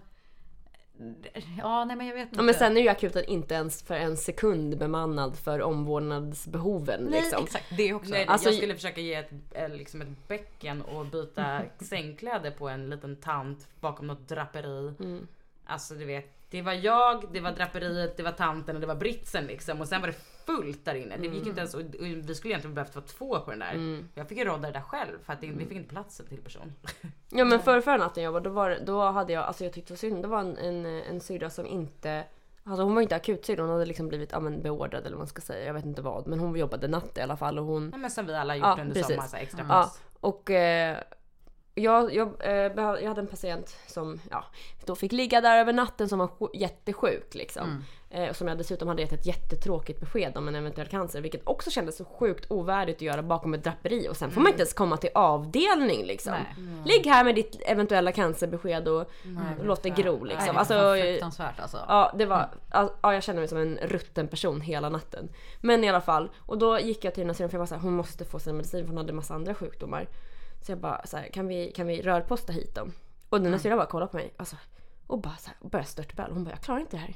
Ja 1.57 1.85
nej 1.85 1.95
men 1.95 2.07
jag 2.07 2.13
vet 2.13 2.23
inte. 2.27 2.35
Ja, 2.35 2.43
men 2.43 2.53
sen 2.53 2.77
är 2.77 2.81
ju 2.81 2.87
akuten 2.89 3.23
inte 3.25 3.53
ens 3.55 3.83
för 3.83 3.95
en 3.95 4.17
sekund 4.17 4.77
bemannad 4.77 5.37
för 5.37 5.61
omvårdnadsbehoven 5.61 7.03
nej, 7.03 7.21
liksom. 7.21 7.43
exakt 7.43 7.65
det 7.77 7.93
också. 7.93 8.11
Nej, 8.11 8.25
Alltså- 8.27 8.49
jag 8.49 8.55
skulle 8.57 8.75
försöka 8.75 9.01
ge 9.01 9.13
ett, 9.13 9.31
eh, 9.51 9.69
liksom 9.69 10.01
ett 10.01 10.27
bäcken 10.27 10.81
och 10.81 11.05
byta 11.05 11.61
sängkläder 11.79 12.51
på 12.51 12.69
en 12.69 12.89
liten 12.89 13.15
tant 13.15 13.67
bakom 13.79 14.07
något 14.07 14.27
draperi. 14.27 14.93
Mm. 14.99 15.27
Alltså 15.65 15.93
du 15.95 16.05
vet, 16.05 16.49
det 16.49 16.61
var 16.61 16.73
jag, 16.73 17.25
det 17.33 17.39
var 17.39 17.51
draperiet, 17.51 18.17
det 18.17 18.23
var 18.23 18.31
tanten 18.31 18.75
och 18.75 18.81
det 18.81 18.87
var 18.87 18.95
britsen 18.95 19.45
liksom. 19.45 19.81
Och 19.81 19.87
sen 19.87 20.01
var 20.01 20.07
det 20.07 20.15
fullt 20.47 20.85
där 20.85 20.95
inne. 20.95 21.17
Det 21.17 21.23
gick 21.27 21.35
Mm. 21.35 21.47
inte 21.47 21.59
ens, 21.59 21.73
och, 21.73 21.79
och 21.81 22.05
vi 22.05 22.35
skulle 22.35 22.51
egentligen 22.51 22.75
behövt 22.75 22.95
vara 22.95 23.05
två 23.05 23.39
på 23.39 23.51
den 23.51 23.59
där. 23.59 24.03
Jag 24.15 24.27
fick 24.29 24.37
ju 24.37 24.45
rodda 24.45 24.67
det 24.67 24.71
där 24.71 24.81
själv 24.81 25.17
för 25.25 25.33
att 25.33 25.41
det, 25.41 25.47
vi 25.47 25.65
fick 25.65 25.77
inte 25.77 25.89
plats 25.89 26.19
en 26.19 26.25
till 26.27 26.41
person. 26.41 26.73
Ja 27.29 27.45
men 27.45 27.59
för 27.59 27.81
förra 27.81 27.97
natten 27.97 28.23
jag 28.23 28.31
var 28.31 28.41
då, 28.41 28.49
var, 28.49 28.77
då 28.85 29.01
hade 29.01 29.33
jag, 29.33 29.43
alltså 29.43 29.63
jag 29.63 29.73
tyckte 29.73 29.89
det 29.89 29.93
var 29.93 29.97
synd. 30.09 30.23
Det 30.23 30.27
var 30.27 30.39
en, 30.39 30.57
en, 30.57 30.85
en 30.85 31.21
syrra 31.21 31.49
som 31.49 31.65
inte 31.65 32.23
Alltså 32.63 32.83
hon 32.83 32.95
var 32.95 33.01
inte 33.01 33.15
akutsyrra, 33.15 33.61
hon 33.61 33.69
hade 33.71 33.85
liksom 33.85 34.07
blivit 34.07 34.31
ja, 34.31 34.39
men 34.39 34.61
beordrad 34.61 35.01
eller 35.01 35.09
vad 35.11 35.17
man 35.17 35.27
ska 35.27 35.41
säga. 35.41 35.65
Jag 35.65 35.73
vet 35.73 35.85
inte 35.85 36.01
vad. 36.01 36.27
Men 36.27 36.39
hon 36.39 36.55
jobbade 36.55 36.87
natt 36.87 37.17
i 37.17 37.21
alla 37.21 37.37
fall 37.37 37.59
och 37.59 37.65
hon 37.65 37.89
Nej, 37.89 37.99
men 37.99 38.11
som 38.11 38.25
vi 38.25 38.33
alla 38.35 38.55
gjort 38.55 38.65
Ja, 38.65 38.77
under 38.81 38.93
precis. 38.93 39.07
sommaren, 39.07 39.29
så 39.29 39.37
extra 39.37 39.61
Ja, 39.61 39.67
pass. 39.67 40.01
och 40.19 40.51
eh, 40.51 40.97
jag, 41.75 42.13
jag, 42.15 42.33
eh, 42.39 42.51
jag 42.53 43.07
hade 43.07 43.21
en 43.21 43.27
patient 43.27 43.77
som 43.87 44.19
ja, 44.31 44.43
då 44.85 44.95
fick 44.95 45.11
ligga 45.11 45.41
där 45.41 45.57
över 45.59 45.73
natten 45.73 46.09
som 46.09 46.19
var 46.19 46.27
sj- 46.27 46.49
jättesjuk 46.53 47.35
liksom. 47.35 47.83
Eh, 48.09 48.33
som 48.33 48.47
jag 48.47 48.57
dessutom 48.57 48.87
hade 48.87 49.01
gett 49.01 49.13
ett 49.13 49.25
jättetråkigt 49.25 49.99
besked 49.99 50.37
om 50.37 50.47
en 50.47 50.55
eventuell 50.55 50.87
cancer. 50.87 51.21
Vilket 51.21 51.41
också 51.43 51.71
kändes 51.71 51.97
så 51.97 52.05
sjukt 52.05 52.45
ovärdigt 52.51 52.95
att 52.97 53.01
göra 53.01 53.23
bakom 53.23 53.53
ett 53.53 53.63
draperi. 53.63 54.07
Och 54.09 54.17
sen 54.17 54.31
får 54.31 54.41
man 54.41 54.51
inte 54.51 54.61
ens 54.61 54.73
komma 54.73 54.97
till 54.97 55.09
avdelning 55.15 56.05
liksom. 56.05 56.33
Nej. 56.33 56.55
Ligg 56.85 57.05
här 57.05 57.23
med 57.23 57.35
ditt 57.35 57.61
eventuella 57.65 58.11
cancerbesked 58.11 58.87
och, 58.87 59.01
och 59.01 59.65
låt 59.65 59.83
det 59.83 59.89
gro 59.89 60.23
Nej, 60.23 60.35
liksom. 60.35 60.45
det 60.45 60.51
är 60.53 60.59
Alltså, 60.59 61.01
fruktansvärt 61.01 61.59
alltså. 61.59 61.77
Ja, 61.87 62.13
det 62.17 62.25
var, 62.25 62.49
ja, 62.71 63.13
jag 63.13 63.23
kände 63.23 63.39
mig 63.39 63.47
som 63.47 63.57
en 63.57 63.77
rutten 63.81 64.27
person 64.27 64.61
hela 64.61 64.89
natten. 64.89 65.29
Men 65.61 65.83
i 65.83 65.89
alla 65.89 66.01
fall, 66.01 66.31
och 66.37 66.57
då 66.57 66.79
gick 66.79 67.03
jag 67.03 67.13
till 67.13 67.35
syrran 67.35 67.49
för 67.49 67.55
jag 67.55 67.59
var 67.59 67.65
såhär, 67.65 67.81
hon 67.81 67.93
måste 67.93 68.25
få 68.25 68.39
sin 68.39 68.55
medicin 68.55 68.83
för 68.83 68.87
hon 68.87 68.97
hade 68.97 69.13
massa 69.13 69.33
andra 69.33 69.53
sjukdomar. 69.53 70.07
Så 70.61 70.71
jag 70.71 70.79
bara 70.79 71.05
såhär, 71.05 71.29
kan 71.33 71.47
vi, 71.47 71.71
kan 71.71 71.87
vi 71.87 72.01
rörposta 72.01 72.53
hit 72.53 72.75
dem? 72.75 72.91
Och 73.29 73.41
den 73.41 73.51
här 73.51 73.59
syrran 73.59 73.77
bara 73.77 73.87
kollade 73.87 74.11
på 74.11 74.17
mig 74.17 74.33
alltså, 74.37 74.55
och 75.07 75.19
bara 75.21 75.35
såhär, 75.37 75.57
och 75.59 75.69
började 75.69 75.89
störtböla. 75.89 76.33
Hon 76.33 76.43
bara, 76.43 76.51
jag 76.51 76.61
klarar 76.61 76.79
inte 76.79 76.97
det 76.97 77.01
här. 77.01 77.13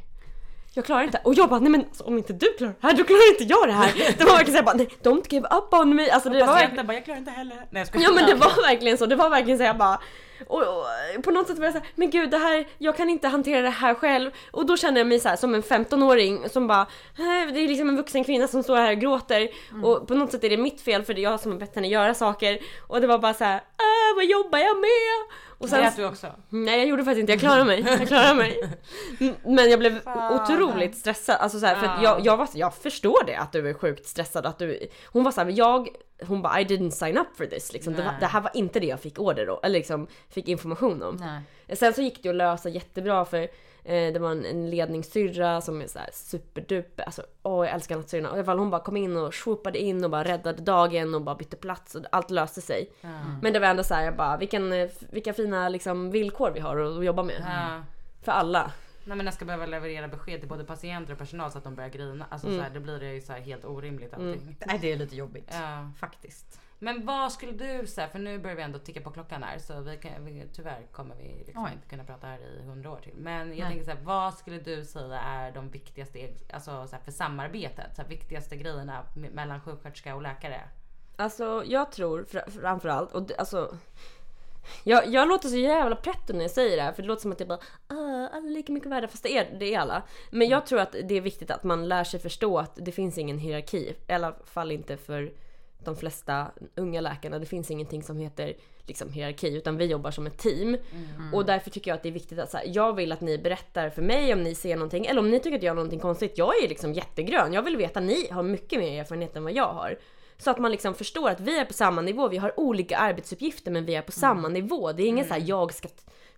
Jag 0.73 0.85
klarar 0.85 1.03
inte 1.03 1.21
Och 1.23 1.33
jag 1.33 1.49
bara, 1.49 1.59
nej 1.59 1.69
men 1.71 1.81
alltså, 1.81 2.03
om 2.03 2.17
inte 2.17 2.33
du 2.33 2.53
klarar 2.57 2.73
det 2.81 2.87
här, 2.87 2.93
då 2.93 3.03
klarar 3.03 3.31
inte 3.31 3.43
jag 3.43 3.67
det 3.67 3.73
här. 3.73 3.91
Det 4.17 4.23
var 4.25 4.31
verkligen 4.31 4.51
såhär, 4.51 4.63
bara, 4.63 4.75
nej, 4.75 4.87
don't 5.03 5.33
give 5.33 5.47
up 5.51 5.73
on 5.73 5.95
me. 5.95 6.09
Alltså 6.09 6.29
det 6.29 6.39
var 6.45 6.53
verkligen 6.53 6.87
bara, 6.87 6.93
jag 6.93 7.05
klarar 7.05 7.19
inte 7.19 7.31
heller. 7.31 7.57
Nej 7.71 7.85
jag. 7.93 8.01
Ja 8.01 8.11
men 8.11 8.25
det 8.25 8.33
var 8.35 8.61
verkligen 8.69 8.97
så, 8.97 9.05
det 9.05 9.15
var 9.15 9.29
verkligen 9.29 9.57
så 9.57 9.63
jag 9.63 9.77
bara 9.77 9.99
och, 10.47 10.61
och 10.61 11.23
på 11.23 11.31
något 11.31 11.47
sätt 11.47 11.57
var 11.57 11.65
jag 11.65 11.73
såhär, 11.73 11.87
men 11.95 12.09
gud 12.09 12.29
det 12.29 12.37
här, 12.37 12.67
jag 12.77 12.97
kan 12.97 13.09
inte 13.09 13.27
hantera 13.27 13.61
det 13.61 13.69
här 13.69 13.93
själv. 13.93 14.31
Och 14.51 14.65
då 14.65 14.77
kände 14.77 14.99
jag 14.99 15.07
mig 15.07 15.19
så 15.19 15.29
här, 15.29 15.35
som 15.35 15.53
en 15.55 15.63
15-åring 15.63 16.49
som 16.49 16.67
bara, 16.67 16.81
"Eh, 17.17 17.53
det 17.53 17.59
är 17.59 17.67
liksom 17.67 17.89
en 17.89 17.95
vuxen 17.97 18.23
kvinna 18.23 18.47
som 18.47 18.63
står 18.63 18.75
här 18.75 18.91
och 18.91 18.99
gråter. 18.99 19.49
Och 19.83 20.07
på 20.07 20.13
något 20.13 20.31
sätt 20.31 20.43
är 20.43 20.49
det 20.49 20.57
mitt 20.57 20.81
fel 20.81 21.03
för 21.03 21.13
det 21.13 21.19
är 21.21 21.23
jag 21.23 21.39
som 21.39 21.51
har 21.51 21.59
bett 21.59 21.75
henne 21.75 21.87
göra 21.87 22.13
saker. 22.13 22.59
Och 22.87 23.01
det 23.01 23.07
var 23.07 23.19
bara 23.19 23.33
så 23.33 23.43
här, 23.43 23.55
äh, 23.55 24.15
vad 24.15 24.25
jobbar 24.25 24.59
jag 24.59 24.77
med? 24.77 25.35
Och 25.61 25.69
sen, 25.69 25.81
Grät 25.81 25.95
du 25.95 26.05
också? 26.05 26.27
Nej 26.49 26.79
jag 26.79 26.87
gjorde 26.87 27.03
faktiskt 27.03 27.19
inte, 27.19 27.31
jag 27.31 27.39
klarade 27.39 27.65
mig. 27.65 27.81
Jag 27.81 28.07
klarade 28.07 28.33
mig. 28.33 28.77
Men 29.43 29.69
jag 29.69 29.79
blev 29.79 29.99
otroligt 30.31 30.97
stressad. 30.97 31.35
Alltså 31.39 31.59
så 31.59 31.65
här, 31.65 31.75
för 31.75 31.85
att 31.85 32.03
jag, 32.03 32.25
jag, 32.25 32.37
var, 32.37 32.47
jag 32.53 32.73
förstår 32.73 33.25
det 33.25 33.35
att 33.35 33.51
du 33.51 33.69
är 33.69 33.73
sjukt 33.73 34.07
stressad. 34.07 34.45
Att 34.45 34.59
du, 34.59 34.87
hon 35.05 35.23
var 35.23 35.31
såhär, 35.31 35.49
jag, 35.49 35.87
hon 36.27 36.41
bara 36.41 36.61
I 36.61 36.63
didn't 36.63 36.89
sign 36.89 37.17
up 37.17 37.27
for 37.37 37.45
this. 37.45 37.73
Liksom. 37.73 37.93
Det, 37.93 38.03
var, 38.03 38.13
det 38.19 38.25
här 38.25 38.41
var 38.41 38.51
inte 38.53 38.79
det 38.79 38.87
jag 38.87 38.99
fick 38.99 39.19
order 39.19 39.45
då, 39.45 39.59
eller 39.63 39.79
liksom 39.79 40.07
fick 40.29 40.47
information 40.47 41.03
om. 41.03 41.15
Nej. 41.15 41.75
Sen 41.77 41.93
så 41.93 42.01
gick 42.01 42.23
det 42.23 42.29
att 42.29 42.35
lösa 42.35 42.69
jättebra 42.69 43.25
för 43.25 43.47
eh, 43.83 44.13
det 44.13 44.19
var 44.19 44.31
en, 44.31 44.45
en 44.45 44.69
ledningssyrra 44.69 45.61
som 45.61 45.81
är 45.81 45.87
så 45.87 45.99
här 45.99 46.09
superduper, 46.13 47.03
alltså 47.03 47.23
åh 47.43 47.65
jag 47.65 47.75
älskar 47.75 47.97
nattsyrrorna. 47.97 48.29
I 48.29 48.33
alla 48.33 48.43
fall 48.43 48.59
hon 48.59 48.69
bara 48.69 48.81
kom 48.81 48.97
in 48.97 49.17
och 49.17 49.33
swoopade 49.33 49.79
in 49.79 50.03
och 50.03 50.09
bara 50.09 50.23
räddade 50.23 50.61
dagen 50.61 51.15
och 51.15 51.21
bara 51.21 51.35
bytte 51.35 51.57
plats 51.57 51.95
och 51.95 52.01
allt 52.11 52.29
löste 52.29 52.61
sig. 52.61 52.91
Men 53.41 53.53
det 53.53 53.59
var 53.59 53.67
ändå 53.67 53.83
så 53.83 53.93
här, 53.93 54.05
jag 54.05 54.15
bara 54.15 54.37
vilken, 54.37 54.73
eh, 54.73 54.89
vilka 55.09 55.33
fina 55.33 55.69
liksom, 55.69 56.11
villkor 56.11 56.51
vi 56.51 56.59
har 56.59 56.77
att 56.77 57.05
jobba 57.05 57.23
med. 57.23 57.43
Ja. 57.45 57.83
För 58.23 58.31
alla. 58.31 58.71
Nej 59.11 59.17
men 59.17 59.25
jag 59.25 59.33
ska 59.33 59.45
behöva 59.45 59.65
leverera 59.65 60.07
besked 60.07 60.39
till 60.39 60.49
både 60.49 60.63
patienter 60.63 61.13
och 61.13 61.19
personal 61.19 61.51
så 61.51 61.57
att 61.57 61.63
de 61.63 61.75
börjar 61.75 61.89
grina. 61.89 62.25
Alltså 62.29 62.47
Mm. 62.47 62.59
så 62.59 62.63
här, 62.63 62.69
det 62.69 62.79
blir 62.79 62.99
det 62.99 63.13
ju 63.13 63.21
så 63.21 63.33
här 63.33 63.39
helt 63.39 63.65
orimligt 63.65 64.13
allting. 64.13 64.57
Nej 64.65 64.77
det 64.81 64.91
är 64.91 64.97
lite 64.97 65.15
jobbigt. 65.15 65.49
Ja. 65.53 65.91
Faktiskt. 65.99 66.59
Men 66.79 67.05
vad 67.05 67.31
skulle 67.31 67.51
du 67.51 67.87
säga, 67.87 68.07
för 68.07 68.19
nu 68.19 68.39
börjar 68.39 68.55
vi 68.55 68.61
ändå 68.61 68.79
ticka 68.79 69.01
på 69.01 69.11
klockan 69.11 69.43
här 69.43 69.57
så 69.59 69.81
vi 69.81 69.97
kan, 69.97 70.25
vi, 70.25 70.47
tyvärr 70.53 70.81
kommer 70.91 71.15
vi 71.15 71.43
liksom 71.45 71.67
inte 71.73 71.87
kunna 71.89 72.03
prata 72.03 72.27
här 72.27 72.39
i 72.39 72.63
hundra 72.63 72.91
år 72.91 72.99
till. 73.03 73.13
Men 73.15 73.39
jag 73.39 73.47
Nej. 73.49 73.61
tänker 73.67 73.83
så 73.85 73.91
här, 73.91 73.99
vad 74.03 74.33
skulle 74.33 74.59
du 74.59 74.85
säga 74.85 75.19
är 75.21 75.51
de 75.51 75.69
viktigaste, 75.69 76.29
alltså 76.53 76.87
så 76.87 76.95
här, 76.95 77.03
för 77.03 77.11
samarbetet, 77.11 77.95
så 77.95 78.01
här, 78.01 78.09
viktigaste 78.09 78.55
grejerna 78.55 79.03
me- 79.15 79.33
mellan 79.33 79.61
sjuksköterska 79.61 80.15
och 80.15 80.21
läkare? 80.21 80.61
Alltså 81.15 81.63
jag 81.65 81.91
tror 81.91 82.23
fr- 82.23 82.49
framförallt, 82.61 83.11
och 83.11 83.23
det, 83.23 83.35
alltså 83.35 83.75
jag, 84.83 85.07
jag 85.07 85.27
låter 85.27 85.49
så 85.49 85.57
jävla 85.57 85.95
pretto 85.95 86.33
när 86.33 86.41
jag 86.41 86.51
säger 86.51 86.77
det 86.77 86.83
här 86.83 86.91
för 86.91 87.01
det 87.01 87.07
låter 87.07 87.21
som 87.21 87.31
att 87.31 87.39
jag 87.39 87.49
bara 87.49 87.59
ah, 87.87 88.27
alla 88.31 88.47
är 88.47 88.53
lika 88.53 88.73
mycket 88.73 88.91
värda 88.91 89.07
fast 89.07 89.23
det 89.23 89.37
är, 89.37 89.57
det 89.59 89.73
är 89.73 89.79
alla. 89.79 90.03
Men 90.31 90.49
jag 90.49 90.65
tror 90.65 90.79
att 90.79 90.95
det 91.03 91.17
är 91.17 91.21
viktigt 91.21 91.51
att 91.51 91.63
man 91.63 91.87
lär 91.87 92.03
sig 92.03 92.19
förstå 92.19 92.59
att 92.59 92.75
det 92.75 92.91
finns 92.91 93.17
ingen 93.17 93.37
hierarki. 93.37 93.95
I 94.07 94.13
alla 94.13 94.35
fall 94.45 94.71
inte 94.71 94.97
för 94.97 95.33
de 95.83 95.95
flesta 95.95 96.51
unga 96.75 97.01
läkarna. 97.01 97.39
Det 97.39 97.45
finns 97.45 97.71
ingenting 97.71 98.03
som 98.03 98.17
heter 98.17 98.53
liksom 98.87 99.13
hierarki 99.13 99.57
utan 99.57 99.77
vi 99.77 99.85
jobbar 99.85 100.11
som 100.11 100.27
ett 100.27 100.37
team. 100.37 100.77
Och 101.33 101.45
därför 101.45 101.69
tycker 101.69 101.91
jag 101.91 101.95
att 101.95 102.03
det 102.03 102.09
är 102.09 102.13
viktigt 102.13 102.39
att 102.39 102.51
så 102.51 102.57
här, 102.57 102.65
jag 102.67 102.95
vill 102.95 103.11
att 103.11 103.21
ni 103.21 103.37
berättar 103.37 103.89
för 103.89 104.01
mig 104.01 104.33
om 104.33 104.43
ni 104.43 104.55
ser 104.55 104.75
någonting 104.75 105.05
eller 105.05 105.19
om 105.19 105.29
ni 105.29 105.39
tycker 105.39 105.57
att 105.57 105.63
jag 105.63 105.69
gör 105.69 105.75
någonting 105.75 105.99
konstigt. 105.99 106.37
Jag 106.37 106.63
är 106.63 106.69
liksom 106.69 106.93
jättegrön. 106.93 107.53
Jag 107.53 107.61
vill 107.61 107.77
veta 107.77 107.99
att 107.99 108.05
ni 108.05 108.27
har 108.31 108.43
mycket 108.43 108.79
mer 108.79 108.99
erfarenhet 108.99 109.35
än 109.35 109.43
vad 109.43 109.53
jag 109.53 109.73
har. 109.73 109.97
Så 110.41 110.51
att 110.51 110.59
man 110.59 110.71
liksom 110.71 110.95
förstår 110.95 111.29
att 111.29 111.39
vi 111.39 111.57
är 111.59 111.65
på 111.65 111.73
samma 111.73 112.01
nivå. 112.01 112.27
Vi 112.27 112.37
har 112.37 112.59
olika 112.59 112.97
arbetsuppgifter 112.97 113.71
men 113.71 113.85
vi 113.85 113.95
är 113.95 114.01
på 114.01 114.11
samma 114.11 114.47
nivå. 114.47 114.91
Det 114.91 115.03
är 115.03 115.07
ingen 115.07 115.27
så 115.27 115.33
här 115.33 115.43
jag 115.45 115.73
ska 115.73 115.87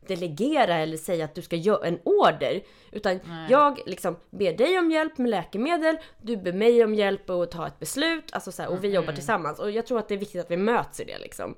delegera 0.08 0.76
eller 0.76 0.98
säga 0.98 1.26
att 1.26 1.36
du 1.36 1.42
ska 1.42 1.56
göra 1.56 1.88
en 1.88 2.00
order. 2.04 2.64
Utan 2.92 3.20
jag 3.50 3.80
liksom 3.86 4.16
ber 4.30 4.58
dig 4.58 4.80
om 4.80 4.92
hjälp 4.92 5.18
med 5.18 5.30
läkemedel, 5.30 5.98
du 6.22 6.38
ber 6.38 6.54
mig 6.54 6.84
om 6.84 6.96
hjälp 6.96 7.30
att 7.30 7.52
ta 7.52 7.68
ett 7.68 7.80
beslut. 7.80 8.34
Alltså 8.34 8.52
så 8.52 8.62
här, 8.62 8.70
och 8.70 8.84
vi 8.84 8.90
jobbar 8.90 9.14
tillsammans. 9.14 9.60
Och 9.60 9.72
jag 9.72 9.88
tror 9.88 10.00
att 10.00 10.08
det 10.08 10.14
är 10.14 10.20
viktigt 10.20 10.42
att 10.42 10.52
vi 10.52 10.58
möts 10.58 11.00
i 11.00 11.04
det 11.04 11.20
liksom. 11.20 11.56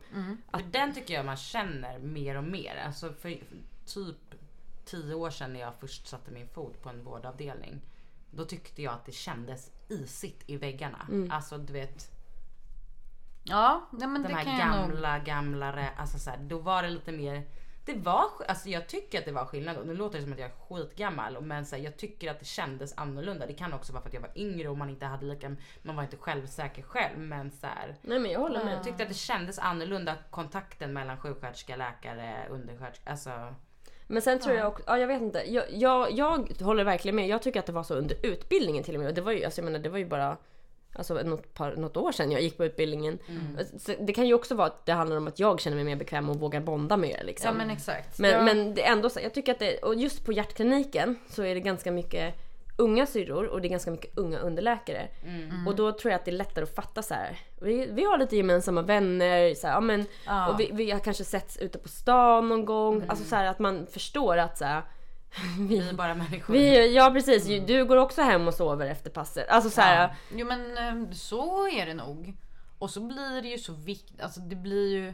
För 0.52 0.64
den 0.72 0.94
tycker 0.94 1.14
jag 1.14 1.26
man 1.26 1.38
känner 1.38 2.00
mer 2.00 2.38
och 2.38 2.44
mer. 2.44 2.84
Alltså 2.86 3.14
för 3.14 3.30
typ 3.86 4.36
tio 4.86 5.14
år 5.14 5.30
sedan 5.30 5.54
när 5.54 5.60
jag 5.60 5.74
först 5.80 6.08
satte 6.08 6.32
min 6.32 6.48
fot 6.48 6.84
på 6.84 6.90
en 6.90 7.04
vårdavdelning. 7.04 7.82
Då 8.32 8.46
tyckte 8.46 8.82
jag 8.82 8.94
att 8.94 9.06
det 9.06 9.12
kändes 9.12 9.72
isigt 9.90 10.50
i 10.50 10.58
väggarna. 10.58 11.08
Alltså 11.32 11.58
du 11.58 11.74
vet 11.74 12.15
Ja, 13.48 13.90
nej, 13.92 14.08
men 14.08 14.24
de 14.24 14.28
det 14.28 14.36
här 14.36 14.44
kan 14.44 14.58
jag 14.60 14.68
nog. 14.68 14.90
gamla, 14.90 15.20
gamla, 15.20 15.72
rä- 15.76 15.90
alltså 15.98 16.20
så 16.20 16.30
här, 16.30 16.38
då 16.38 16.58
var 16.58 16.84
det 16.84 16.90
lite 16.90 17.12
mer 17.12 17.44
det 17.86 17.94
var, 17.94 18.26
alltså 18.48 18.70
jag 18.70 18.88
tycker 18.88 19.20
att 19.20 19.26
det 19.26 19.32
var 19.32 19.46
skillnad 19.46 19.78
och 19.78 19.88
nu 19.88 19.94
låter 19.96 20.18
det 20.18 20.24
som 20.24 20.34
att 20.34 20.40
jag 20.40 20.50
är 20.50 20.56
skitgammal 20.70 21.42
men 21.42 21.66
så 21.66 21.76
här, 21.76 21.84
jag 21.84 21.98
tycker 21.98 22.32
att 22.32 22.40
det 22.40 22.46
kändes 22.46 22.98
annorlunda. 22.98 23.46
Det 23.46 23.54
kan 23.54 23.74
också 23.74 23.94
vara 23.94 24.02
för 24.02 24.10
att 24.10 24.14
jag 24.14 24.22
var 24.22 24.32
yngre 24.36 24.70
och 24.70 24.78
man 24.78 24.90
inte 24.90 25.06
hade 25.06 25.26
lika, 25.26 25.56
man 25.82 25.96
var 25.96 26.04
inte 26.04 26.18
självsäker 26.18 26.82
själv 26.82 27.18
men 27.20 27.52
så 27.52 27.68
här, 27.68 27.96
Nej 28.02 28.20
men 28.20 28.32
jag 28.32 28.40
håller 28.40 28.64
med. 28.64 28.74
jag 28.74 28.84
tyckte 28.84 29.04
att 29.04 29.10
det 29.10 29.16
kändes 29.16 29.60
annorlunda 29.60 30.16
kontakten 30.30 30.94
mellan 30.94 31.18
sjuksköterska, 31.18 31.76
läkare, 31.76 32.48
undersköterska. 32.50 33.10
Alltså 33.12 33.54
Men 34.08 34.22
sen 34.22 34.40
tror 34.40 34.56
jag 34.56 34.68
också, 34.68 34.84
ja 34.88 34.98
jag 34.98 35.08
vet 35.08 35.22
inte. 35.22 35.54
Jag, 35.54 35.66
jag, 35.70 36.12
jag 36.12 36.52
håller 36.62 36.84
verkligen 36.84 37.16
med. 37.16 37.28
Jag 37.28 37.42
tycker 37.42 37.60
att 37.60 37.66
det 37.66 37.72
var 37.74 37.84
så 37.84 37.94
under 37.96 38.18
utbildningen 38.26 38.84
till 38.84 38.94
och 38.96 39.00
med. 39.00 39.10
Och 39.10 39.16
det 39.16 39.22
var 39.22 39.32
ju, 39.32 39.46
alltså 39.46 39.62
jag 39.62 39.66
menar 39.66 39.80
det 39.80 39.90
var 39.90 39.98
ju 39.98 40.06
bara 40.06 40.38
Alltså 40.96 41.14
något, 41.14 41.54
par, 41.54 41.76
något 41.76 41.98
år 41.98 42.12
sedan 42.12 42.32
jag 42.32 42.42
gick 42.42 42.58
på 42.58 42.66
utbildningen. 42.66 43.20
Mm. 43.28 43.66
Så 43.80 43.94
det 44.00 44.14
kan 44.14 44.28
ju 44.28 44.34
också 44.34 44.56
vara 44.56 44.68
att 44.68 44.86
det 44.86 44.94
handlar 44.94 45.18
om 45.18 45.28
att 45.28 45.40
jag 45.40 45.60
känner 45.60 45.76
mig 45.76 45.86
mer 45.86 45.96
bekväm 45.96 46.30
och 46.30 46.40
vågar 46.40 46.62
bonda 46.62 46.98
mer 46.98 47.24
liksom. 47.24 47.48
Ja 47.48 47.54
men 47.54 47.70
exakt. 47.70 48.20
Men, 48.20 48.32
ja. 48.32 48.42
men 48.44 48.74
det 48.74 48.84
är 48.86 48.92
ändå 48.92 49.10
så, 49.10 49.20
jag 49.24 49.34
tycker 49.34 49.52
att 49.52 49.60
det, 49.60 49.78
och 49.78 49.96
just 49.96 50.26
på 50.26 50.34
hjärtkliniken 50.34 51.20
så 51.30 51.44
är 51.44 51.56
det 51.56 51.62
ganska 51.62 51.92
mycket 51.92 52.36
unga 52.78 53.06
syrror 53.06 53.46
och 53.46 53.62
det 53.62 53.68
är 53.68 53.70
ganska 53.70 53.92
mycket 53.92 54.18
unga 54.18 54.40
underläkare. 54.40 55.08
Mm. 55.26 55.68
Och 55.68 55.76
då 55.76 55.92
tror 55.92 56.12
jag 56.12 56.20
att 56.20 56.26
det 56.26 56.32
är 56.32 56.36
lättare 56.36 56.64
att 56.64 56.76
fatta 56.76 57.02
så 57.02 57.14
här. 57.14 57.40
Vi, 57.60 57.88
vi 57.92 58.04
har 58.04 58.18
lite 58.18 58.36
gemensamma 58.36 58.82
vänner, 58.82 59.56
så 59.56 59.68
här, 59.68 59.74
ja, 59.74 59.80
men, 59.80 60.06
Ja. 60.26 60.50
och 60.50 60.60
vi, 60.60 60.70
vi 60.74 60.92
har 60.92 61.00
kanske 61.00 61.24
setts 61.24 61.58
ute 61.58 61.78
på 61.78 61.90
stan 61.90 62.50
någon 62.50 62.66
gång. 62.66 62.96
Mm. 62.96 63.10
Alltså 63.10 63.26
så 63.26 63.36
här, 63.36 63.46
att 63.46 63.60
man 63.60 63.88
förstår 63.88 64.38
att 64.38 64.58
så 64.58 64.66
här, 64.66 64.82
Vi 65.60 65.90
är 65.90 65.94
bara 65.94 66.16
människor. 66.16 66.54
vi, 66.54 66.96
ja 66.96 67.12
precis, 67.14 67.48
ju- 67.48 67.60
du 67.66 67.86
går 67.86 67.98
också 67.98 68.22
hem 68.22 68.48
och 68.48 68.54
sover 68.54 68.86
efter 68.86 69.10
passet. 69.10 69.50
Alltså 69.50 69.70
så 69.70 69.82
här, 69.82 70.02
Ja. 70.02 70.16
Jo 70.36 70.48
men 70.48 70.78
eh, 70.78 71.12
så 71.12 71.68
är 71.68 71.86
det 71.86 71.94
nog. 71.94 72.38
Och 72.80 72.90
så 72.90 73.02
blir 73.02 73.42
det 73.42 73.48
ju 73.48 73.58
så 73.58 73.74
viktigt, 73.74 74.22
alltså 74.22 74.40
det 74.40 74.56
blir 74.56 74.90
ju... 74.96 75.14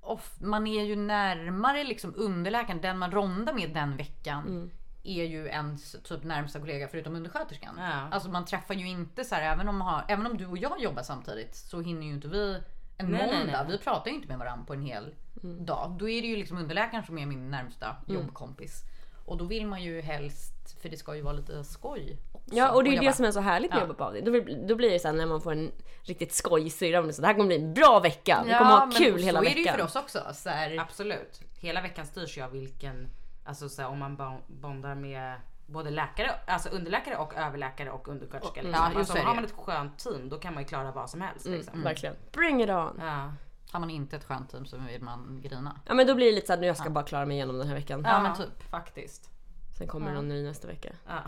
Off, 0.00 0.34
man 0.40 0.66
är 0.66 0.84
ju 0.84 0.96
närmare 0.96 1.84
liksom 1.84 2.14
underläkaren, 2.16 2.80
den 2.80 2.98
man 2.98 3.10
rondar 3.10 3.52
med 3.54 3.70
den 3.74 3.96
veckan. 3.96 4.46
Mm. 4.46 4.70
Är 5.04 5.24
ju 5.24 5.46
ens 5.46 5.96
typ 6.04 6.24
närmsta 6.24 6.58
kollega 6.60 6.88
förutom 6.88 7.16
undersköterskan. 7.16 7.74
Ja. 7.78 8.08
Alltså 8.10 8.30
man 8.30 8.44
träffar 8.44 8.74
ju 8.74 8.88
inte 8.88 9.24
så 9.24 9.34
här, 9.34 9.52
även 9.52 9.68
om, 9.68 9.80
har, 9.80 10.04
även 10.08 10.26
om 10.26 10.36
du 10.36 10.46
och 10.46 10.58
jag 10.58 10.80
jobbar 10.80 11.02
samtidigt 11.02 11.54
så 11.54 11.80
hinner 11.80 12.06
ju 12.06 12.12
inte 12.12 12.28
vi 12.28 12.58
en 12.98 13.06
Nej, 13.06 13.26
nej, 13.26 13.38
måndag. 13.38 13.62
nej. 13.62 13.72
Vi 13.72 13.78
pratar 13.78 14.10
ju 14.10 14.16
inte 14.16 14.28
med 14.28 14.38
varandra 14.38 14.64
på 14.66 14.72
en 14.74 14.82
hel 14.82 15.14
Mm. 15.42 15.64
dag. 15.66 15.96
Då 15.98 16.08
är 16.08 16.22
det 16.22 16.28
ju 16.28 16.36
liksom 16.36 16.58
underläkaren 16.58 17.04
som 17.04 17.18
är 17.18 17.26
min 17.26 17.50
närmsta 17.50 17.96
jobbkompis. 18.06 18.82
Och 19.24 19.36
då 19.36 19.44
vill 19.44 19.66
man 19.66 19.82
ju 19.82 20.00
helst, 20.00 20.80
för 20.82 20.88
det 20.88 20.96
ska 20.96 21.16
ju 21.16 21.22
vara 21.22 21.32
lite 21.34 21.64
skoj 21.64 22.18
också. 22.32 22.54
Ja 22.56 22.70
och 22.72 22.84
det 22.84 22.90
är 22.90 22.92
ju 22.92 22.98
det 22.98 23.04
bara- 23.06 23.12
som 23.14 23.24
är 23.24 23.30
så 23.32 23.40
härligt 23.40 23.70
med 23.70 23.76
Ja. 23.78 23.82
jobba 23.82 23.94
på 23.94 24.04
avdelning. 24.04 24.32
Då, 24.34 24.42
blir- 24.44 24.68
då 24.68 24.74
blir 24.74 24.90
det 24.90 24.98
så 24.98 25.08
här 25.08 25.14
när 25.14 25.26
man 25.26 25.40
får 25.40 25.52
en 25.52 25.72
riktigt 26.02 26.32
skojig 26.32 26.72
syrra. 26.72 27.12
så 27.12 27.20
Det 27.20 27.26
här 27.26 27.34
kommer 27.34 27.46
bli 27.46 27.56
en 27.56 27.74
bra 27.74 28.00
vecka. 28.00 28.42
Vi 28.46 28.52
kommer 28.52 28.70
ha 28.70 28.90
kul 28.94 29.22
hela 29.22 29.38
så 29.38 29.44
veckan. 29.44 29.58
är 29.58 29.64
det 29.64 29.70
ju 29.70 29.76
för 29.76 29.84
oss 29.84 29.96
också. 29.96 30.20
Så 30.34 30.48
här, 30.50 30.78
Absolut. 30.80 31.40
Hela 31.60 31.80
veckan 31.82 32.06
styrs 32.06 32.38
ju 32.38 32.42
av 32.42 32.50
vilken, 32.50 33.08
alltså 33.44 33.68
så 33.68 33.82
här, 33.82 33.88
om 33.88 33.98
man 33.98 34.16
bon- 34.16 34.42
bondar 34.46 34.94
med 34.94 35.34
både 35.66 35.90
läkare, 35.90 36.30
alltså 36.46 36.68
underläkare 36.68 37.16
och 37.16 37.34
överläkare 37.34 37.90
och 37.90 38.08
undersköterska. 38.08 38.62
Liksom. 38.62 38.72
ja, 38.92 38.98
alltså, 38.98 39.12
så 39.12 39.18
har 39.18 39.34
man 39.34 39.44
ett 39.44 39.52
skönt 39.56 39.98
team 39.98 40.28
då 40.28 40.38
kan 40.38 40.54
man 40.54 40.62
ju 40.62 40.68
klara 40.68 40.92
vad 40.92 41.10
som 41.10 41.20
helst. 41.20 41.46
Liksom. 41.46 41.72
Mm, 41.74 41.84
Verkligen. 41.84 42.14
Bring 42.32 42.62
it 42.62 42.70
on. 42.70 43.00
Ja. 43.00 43.32
Har 43.72 43.80
man 43.80 43.90
inte 43.90 44.16
ett 44.16 44.24
skönt 44.24 44.50
team 44.50 44.66
så 44.66 44.76
vill 44.76 45.02
man 45.02 45.40
grina. 45.42 45.80
Ja 45.86 45.94
men 45.94 46.06
då 46.06 46.14
blir 46.14 46.26
det 46.26 46.32
lite 46.32 46.46
såhär, 46.46 46.60
nu 46.60 46.66
jag 46.66 46.76
ska 46.76 46.90
bara 46.90 47.04
klara 47.04 47.26
mig 47.26 47.36
igenom 47.36 47.58
den 47.58 47.68
här 47.68 47.74
veckan. 47.74 48.02
Ja, 48.04 48.22
men 48.22 48.36
typ. 48.36 48.62
Faktiskt. 48.70 49.30
Sen 49.78 49.86
kommer 49.88 50.14
någon 50.14 50.28
ny 50.28 50.42
nästa 50.42 50.68
vecka. 50.68 50.88
Ja. 51.06 51.22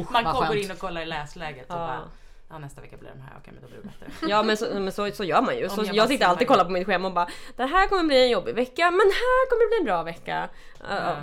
Usch, 0.00 0.10
man 0.12 0.24
skönt. 0.24 0.54
in 0.54 0.70
och 0.70 0.78
kollar 0.78 1.00
i 1.00 1.06
läsläget 1.06 1.70
och 1.70 1.74
Ja. 1.74 1.86
bara 1.86 2.10
Ja 2.52 2.58
nästa 2.58 2.80
vecka 2.80 2.96
blir 2.96 3.10
de 3.10 3.20
här, 3.20 3.34
okej 3.38 3.52
men 3.52 3.62
då 3.62 3.68
blir 3.68 3.78
det 3.78 3.88
bättre. 3.88 4.28
Ja 4.28 4.42
men 4.42 4.56
så, 4.56 4.80
men 4.80 4.92
så, 4.92 5.10
så 5.10 5.24
gör 5.24 5.42
man 5.42 5.56
ju. 5.58 5.68
Så 5.68 5.84
jag 5.84 5.94
jag, 5.94 6.08
sitter 6.08 6.26
alltid 6.26 6.46
och 6.46 6.48
kollar 6.48 6.64
på 6.64 6.70
mitt 6.70 6.86
schema 6.86 7.08
och 7.08 7.14
bara 7.14 7.28
Det 7.56 7.64
här 7.64 7.88
kommer 7.88 8.04
bli 8.04 8.22
en 8.24 8.30
jobbig 8.30 8.54
vecka 8.54 8.90
men 8.90 9.00
här 9.00 9.50
kommer 9.50 9.64
det 9.64 9.68
bli 9.68 9.78
en 9.78 9.84
bra 9.84 10.02
vecka. 10.02 10.48
Ja, 10.80 10.86
ja. 10.96 11.16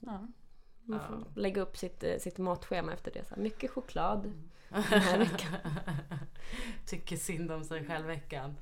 Ja. 0.00 0.26
Man 0.84 1.00
får 1.00 1.40
lägga 1.40 1.62
upp 1.62 1.76
sitt, 1.76 2.02
eh, 2.04 2.18
sitt 2.18 2.38
matschema 2.38 2.92
efter 2.92 3.10
det. 3.10 3.28
Så 3.28 3.34
här, 3.34 3.42
mycket 3.42 3.70
choklad 3.70 4.32
den 4.68 4.82
här 4.82 5.18
veckan. 5.18 5.52
Tycker 6.86 7.16
synd 7.16 7.52
om 7.52 7.64
sig 7.64 7.86
själv 7.86 8.06
veckan. 8.06 8.56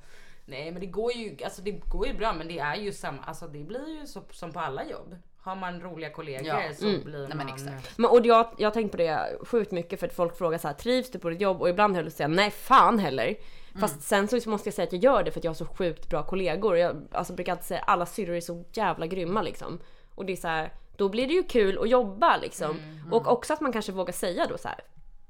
Nej 0.45 0.71
men 0.71 0.79
det 0.81 0.87
går 0.87 1.13
ju, 1.13 1.37
alltså 1.43 1.61
det 1.61 1.71
går 1.71 2.07
ju 2.07 2.13
bra 2.13 2.33
men 2.33 2.47
det 2.47 2.59
är 2.59 2.75
ju 2.75 2.91
samma, 2.91 3.23
alltså 3.23 3.47
det 3.47 3.63
blir 3.63 3.99
ju 3.99 4.07
så, 4.07 4.21
som 4.31 4.51
på 4.53 4.59
alla 4.59 4.85
jobb. 4.85 5.15
Har 5.37 5.55
man 5.55 5.81
roliga 5.81 6.09
kollegor 6.09 6.47
Ja. 6.47 6.73
så 6.79 6.87
Mm. 6.87 7.03
blir 7.03 7.19
Nej, 7.19 7.27
man... 7.27 7.37
men 7.37 7.47
exakt. 7.55 7.97
Men, 7.97 8.11
och 8.11 8.25
jag, 8.25 8.47
jag 8.57 8.67
har 8.69 8.73
tänkt 8.73 8.91
på 8.91 8.97
det 8.97 9.37
sjukt 9.43 9.71
mycket 9.71 9.99
för 9.99 10.07
att 10.07 10.13
folk 10.13 10.37
frågar 10.37 10.57
så 10.57 10.67
här, 10.67 10.75
trivs 10.75 11.11
du 11.11 11.19
på 11.19 11.29
ditt 11.29 11.41
jobb? 11.41 11.61
Och 11.61 11.69
ibland 11.69 11.95
har 11.95 12.03
jag 12.03 12.11
säga 12.11 12.27
nej 12.27 12.51
fan 12.51 12.99
heller. 12.99 13.35
Fast 13.79 14.01
sen 14.01 14.27
så 14.27 14.49
måste 14.49 14.67
jag 14.67 14.73
säga 14.73 14.87
att 14.87 14.93
jag 14.93 15.03
gör 15.03 15.23
det 15.23 15.31
för 15.31 15.39
att 15.39 15.43
jag 15.43 15.49
har 15.49 15.55
så 15.55 15.65
sjukt 15.65 16.09
bra 16.09 16.23
kollegor. 16.23 16.77
Jag 16.77 17.07
alltså, 17.11 17.33
brukar 17.33 17.51
alltid 17.51 17.65
säga 17.65 17.79
alla 17.79 18.05
syrror 18.05 18.35
är 18.35 18.41
så 18.41 18.63
jävla 18.73 19.07
grymma 19.07 19.41
liksom. 19.41 19.79
Och 20.15 20.25
det 20.25 20.33
är 20.33 20.37
så 20.37 20.47
här, 20.47 20.73
då 20.95 21.09
blir 21.09 21.27
det 21.27 21.33
ju 21.33 21.43
kul 21.43 21.79
att 21.79 21.89
jobba 21.89 22.37
liksom. 22.37 22.75
Och 23.11 23.27
också 23.27 23.53
att 23.53 23.61
man 23.61 23.73
kanske 23.73 23.91
vågar 23.91 24.13
säga 24.13 24.47
då 24.47 24.57
så 24.57 24.67
här. 24.67 24.79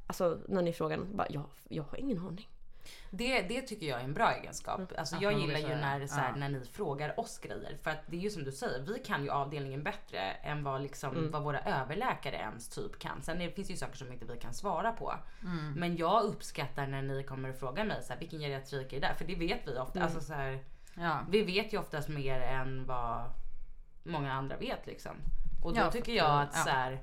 Alltså 0.08 0.38
när 0.48 0.62
ni 0.62 0.74
frågar, 0.74 0.98
bara, 0.98 1.28
jag, 1.30 1.44
jag 1.70 1.84
har 1.84 1.98
ingen 1.98 2.18
aning. 2.20 2.48
Det, 3.14 3.42
det 3.42 3.62
tycker 3.62 3.86
jag 3.86 4.00
är 4.00 4.04
en 4.04 4.14
bra 4.14 4.32
egenskap. 4.34 4.82
Alltså 4.98 5.16
jag 5.22 5.40
gillar 5.40 5.60
ju 5.60 5.68
när, 5.68 6.08
så 6.08 6.16
här, 6.16 6.36
när 6.36 6.50
ni 6.50 6.66
frågar 6.66 7.20
oss 7.20 7.40
grejer. 7.40 7.78
För 7.84 7.92
att 7.92 7.98
det 8.08 8.18
är 8.18 8.22
ju 8.22 8.30
som 8.30 8.44
du 8.44 8.52
säger, 8.52 8.80
vi 8.82 9.00
kan 9.00 9.24
ju 9.24 9.30
avdelningen 9.30 9.84
bättre 9.84 10.20
än 10.20 10.64
vad, 10.64 10.82
liksom, 10.82 11.16
Mm. 11.18 11.32
vad 11.32 11.44
våra 11.44 11.60
överläkare 11.60 12.36
ens 12.36 12.70
typ 12.70 13.00
kan. 13.00 13.22
Sen 13.22 13.40
det 13.40 13.52
finns 13.52 13.72
ju 13.72 13.76
saker 13.76 13.98
som 13.98 14.12
inte 14.12 14.26
vi 14.26 14.38
kan 14.38 14.54
svara 14.54 14.92
på. 14.92 15.14
Mm. 15.42 15.74
Men 15.74 15.98
jag 15.98 16.24
uppskattar 16.24 16.88
när 16.88 17.02
ni 17.02 17.24
kommer 17.24 17.50
och 17.50 17.56
frågar 17.56 17.86
mig 17.86 18.04
så 18.04 18.14
här, 18.14 18.20
vilken 18.20 18.40
geriatrik 18.40 18.94
är 18.94 19.00
det 19.02 19.08
där? 19.08 19.14
För 19.14 19.26
det 19.26 19.36
vet 19.36 19.68
vi 19.68 19.78
ofta. 19.78 20.04
Alltså, 20.04 20.20
så 20.22 20.34
här, 20.34 20.60
Ja. 20.96 21.20
vi 21.30 21.42
vet 21.42 21.74
ju 21.74 21.78
oftast 21.80 22.10
mer 22.10 22.40
än 22.42 22.86
vad 22.86 23.32
många 24.04 24.34
andra 24.34 24.58
vet 24.58 24.86
liksom. 24.88 25.16
Och 25.64 25.74
då 25.74 25.80
Ja, 25.80 25.92
tycker 25.92 26.14
jag 26.14 26.42
att 26.42 26.50
ja. 26.54 26.64
så 26.64 26.70
här, 26.70 27.00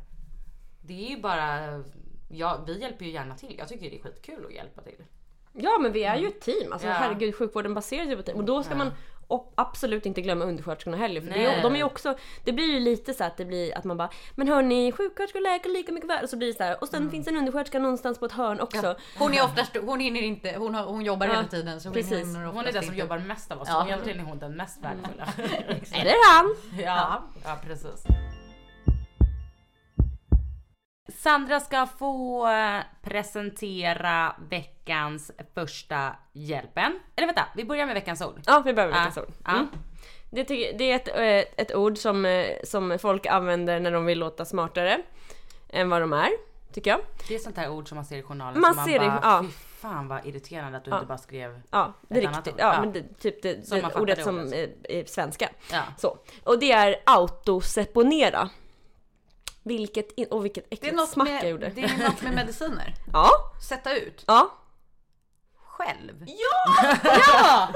det 0.81 1.07
är 1.07 1.11
ju 1.17 1.21
bara, 1.21 1.83
ja, 2.29 2.65
vi 2.67 2.81
hjälper 2.81 3.05
ju 3.05 3.11
gärna 3.11 3.35
till. 3.35 3.55
Jag 3.59 3.69
tycker 3.69 3.91
det 3.91 3.97
är 3.99 4.03
skitkul 4.03 4.47
att 4.47 4.53
hjälpa 4.55 4.83
till. 4.83 5.05
Ja 5.53 5.79
men 5.79 5.93
vi 5.93 6.05
är 6.05 6.17
ju 6.17 6.29
ett 6.29 6.41
team. 6.41 6.73
Alltså 6.73 6.89
Ja. 6.89 6.95
herregud 6.95 7.35
sjukvården 7.35 7.75
baseras 7.75 8.09
ju 8.09 8.17
på 8.17 8.23
team. 8.23 8.37
Och 8.39 8.45
då 8.45 8.63
ska 8.63 8.75
man 8.75 8.93
och 9.29 9.53
absolut 9.55 10.07
inte 10.07 10.21
glömma 10.21 10.45
undersköterskorna 10.45 10.97
heller. 10.97 11.21
För 11.21 11.29
det, 11.31 11.61
de 11.63 11.77
är 11.77 11.85
också, 11.85 12.15
det 12.45 12.53
blir 12.53 12.65
ju 12.73 12.81
lite 12.81 13.15
så 13.15 13.25
att 13.25 13.37
det 13.37 13.45
blir 13.45 13.79
att 13.79 13.85
man 13.85 13.97
bara 13.97 14.11
Men 14.35 14.49
hörni, 14.49 14.93
sjuksköterskor 14.93 15.39
och 15.39 15.43
läkare 15.43 15.73
lika 15.73 15.93
mycket 15.93 16.11
värda. 16.11 16.23
Och 16.23 16.31
så 16.31 16.37
blir 16.37 16.49
det 16.49 16.55
så 16.55 16.63
här. 16.63 16.83
Och 16.83 16.89
sen 16.89 17.11
finns 17.11 17.29
en 17.29 17.37
undersköterska 17.37 17.79
någonstans 17.79 18.19
på 18.19 18.25
ett 18.27 18.33
hörn 18.33 18.61
också. 18.61 18.97
Hon 19.19 19.35
är 19.35 19.45
oftast, 19.45 19.77
hon 19.87 20.01
hinner 20.01 20.21
inte, 20.23 20.55
hon, 20.59 20.75
har, 20.75 20.85
hon 20.85 21.05
jobbar 21.05 21.27
Ja, 21.27 21.33
hela 21.33 21.49
tiden. 21.49 21.81
Så 21.81 21.91
precis. 21.91 22.37
Hon, 22.37 22.45
Hon 22.45 22.67
är 22.67 22.73
den 22.73 22.83
som 22.83 22.97
jobbar 22.97 23.19
mest 23.19 23.53
av 23.53 23.61
oss. 23.61 23.69
Ja. 23.71 23.81
Så 23.81 23.87
egentligen 23.87 24.21
är 24.21 24.25
hon 24.25 24.39
den 24.39 24.57
mest 24.57 24.85
värdefulla. 24.85 25.29
Eller 25.95 26.35
han! 26.35 26.57
ja, 26.85 27.23
ja, 27.45 27.59
precis. 27.67 28.05
Sandra 31.09 31.61
ska 31.61 31.87
få 31.87 32.49
eh, 32.49 32.81
presentera 33.03 34.37
veckans 34.51 35.31
första 35.55 36.13
hjälpen. 36.33 36.99
Eller 37.17 37.27
vänta, 37.27 37.43
vi 37.55 37.65
börjar 37.65 37.87
med 37.87 37.95
veckans 37.95 38.23
ord. 38.23 38.41
Ja 38.47 38.63
vi 38.65 38.75
börjar 38.75 38.89
med 38.89 38.99
veckans 38.99 39.19
ord. 39.19 39.35
ja. 39.45 39.51
Mm. 39.53 39.69
Det, 40.31 40.45
tycker, 40.45 40.79
det 40.79 40.93
är 40.93 40.97
ett, 40.97 41.09
eh, 41.09 41.63
ett 41.65 41.75
ord 41.75 41.99
som, 41.99 42.25
eh, 42.25 42.47
som 42.65 42.99
folk 42.99 43.27
använder 43.27 43.81
när 43.81 43.91
de 43.93 44.05
vill 44.05 44.19
låta 44.19 44.45
smartare 44.45 45.03
än 45.69 45.91
vad 45.91 46.01
de 46.03 46.13
är. 46.13 46.29
Tycker 46.73 46.91
jag. 46.91 47.01
Det 47.29 47.35
är 47.35 47.39
sånt 47.39 47.57
här 47.57 47.71
ord 47.71 47.89
som 47.89 47.97
man 47.97 48.05
ser 48.05 48.17
i 48.17 48.23
journalen. 48.23 48.61
Man 48.61 48.75
som 48.75 48.85
ser 48.85 48.99
det, 48.99 49.07
bara, 49.07 49.21
ja. 49.23 49.43
Fy 49.43 49.53
fan 49.53 50.09
vad 50.09 50.27
irriterande 50.27 50.79
att 50.79 50.85
du 50.85 50.91
Ja. 50.91 50.97
inte 50.97 51.07
bara 51.07 51.19
skrev. 51.19 51.61
Ja, 51.71 51.93
det 52.09 52.19
Ett 52.19 52.25
är 52.25 52.29
annat 52.29 52.37
riktigt. 52.47 52.55
ord. 52.55 52.61
Ja, 52.61 52.75
Ja. 52.75 52.81
men 52.81 52.93
det, 52.93 53.03
typ 53.21 53.43
det, 53.43 53.67
Som 53.69 53.77
det 53.77 53.83
man 53.83 53.93
ordet 53.93 54.17
det 54.17 54.23
som 54.23 54.39
ordet. 54.39 54.53
är, 54.53 54.91
är 54.93 55.05
svenska. 55.05 55.49
Ja. 55.73 55.83
Så. 55.99 56.19
Och 56.45 56.59
det 56.59 56.73
är 56.73 56.97
autoseponera. 57.07 58.49
Vilket, 59.69 60.13
in, 60.13 60.27
och 60.31 60.45
vilket 60.45 60.65
Det 60.71 60.75
är 60.75 60.79
äckligt 60.79 60.97
något 60.97 61.09
smack 61.09 61.29
jag 61.29 61.35
med, 61.43 61.51
gjorde. 61.51 61.69
det 61.69 61.83
är 61.83 62.09
något 62.09 62.23
med 62.23 62.35
mediciner. 62.35 62.95
Ja, 63.13 63.31
Sätta 63.69 63.95
ut. 63.97 64.25
ja. 64.27 64.51
Själv. 65.57 66.25
Ja! 66.27 66.87
Ja! 67.05 67.69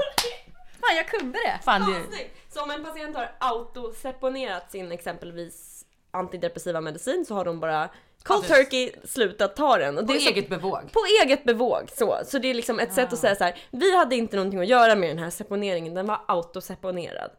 Fan 0.81 0.95
jag 0.95 1.07
kunde 1.07 1.39
det. 1.39 1.59
Fan, 1.63 1.81
det, 2.11 2.27
Så 2.53 2.63
om 2.63 2.71
en 2.71 2.83
patient 2.83 3.15
har 3.15 3.31
autoseponerat 3.39 4.71
sin 4.71 4.91
exempelvis 4.91 5.85
antidepressiva 6.11 6.81
medicin 6.81 7.25
så 7.25 7.35
har 7.35 7.45
de 7.45 7.59
bara 7.59 7.89
cold 8.23 8.47
turkey 8.47 8.91
slutat 9.03 9.55
ta 9.55 9.77
den. 9.77 9.97
Och 9.97 10.07
på 10.07 10.13
det 10.13 10.17
är 10.19 10.21
så- 10.21 10.29
eget 10.29 10.49
bevåg. 10.49 10.91
På 10.93 10.99
eget 11.23 11.43
bevåg 11.43 11.89
så. 11.97 12.19
Så 12.25 12.39
det 12.39 12.47
är 12.49 12.53
liksom 12.53 12.79
ett 12.79 12.93
sätt 12.93 13.13
att 13.13 13.19
säga 13.19 13.35
så 13.35 13.43
här. 13.43 13.59
vi 13.71 13.97
hade 13.97 14.15
inte 14.15 14.35
någonting 14.35 14.59
att 14.59 14.67
göra 14.67 14.95
med 14.95 15.09
den 15.09 15.19
här 15.19 15.29
seponeringen, 15.29 15.93
den 15.93 16.07
var 16.07 16.21
autoseponerad. 16.27 17.31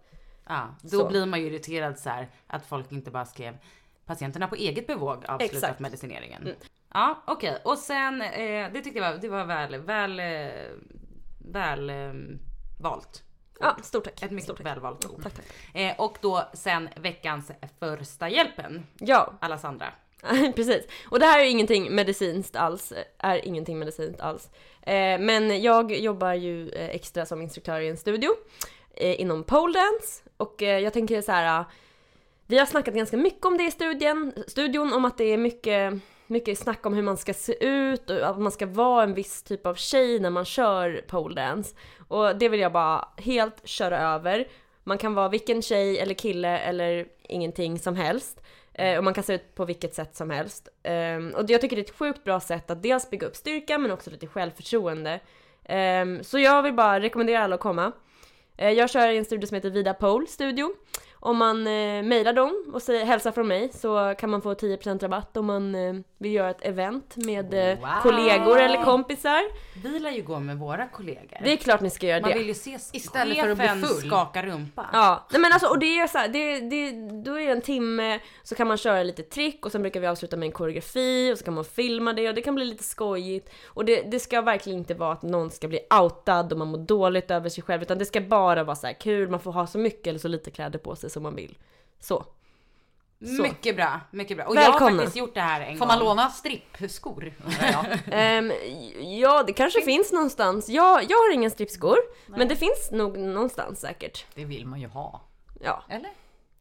Ja, 0.49 0.75
då 0.83 0.99
Så. 1.01 1.09
blir 1.09 1.27
man 1.27 1.41
ju 1.41 1.47
irriterad 1.47 1.99
så 1.99 2.09
här 2.11 2.29
att 2.47 2.67
folk 2.67 2.93
inte 2.93 3.11
bara 3.11 3.25
skrev 3.27 3.57
patienterna 4.07 4.49
på 4.49 4.55
eget 4.55 4.87
bevåg 4.87 5.17
avslutat 5.17 5.43
Exakt. 5.43 5.81
Mm. 5.81 5.83
medicineringen. 5.83 6.49
Ja, 6.95 7.23
okej. 7.27 7.59
Och 7.65 7.79
sen, 7.79 8.23
eh, 8.23 8.73
det 8.73 8.81
tyckte 8.81 8.99
jag 8.99 9.13
var, 9.13 9.19
det 9.19 9.29
var 9.29 9.45
väl, 9.45 9.77
väl, 9.81 10.21
eh, 10.21 10.51
väl 11.53 11.91
eh, 11.91 12.13
valt. 12.81 13.23
Ja, 13.61 13.77
stort 13.83 14.05
tack. 14.05 14.23
Ett 14.23 14.31
mycket 14.31 14.45
stort 14.45 14.61
välvalt 14.61 15.05
ord. 15.11 15.23
Tack, 15.23 15.35
tack. 15.35 15.45
Eh, 15.75 15.95
och 15.99 16.19
då 16.21 16.49
sen 16.53 16.89
veckans 16.97 17.51
första 17.81 18.29
hjälpen. 18.29 18.87
Ja, 18.99 19.33
Alla 19.41 19.59
Sandra. 19.59 19.87
precis. 20.55 20.87
Och 21.11 21.19
det 21.19 21.27
här 21.27 21.41
är 21.41 21.45
ingenting 21.45 21.95
medicinskt 21.95 22.57
alls, 22.57 22.93
är 23.19 23.47
ingenting 23.47 23.79
medicinskt 23.79 24.21
alls. 24.21 24.51
Eh, 24.83 25.19
men 25.21 25.63
jag 25.63 25.93
jobbar 25.97 26.33
ju 26.33 26.69
eh, 26.69 26.89
extra 26.89 27.27
som 27.27 27.43
instruktör 27.43 27.81
i 27.81 27.89
en 27.89 27.97
studio 27.97 28.31
eh, 28.97 29.21
inom 29.21 29.45
pole 29.45 29.79
dance 29.79 30.23
och 30.37 30.63
jag 30.63 30.93
tänker 30.93 31.23
så 31.23 31.33
här 31.33 31.65
vi 32.47 32.59
har 32.59 32.67
snackat 32.67 32.95
ganska 32.95 33.17
mycket 33.17 33.45
om 33.45 33.57
det 33.57 33.65
i 33.65 33.71
studien, 33.71 34.33
studion, 34.47 34.93
om 34.93 35.05
att 35.05 35.19
det 35.19 35.25
är 35.25 35.39
mycket, 35.39 35.95
mycket 36.27 36.59
snack 36.59 36.87
om 36.87 36.95
hur 36.95 37.03
man 37.03 37.17
ska 37.17 37.35
se 37.35 37.65
ut 37.67 38.11
och 38.11 38.29
att 38.29 38.39
man 38.39 38.53
ska 38.53 38.67
vara 38.67 39.03
en 39.03 39.15
viss 39.15 39.43
typ 39.43 39.67
av 39.67 39.75
tjej 39.75 40.21
när 40.21 40.31
man 40.31 40.45
kör 40.45 41.05
pole 41.09 41.35
dance. 41.35 41.75
Och 42.09 42.37
det 42.37 42.49
vill 42.49 42.61
jag 42.61 42.73
bara 42.73 43.09
helt 43.17 43.69
köra 43.69 44.01
över. 44.01 44.49
Man 44.85 44.99
kan 44.99 45.15
vara 45.15 45.29
vilken 45.29 45.63
tjej 45.63 45.99
eller 45.99 46.15
kille 46.15 46.59
eller 46.59 47.07
ingenting 47.23 47.79
som 47.79 47.97
helst. 47.97 48.41
Eh, 48.75 48.99
och 48.99 49.05
man 49.05 49.15
kan 49.15 49.25
se 49.25 49.35
ut 49.35 49.55
på 49.55 49.65
vilket 49.65 49.95
sätt 49.95 50.17
som 50.17 50.31
helst. 50.31 50.69
Ehm, 50.83 51.35
och 51.35 51.51
jag 51.51 51.61
tycker 51.61 51.77
det 51.77 51.83
är 51.83 51.85
ett 51.85 51.99
sjukt 51.99 52.25
bra 52.25 52.41
sätt 52.41 52.71
att 52.71 52.83
dels 52.83 53.11
bygga 53.11 53.27
upp 53.27 53.37
styrka 53.37 53.79
men 53.79 53.91
också 53.91 54.11
lite 54.11 54.27
självförtroende. 54.27 55.21
Ehm, 55.65 56.25
så 56.25 56.39
jag 56.39 56.63
vill 56.63 56.75
bara 56.75 57.01
rekommendera 57.01 57.45
alla 57.45 57.55
att 57.55 57.61
komma. 57.61 57.93
Eh, 58.57 58.71
jag 58.71 58.91
kör 58.91 59.09
i 59.09 59.19
en 59.19 59.25
studio 59.25 59.47
som 59.47 59.55
heter 59.55 59.71
Vida 59.71 59.95
Pole 59.95 60.27
Studio. 60.27 60.75
Om 61.27 61.37
man 61.37 61.66
eh, 61.66 62.03
mejlar 62.03 62.33
dem 62.33 62.64
och 62.72 62.83
säger 62.83 63.05
hälsa 63.05 63.33
från 63.33 63.49
mig 63.49 63.70
så 63.72 64.14
kan 64.18 64.31
man 64.31 64.43
få 64.43 64.55
10% 64.55 64.99
rabatt 65.01 65.37
om 65.37 65.47
man 65.47 65.75
eh, 65.75 65.95
vill 66.18 66.33
göra 66.33 66.51
ett 66.51 66.64
event 66.64 67.16
med 67.16 67.55
eh, 67.55 67.79
Wow. 67.79 67.89
kollegor 68.03 68.61
eller 68.61 68.83
kompisar. 68.85 69.41
Vi 69.83 69.99
lär 69.99 70.11
ju 70.11 70.22
gå 70.22 70.39
med 70.39 70.59
våra 70.59 70.89
kollegor. 70.89 71.39
Det 71.45 71.53
är 71.53 71.57
klart 71.57 71.81
ni 71.81 71.91
ska 71.91 72.07
göra 72.07 72.20
Man 72.20 72.31
det. 72.31 72.39
vill 72.39 72.47
ju 72.47 72.55
se 72.55 72.79
Istället 72.93 73.39
för 73.41 73.49
att 73.49 73.59
bli 73.59 73.68
full. 73.68 74.09
skaka 74.11 74.43
rumpa. 74.43 74.87
Ja, 74.93 75.27
nej 75.31 75.41
men 75.41 75.53
alltså 75.53 75.68
och 75.68 75.79
det 75.79 75.99
är 75.99 76.07
så 76.07 76.18
här, 76.18 76.29
det, 76.29 76.61
det, 76.61 76.91
då 77.25 77.41
är 77.41 77.47
det 77.47 77.53
en 77.53 77.61
timme, 77.61 78.20
så 78.43 78.55
kan 78.55 78.66
man 78.68 78.77
köra 78.77 79.03
lite 79.03 79.22
trick 79.22 79.66
och 79.66 79.72
sen 79.72 79.83
brukar 79.83 80.01
vi 80.01 80.07
avsluta 80.07 80.37
med 80.37 80.47
en 80.47 80.53
koreografi 80.53 81.33
och 81.35 81.39
så 81.39 81.45
kan 81.45 81.55
man 81.55 81.64
filma 81.64 82.12
det 82.12 82.29
och 82.29 82.35
det 82.35 82.43
kan 82.43 82.55
bli 82.55 82.64
lite 82.64 82.85
skojigt. 82.85 83.51
Och 83.66 83.85
det, 83.85 84.03
det 84.11 84.20
ska 84.20 84.41
verkligen 84.41 84.79
inte 84.79 84.95
vara 84.95 85.12
att 85.12 85.22
någon 85.22 85.51
ska 85.51 85.68
bli 85.68 85.79
outad 86.03 86.53
och 86.53 86.59
man 86.59 86.68
mår 86.68 86.79
dåligt 86.79 87.31
över 87.31 87.49
sig 87.49 87.64
själv 87.64 87.83
utan 87.83 87.99
det 87.99 88.05
ska 88.05 88.20
bara 88.20 88.64
vara 88.64 88.77
så 88.77 88.87
här 88.87 88.95
kul, 88.95 89.29
man 89.31 89.41
får 89.41 89.53
ha 89.53 89.66
så 89.66 89.79
mycket 89.79 90.07
eller 90.07 90.18
så 90.18 90.29
lite 90.29 90.51
kläder 90.51 90.79
på 90.79 90.97
sig 90.97 91.11
som 91.15 91.23
man 91.23 91.35
vill. 91.35 91.59
Så. 92.01 92.25
Så. 93.21 93.43
Mycket 93.43 93.77
bra, 93.77 94.01
mycket 94.11 94.37
bra. 94.37 94.47
Och 94.47 94.57
jag 94.57 94.61
har 94.62 94.71
Välkomna. 94.73 94.97
faktiskt 94.97 95.17
gjort 95.17 95.35
det 95.35 95.41
här 95.41 95.61
en 95.61 95.73
Får 95.79 95.79
gång. 95.79 95.89
man 95.89 95.99
låna 95.99 96.31
strippskor? 96.31 97.33
Ehm, 98.11 98.53
ja, 99.21 99.43
det 99.47 99.53
kanske 99.53 99.83
finns 99.83 100.12
någonstans. 100.12 100.69
Jag, 100.69 101.03
jag 101.03 101.17
har 101.17 101.33
inga 101.35 101.51
strippskor, 101.51 101.97
men 102.27 102.49
det 102.49 102.57
finns 102.57 102.91
nog 102.93 103.19
någonstans 103.19 103.81
säkert. 103.81 104.27
Det 104.35 104.45
vill 104.45 104.67
man 104.67 104.81
ju 104.81 104.87
ha. 104.89 105.23
Ja, 105.61 105.85
Eller? 105.89 106.11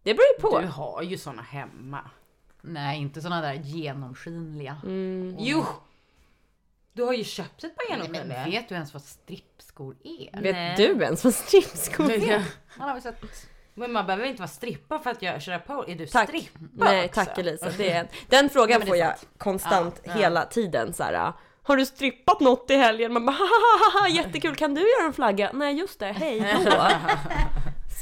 det 0.03 0.13
beror 0.13 0.27
ju 0.37 0.41
på. 0.41 0.59
Du 0.61 0.67
har 0.67 1.01
ju 1.01 1.17
såna 1.17 1.41
hemma. 1.41 2.09
Nej, 2.61 3.01
inte 3.01 3.21
såna 3.21 3.41
där 3.41 3.53
genomskinliga. 3.53 4.77
Jo! 5.37 5.65
Du 6.93 7.03
har 7.03 7.13
ju 7.13 7.23
köpt 7.23 7.63
ett 7.63 7.75
par 7.75 7.83
men 7.89 7.99
genomskinliga. 7.99 8.45
vet 8.45 8.69
du 8.69 8.75
ens 8.75 8.93
vad 8.93 9.03
strippskor 9.03 9.95
är? 10.03 10.41
Vet 10.41 10.55
Nej. 10.55 10.75
du 10.77 11.03
ens 11.03 11.23
vad 11.23 11.33
strippskor 11.33 12.11
är? 12.11 12.43
Man 12.77 12.87
har 12.87 12.93
väl 12.93 13.03
sett... 13.03 13.21
Men 13.75 13.91
man 13.91 14.05
behöver 14.05 14.25
inte 14.25 14.41
vara 14.41 14.49
strippa 14.49 14.99
för 14.99 15.09
att 15.09 15.21
jag 15.21 15.41
köra 15.41 15.59
på. 15.59 15.85
Är 15.87 15.95
du 15.95 16.07
Tack. 16.07 16.29
strippa 16.29 16.59
Nej 16.73 17.05
också? 17.05 17.25
tack 17.25 17.37
Elisa. 17.37 17.69
Det 17.77 17.91
är, 17.91 18.07
den 18.27 18.49
frågan 18.49 18.81
är 18.81 18.85
får 18.85 18.97
jag 18.97 19.17
sant. 19.17 19.29
konstant 19.37 20.01
Ja, 20.03 20.11
ja. 20.15 20.19
hela 20.19 20.45
tiden 20.45 20.93
så 20.93 21.03
här. 21.03 21.33
Har 21.63 21.77
du 21.77 21.85
strippat 21.85 22.39
något 22.39 22.71
i 22.71 22.75
helgen? 22.75 23.13
Man 23.13 23.25
bara 23.25 24.07
jättekul, 24.09 24.55
kan 24.55 24.73
du 24.73 24.81
göra 24.81 25.05
en 25.05 25.13
flagga? 25.13 25.51
Nej 25.53 25.73
just 25.79 25.99
det, 25.99 26.11
hej 26.11 26.57
då. 26.65 26.71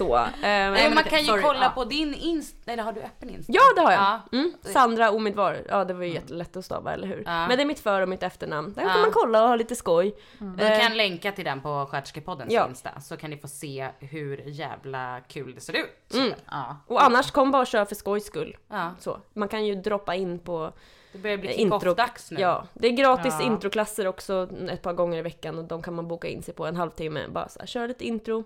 så. 0.05 0.15
eh, 0.17 0.29
Nej, 0.41 0.71
men 0.71 0.93
man 0.93 1.03
kan 1.03 1.19
ju 1.19 1.25
sorry, 1.25 1.41
kolla 1.41 1.61
ja. 1.63 1.69
på 1.69 1.83
din 1.85 2.13
insta, 2.13 2.71
eller 2.71 2.83
har 2.83 2.93
du 2.93 3.01
öppen 3.01 3.29
insta? 3.29 3.53
ja 3.53 3.61
det 3.75 3.81
har 3.81 3.91
jag. 3.91 4.01
Ja. 4.01 4.21
Mm. 4.31 4.53
Sandra 4.61 5.11
Omidvar, 5.11 5.57
ja 5.69 5.83
det 5.85 5.93
var 5.93 6.03
ju 6.03 6.13
jättelätt 6.13 6.55
att 6.57 6.65
stava 6.65 6.93
eller 6.93 7.07
hur? 7.07 7.23
Ja. 7.25 7.47
Men 7.47 7.57
det 7.57 7.63
är 7.63 7.65
mitt 7.65 7.79
för 7.79 8.01
och 8.01 8.09
mitt 8.09 8.23
efternamn. 8.23 8.73
Där 8.73 8.81
kan 8.81 9.01
man 9.01 9.11
kolla 9.11 9.41
och 9.43 9.47
ha 9.49 9.55
lite 9.55 9.75
skoj. 9.75 10.15
Vi 10.57 10.63
Eh, 10.65 10.79
kan 10.79 10.97
länka 10.97 11.31
till 11.31 11.45
den 11.45 11.61
på 11.61 11.87
Sköterskepoddens 11.91 12.51
Ja. 12.53 12.67
insta 12.69 12.99
så 13.01 13.17
kan 13.17 13.29
ni 13.29 13.37
få 13.37 13.47
se 13.47 13.89
hur 13.99 14.37
jävla 14.47 15.19
kul 15.27 15.55
det 15.55 15.61
ser 15.61 15.73
ut. 15.73 16.13
Mm. 16.13 16.33
Ja. 16.51 16.77
Och 16.87 17.03
annars 17.03 17.31
kom 17.31 17.51
bara 17.51 17.61
och 17.61 17.67
kör 17.67 17.85
för 17.85 17.95
skojs 17.95 18.25
skull. 18.25 18.57
Ja, 18.67 18.91
Så. 18.99 19.17
Man 19.33 19.47
kan 19.47 19.65
ju 19.65 19.75
droppa 19.75 20.15
in 20.15 20.39
på 20.39 20.71
det 21.13 21.17
börjar 21.19 21.37
bli 21.37 21.49
eh, 21.49 21.61
intro. 21.61 21.79
kick-off-dags 21.79 22.31
nu. 22.31 22.39
Ja, 22.39 22.63
det 22.73 22.87
är 22.87 22.91
gratis 22.91 23.35
Ja. 23.39 23.45
introklasser 23.45 24.07
också 24.07 24.49
ett 24.69 24.81
par 24.81 24.93
gånger 24.93 25.17
i 25.17 25.21
veckan 25.21 25.57
och 25.59 25.63
de 25.65 25.81
kan 25.81 25.93
man 25.95 26.07
boka 26.07 26.27
in 26.27 26.43
sig 26.43 26.53
på 26.53 26.65
en 26.65 26.75
halvtimme. 26.75 27.27
Bara 27.29 27.47
så 27.49 27.59
här, 27.59 27.67
kör 27.67 27.87
lite 27.87 28.05
intro. 28.07 28.43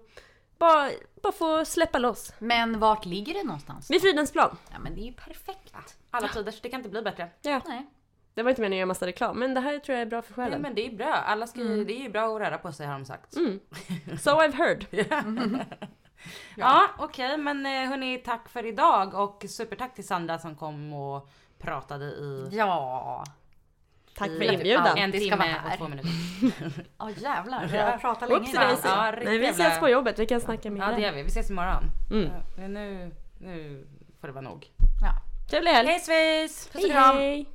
Bara, 0.57 0.89
bara 1.23 1.33
få 1.33 1.65
släppa 1.65 1.97
loss. 1.97 2.33
Men 2.39 2.79
vart 2.79 3.05
ligger 3.05 3.33
det 3.33 3.43
någonstans? 3.43 3.91
Vid 3.91 4.01
Fridhemsplan. 4.01 4.57
Ja 4.71 4.79
men 4.79 4.95
det 4.95 5.01
är 5.01 5.05
ju 5.05 5.13
perfekt. 5.13 5.73
Alla 6.11 6.27
tiders, 6.27 6.61
det 6.61 6.69
kan 6.69 6.79
inte 6.79 6.89
bli 6.89 7.01
bättre. 7.01 7.29
Ja, 7.41 7.61
Nej. 7.65 7.85
det 8.33 8.43
var 8.43 8.49
inte 8.49 8.61
meningen 8.61 8.77
att 8.77 8.79
göra 8.79 8.87
massa 8.87 9.05
reklam, 9.07 9.39
men 9.39 9.53
det 9.53 9.59
här 9.61 9.79
tror 9.79 9.93
jag 9.97 10.01
är 10.01 10.05
bra 10.09 10.21
för 10.21 10.33
Nej 10.37 10.45
själen. 10.45 10.61
men 10.61 10.75
det 10.75 10.87
är 10.87 10.95
bra, 10.95 11.13
alla 11.13 11.47
ska 11.47 11.59
ju, 11.59 11.85
det 11.85 11.93
är 11.93 12.01
ju 12.03 12.09
bra 12.09 12.35
att 12.35 12.41
röra 12.41 12.57
på 12.57 12.71
sig 12.71 12.85
har 12.87 12.93
de 12.93 13.05
sagt. 13.05 13.35
Mm. 13.35 13.59
So 14.19 14.29
I've 14.29 14.53
heard. 14.53 14.85
Ja, 16.57 16.87
okej 16.97 17.37
men 17.37 17.65
eh, 17.65 17.71
hörni 17.89 18.17
tack 18.17 18.49
för 18.49 18.65
idag 18.65 19.13
och 19.13 19.45
supertack 19.49 19.95
till 19.95 20.07
Sandra 20.07 20.39
som 20.39 20.55
kom 20.55 20.93
och 20.93 21.29
pratade 21.57 22.05
i 22.05 22.47
Ja. 22.51 23.23
Tack 24.17 24.27
för 24.27 24.53
inbjudan. 24.53 24.97
en 24.97 25.11
Det 25.11 25.17
ska 25.19 25.25
timme 25.29 25.37
vara 25.37 25.47
här. 25.47 25.71
och 25.71 25.77
två 25.77 25.87
minuter. 25.87 26.11
Ja 26.99 27.09
jävlar, 27.09 27.69
jag 27.73 28.01
pratar 28.01 28.27
länge 28.27 28.39
Oops, 28.39 28.49
ibland. 28.49 28.67
Daisy. 28.67 28.87
Ja, 28.87 29.11
Nej, 29.25 29.37
vi 29.37 29.47
ses 29.47 29.79
på 29.79 29.89
jobbet, 29.89 30.19
vi 30.19 30.25
kan 30.25 30.41
snacka 30.41 30.71
mer. 30.71 30.81
Ja 30.81 30.91
det 30.91 31.01
gör 31.01 31.11
vi, 31.11 31.21
vi 31.23 31.27
ses 31.27 31.49
imorgon. 31.49 31.83
Mm. 32.11 32.29
Ja, 32.57 32.67
nu, 32.67 33.11
nu 33.37 33.87
får 34.21 34.27
det 34.27 34.33
vara 34.33 34.41
nog. 34.41 34.67
Ja. 35.01 35.11
Trevlig 35.49 35.71
helg. 35.71 35.87
Hej 35.89 35.99
svejs! 35.99 36.67
Puss 36.73 36.83
och 36.83 36.89
hej, 36.89 37.43
kram! 37.45 37.54